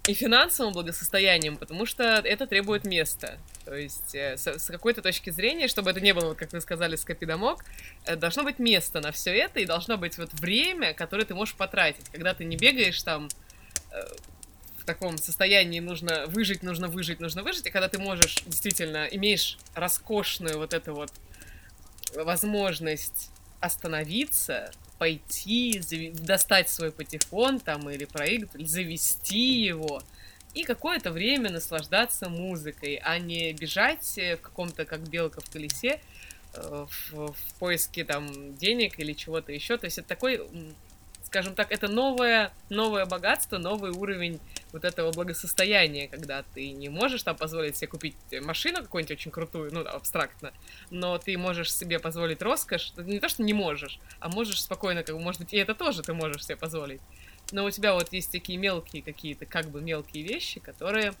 [0.06, 3.38] и финансовым благосостоянием, потому что это требует места.
[3.64, 6.60] То есть, э, с, с какой-то точки зрения, чтобы это не было, вот как вы
[6.60, 7.64] сказали, скопидомок,
[8.04, 11.54] э, должно быть место на все это, и должно быть вот время, которое ты можешь
[11.54, 13.28] потратить, когда ты не бегаешь там
[13.92, 14.02] э,
[14.78, 19.56] в таком состоянии нужно выжить, нужно выжить, нужно выжить, и когда ты можешь, действительно, имеешь
[19.74, 21.12] роскошную вот эту вот
[22.16, 23.30] возможность
[23.60, 24.72] остановиться,
[25.02, 25.82] пойти,
[26.14, 30.00] достать свой патефон там или проигрыватель, завести его
[30.54, 36.00] и какое-то время наслаждаться музыкой, а не бежать э, в каком-то, как белка в колесе,
[36.54, 39.76] э, в, в поиске там денег или чего-то еще.
[39.76, 40.40] То есть это такой,
[41.32, 44.38] скажем так, это новое, новое богатство, новый уровень
[44.70, 49.72] вот этого благосостояния, когда ты не можешь там позволить себе купить машину какую-нибудь очень крутую,
[49.72, 50.52] ну, абстрактно,
[50.90, 55.16] но ты можешь себе позволить роскошь, не то, что не можешь, а можешь спокойно, как
[55.16, 57.00] бы, может быть, и это тоже ты можешь себе позволить.
[57.50, 61.14] Но у тебя вот есть такие мелкие какие-то, как бы мелкие вещи, которые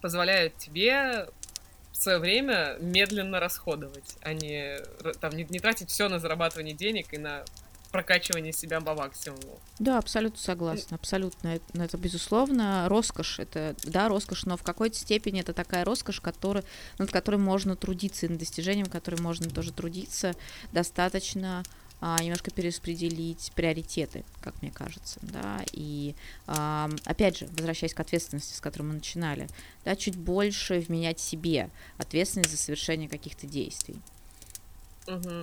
[0.00, 1.28] позволяют тебе
[1.92, 4.78] свое время медленно расходовать, а не,
[5.20, 7.44] там, не, не тратить все на зарабатывание денег и на
[7.90, 9.58] прокачивание себя по максимуму.
[9.78, 11.48] Да, абсолютно согласна, абсолютно.
[11.48, 13.38] Это, ну, это, безусловно, роскошь.
[13.38, 16.64] Это, да, роскошь, но в какой-то степени это такая роскошь, которая,
[16.98, 20.34] над которой можно трудиться, и над достижением которой можно тоже трудиться,
[20.72, 21.62] достаточно
[22.00, 26.14] а, немножко перераспределить приоритеты, как мне кажется, да, и
[26.46, 29.48] ам, опять же, возвращаясь к ответственности, с которой мы начинали,
[29.84, 34.00] да, чуть больше вменять себе ответственность за совершение каких-то действий.
[35.08, 35.42] Мгм.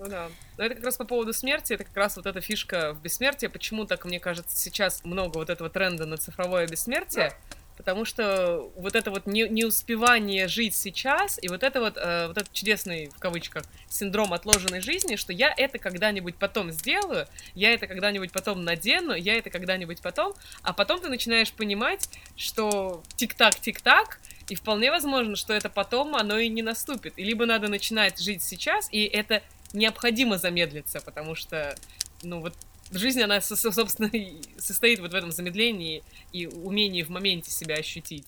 [0.00, 0.30] Ну да.
[0.56, 3.48] Но это как раз по поводу смерти, это как раз вот эта фишка в бессмертии.
[3.48, 7.34] Почему так, мне кажется, сейчас много вот этого тренда на цифровое бессмертие?
[7.76, 12.36] Потому что вот это вот не, неуспевание жить сейчас, и вот это вот, э, вот
[12.36, 17.86] этот чудесный, в кавычках, синдром отложенной жизни, что я это когда-нибудь потом сделаю, я это
[17.86, 24.20] когда-нибудь потом надену, я это когда-нибудь потом, а потом ты начинаешь понимать, что тик-так, тик-так,
[24.50, 27.14] и вполне возможно, что это потом оно и не наступит.
[27.16, 31.74] И либо надо начинать жить сейчас, и это необходимо замедлиться, потому что,
[32.22, 32.54] ну вот,
[32.92, 34.10] жизнь, она, со- со- собственно,
[34.58, 36.02] состоит вот в этом замедлении
[36.32, 38.26] и умении в моменте себя ощутить.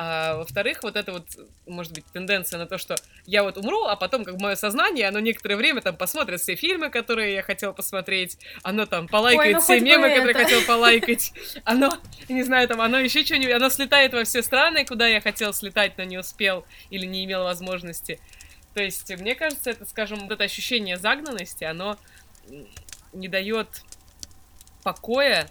[0.00, 1.26] А во-вторых, вот это вот,
[1.66, 2.94] может быть, тенденция на то, что
[3.26, 6.88] я вот умру, а потом, как мое сознание, оно некоторое время там посмотрит все фильмы,
[6.88, 10.44] которые я хотел посмотреть, оно там полайкает ну все мемы, которые это.
[10.44, 11.32] хотел полайкать,
[11.64, 11.98] оно,
[12.28, 15.98] не знаю, там, оно еще что-нибудь, оно слетает во все страны, куда я хотел слетать,
[15.98, 18.20] но не успел или не имел возможности.
[18.78, 21.98] То есть, мне кажется, это, скажем, вот это ощущение загнанности, оно
[23.12, 23.82] не дает
[24.84, 25.50] покоя,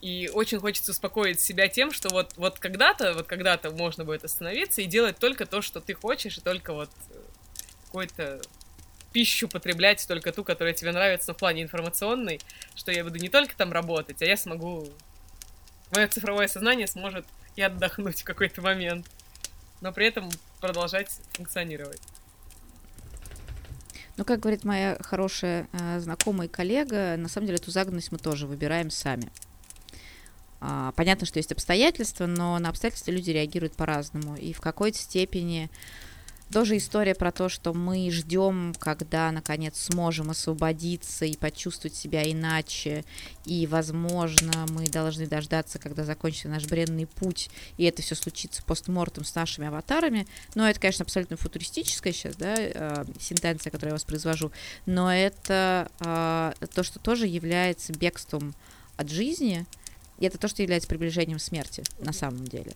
[0.00, 4.80] и очень хочется успокоить себя тем, что вот, вот когда-то, вот когда-то можно будет остановиться
[4.80, 7.20] и делать только то, что ты хочешь, и только вот э,
[7.84, 8.40] какой-то
[9.12, 12.40] пищу потреблять, только ту, которая тебе нравится, но в плане информационной,
[12.74, 14.88] что я буду не только там работать, а я смогу...
[15.94, 19.06] Мое цифровое сознание сможет и отдохнуть в какой-то момент,
[19.82, 22.00] но при этом продолжать функционировать.
[24.16, 28.18] Ну, как говорит моя хорошая э, знакомая и коллега, на самом деле эту загнанность мы
[28.18, 29.30] тоже выбираем сами.
[30.60, 34.36] А, понятно, что есть обстоятельства, но на обстоятельства люди реагируют по-разному.
[34.36, 35.70] И в какой-то степени
[36.52, 43.04] тоже история про то, что мы ждем, когда наконец сможем освободиться и почувствовать себя иначе.
[43.44, 49.24] И, возможно, мы должны дождаться, когда закончится наш бренный путь, и это все случится постмортом
[49.24, 50.26] с нашими аватарами.
[50.54, 54.52] Но это, конечно, абсолютно футуристическая сейчас, да, э, сентенция, которую я воспроизвожу.
[54.86, 58.54] Но это э, то, что тоже является бегством
[58.96, 59.66] от жизни,
[60.18, 62.72] и это то, что является приближением смерти на самом деле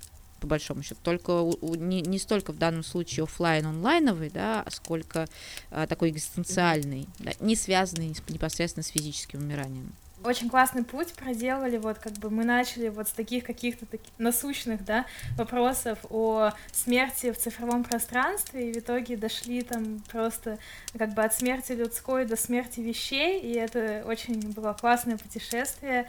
[0.46, 1.00] по большому счету.
[1.02, 5.26] Только у, у, не, не столько в данном случае офлайн онлайновый, да, а сколько
[5.70, 9.92] а, такой экзистенциальный, да, не связанный непосредственно с физическим умиранием.
[10.24, 14.84] Очень классный путь проделали, вот как бы мы начали вот с таких каких-то таких насущных,
[14.84, 15.04] да,
[15.36, 20.58] вопросов о смерти в цифровом пространстве, и в итоге дошли там просто
[20.96, 26.06] как бы от смерти людской до смерти вещей, и это очень было классное путешествие.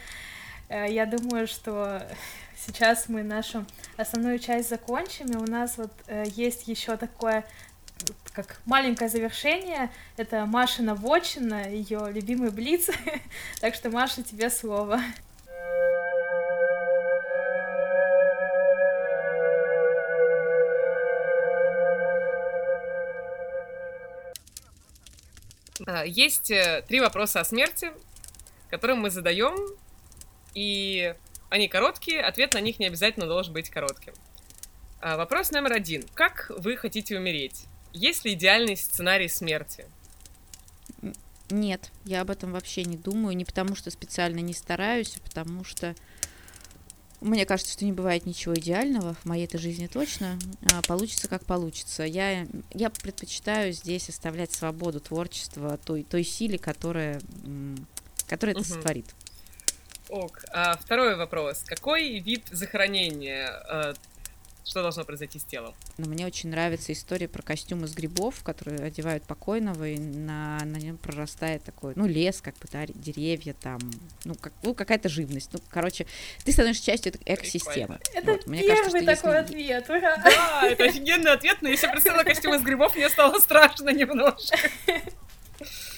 [0.69, 2.02] Э, я думаю, что
[2.57, 3.65] сейчас мы нашу
[3.95, 7.45] основную часть закончим, и у нас вот э, есть еще такое
[8.34, 9.89] как маленькое завершение.
[10.18, 12.89] Это Машина Вотчина, ее любимый блиц.
[13.61, 15.02] так что, Маша, тебе слово.
[25.88, 27.91] А, есть э, три вопроса о смерти,
[28.69, 29.56] которые мы задаем
[30.58, 31.14] и
[31.50, 34.14] они короткие, ответ на них не обязательно должен быть коротким.
[35.00, 36.04] А, вопрос номер один.
[36.16, 37.66] Как вы хотите умереть?
[37.94, 39.86] Есть ли идеальный сценарий смерти?
[41.52, 43.38] Нет, я об этом вообще не думаю.
[43.38, 45.94] Не потому что специально не стараюсь, а потому что
[47.22, 50.40] мне кажется, что не бывает ничего идеального, в моей-то жизни точно.
[50.74, 52.02] А, получится, как получится.
[52.02, 57.22] Я, я предпочитаю здесь оставлять свободу творчества той, той силе, которая,
[58.28, 59.14] которая это сотворит.
[60.10, 60.40] Ок.
[60.52, 61.64] А второй вопрос.
[61.66, 63.52] Какой вид захоронения?
[63.70, 63.94] Э,
[64.68, 65.74] что должно произойти с телом?
[65.98, 70.78] Ну, мне очень нравится история про костюм из грибов, которые одевают покойного, и на, на
[70.78, 73.80] нем прорастает такой, ну, лес, как бы, да, деревья там,
[74.26, 75.52] ну, как, ну, какая-то живность.
[75.54, 76.06] Ну, короче,
[76.44, 78.00] ты становишься частью этой экосистемы.
[78.14, 79.72] Это вот, мне первый кажется, такой если...
[79.72, 80.18] ответ, ура!
[80.18, 84.58] Да, это офигенный ответ, но если представила костюм из грибов, мне стало страшно немножко.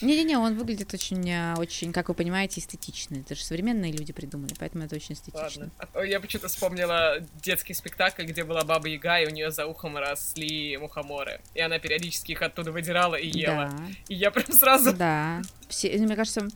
[0.02, 3.18] Не-не-не, он выглядит очень, а, очень, как вы понимаете, эстетично.
[3.18, 5.70] Это же современные люди придумали, поэтому это очень эстетично.
[5.80, 6.04] Ладно.
[6.04, 10.78] Я почему-то вспомнила детский спектакль, где была Баба Яга, и у нее за ухом росли
[10.78, 11.42] мухоморы.
[11.54, 13.70] И она периодически их оттуда выдирала и ела.
[13.70, 13.86] Да.
[14.08, 14.94] И я прям сразу...
[14.94, 15.42] Да.
[15.68, 16.48] Все, мне кажется,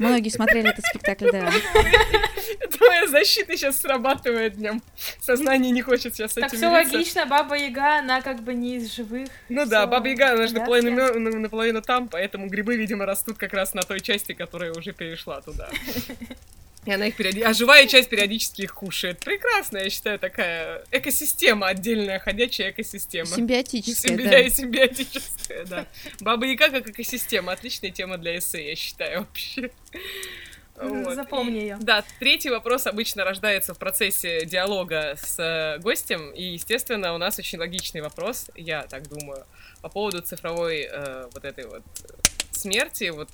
[0.00, 1.50] Многие смотрели этот спектакль, да.
[2.60, 4.82] Это моя защита сейчас срабатывает днем.
[5.20, 8.76] Сознание не хочет сейчас с этим Так все логично, Баба Яга, она как бы не
[8.76, 9.28] из живых.
[9.50, 13.74] Ну да, Баба Яга, она же наполовину, наполовину там, поэтому грибы, видимо, растут как раз
[13.74, 15.68] на той части, которая уже перешла туда.
[16.86, 17.46] И она их периодически...
[17.46, 19.20] А живая часть периодически их кушает.
[19.20, 23.26] Прекрасно, я считаю, такая экосистема, отдельная ходячая экосистема.
[23.26, 24.22] Симбиотическая, Симби...
[24.22, 24.48] да.
[24.50, 25.86] Симбиотическая, да.
[26.20, 27.52] Баба Яга как экосистема.
[27.52, 29.70] Отличная тема для эссе, я считаю, вообще.
[30.80, 31.14] Вот.
[31.14, 31.76] Запомни ее.
[31.78, 37.38] Да, третий вопрос обычно рождается в процессе диалога с э, гостем, и, естественно, у нас
[37.38, 39.44] очень логичный вопрос, я так думаю,
[39.82, 41.82] по поводу цифровой э, вот этой вот
[42.52, 43.28] смерти, вот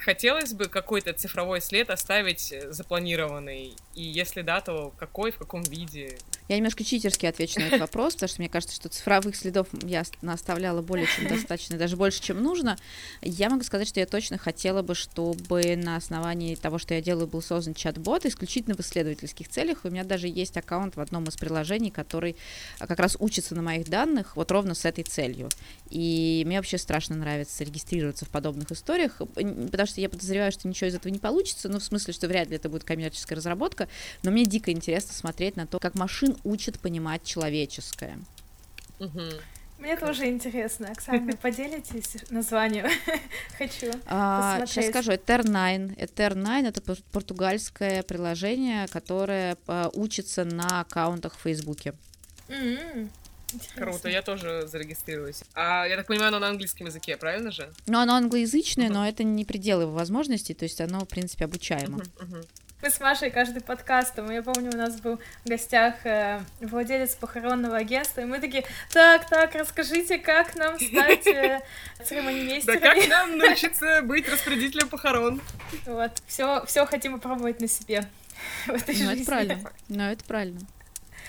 [0.00, 3.74] хотелось бы какой-то цифровой след оставить э, запланированный?
[3.94, 6.18] И если да, то какой, в каком виде?
[6.50, 10.02] Я немножко читерски отвечу на этот вопрос, потому что мне кажется, что цифровых следов я
[10.26, 12.76] оставляла более чем достаточно, даже больше, чем нужно.
[13.22, 17.28] Я могу сказать, что я точно хотела бы, чтобы на основании того, что я делаю,
[17.28, 19.84] был создан чат-бот исключительно в исследовательских целях.
[19.84, 22.34] У меня даже есть аккаунт в одном из приложений, который
[22.80, 25.50] а, как раз учится на моих данных вот ровно с этой целью.
[25.88, 30.90] И мне вообще страшно нравится регистрироваться в подобных историях, потому что я подозреваю, что ничего
[30.90, 33.86] из этого не получится, ну, в смысле, что вряд ли это будет коммерческая разработка,
[34.24, 38.18] но мне дико интересно смотреть на то, как машин учат понимать человеческое.
[38.98, 39.20] Угу.
[39.78, 40.90] Мне тоже интересно.
[40.90, 42.86] Оксана, поделитесь названием?
[43.58, 44.70] Хочу а, посмотреть.
[44.70, 45.12] Сейчас скажу.
[45.12, 45.96] Ether9.
[45.96, 51.94] Ether9— это португальское приложение, которое а, учится на аккаунтах в Фейсбуке.
[52.48, 53.08] Mm-hmm.
[53.54, 53.84] Интересно.
[53.84, 55.42] Круто, я тоже зарегистрируюсь.
[55.54, 57.72] А я так понимаю, оно на английском языке, правильно же?
[57.86, 58.92] Ну, оно англоязычное, uh-huh.
[58.92, 61.98] но это не предел его возможностей, то есть оно, в принципе, обучаемо.
[61.98, 62.48] Uh-huh, uh-huh.
[62.82, 67.76] Мы с Машей каждый подкаст, я помню, у нас был в гостях э, владелец похоронного
[67.76, 71.60] агентства, и мы такие, так, так, расскажите, как нам стать э,
[72.02, 72.80] церемонимейстерами.
[72.80, 75.42] Да как нам научиться быть распорядителем похорон?
[75.84, 78.06] Вот, все, все хотим попробовать на себе
[78.64, 79.14] в этой ну, жизни.
[79.16, 80.60] это правильно, ну, это правильно.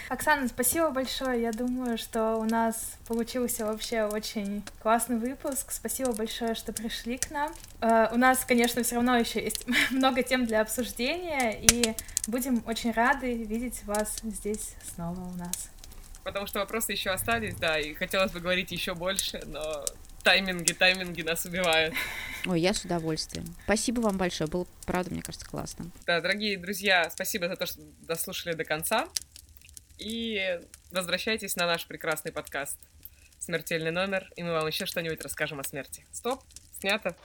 [0.09, 1.41] Оксана, спасибо большое.
[1.41, 5.71] Я думаю, что у нас получился вообще очень классный выпуск.
[5.71, 7.51] Спасибо большое, что пришли к нам.
[7.79, 11.95] Uh, у нас, конечно, все равно еще есть много тем для обсуждения, и
[12.27, 15.69] будем очень рады видеть вас здесь снова у нас.
[16.23, 19.83] Потому что вопросы еще остались, да, и хотелось бы говорить еще больше, но
[20.23, 21.93] тайминги, тайминги нас убивают.
[22.45, 23.45] Ой, я с удовольствием.
[23.63, 25.85] Спасибо вам большое, было, правда, мне кажется, классно.
[26.05, 29.07] Да, дорогие друзья, спасибо за то, что дослушали до конца.
[30.01, 30.59] И
[30.91, 32.77] возвращайтесь на наш прекрасный подкаст
[33.39, 36.05] «Смертельный номер», и мы вам еще что-нибудь расскажем о смерти.
[36.11, 36.43] Стоп,
[36.79, 37.15] снято.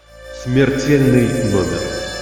[0.44, 2.15] Смертельный номер.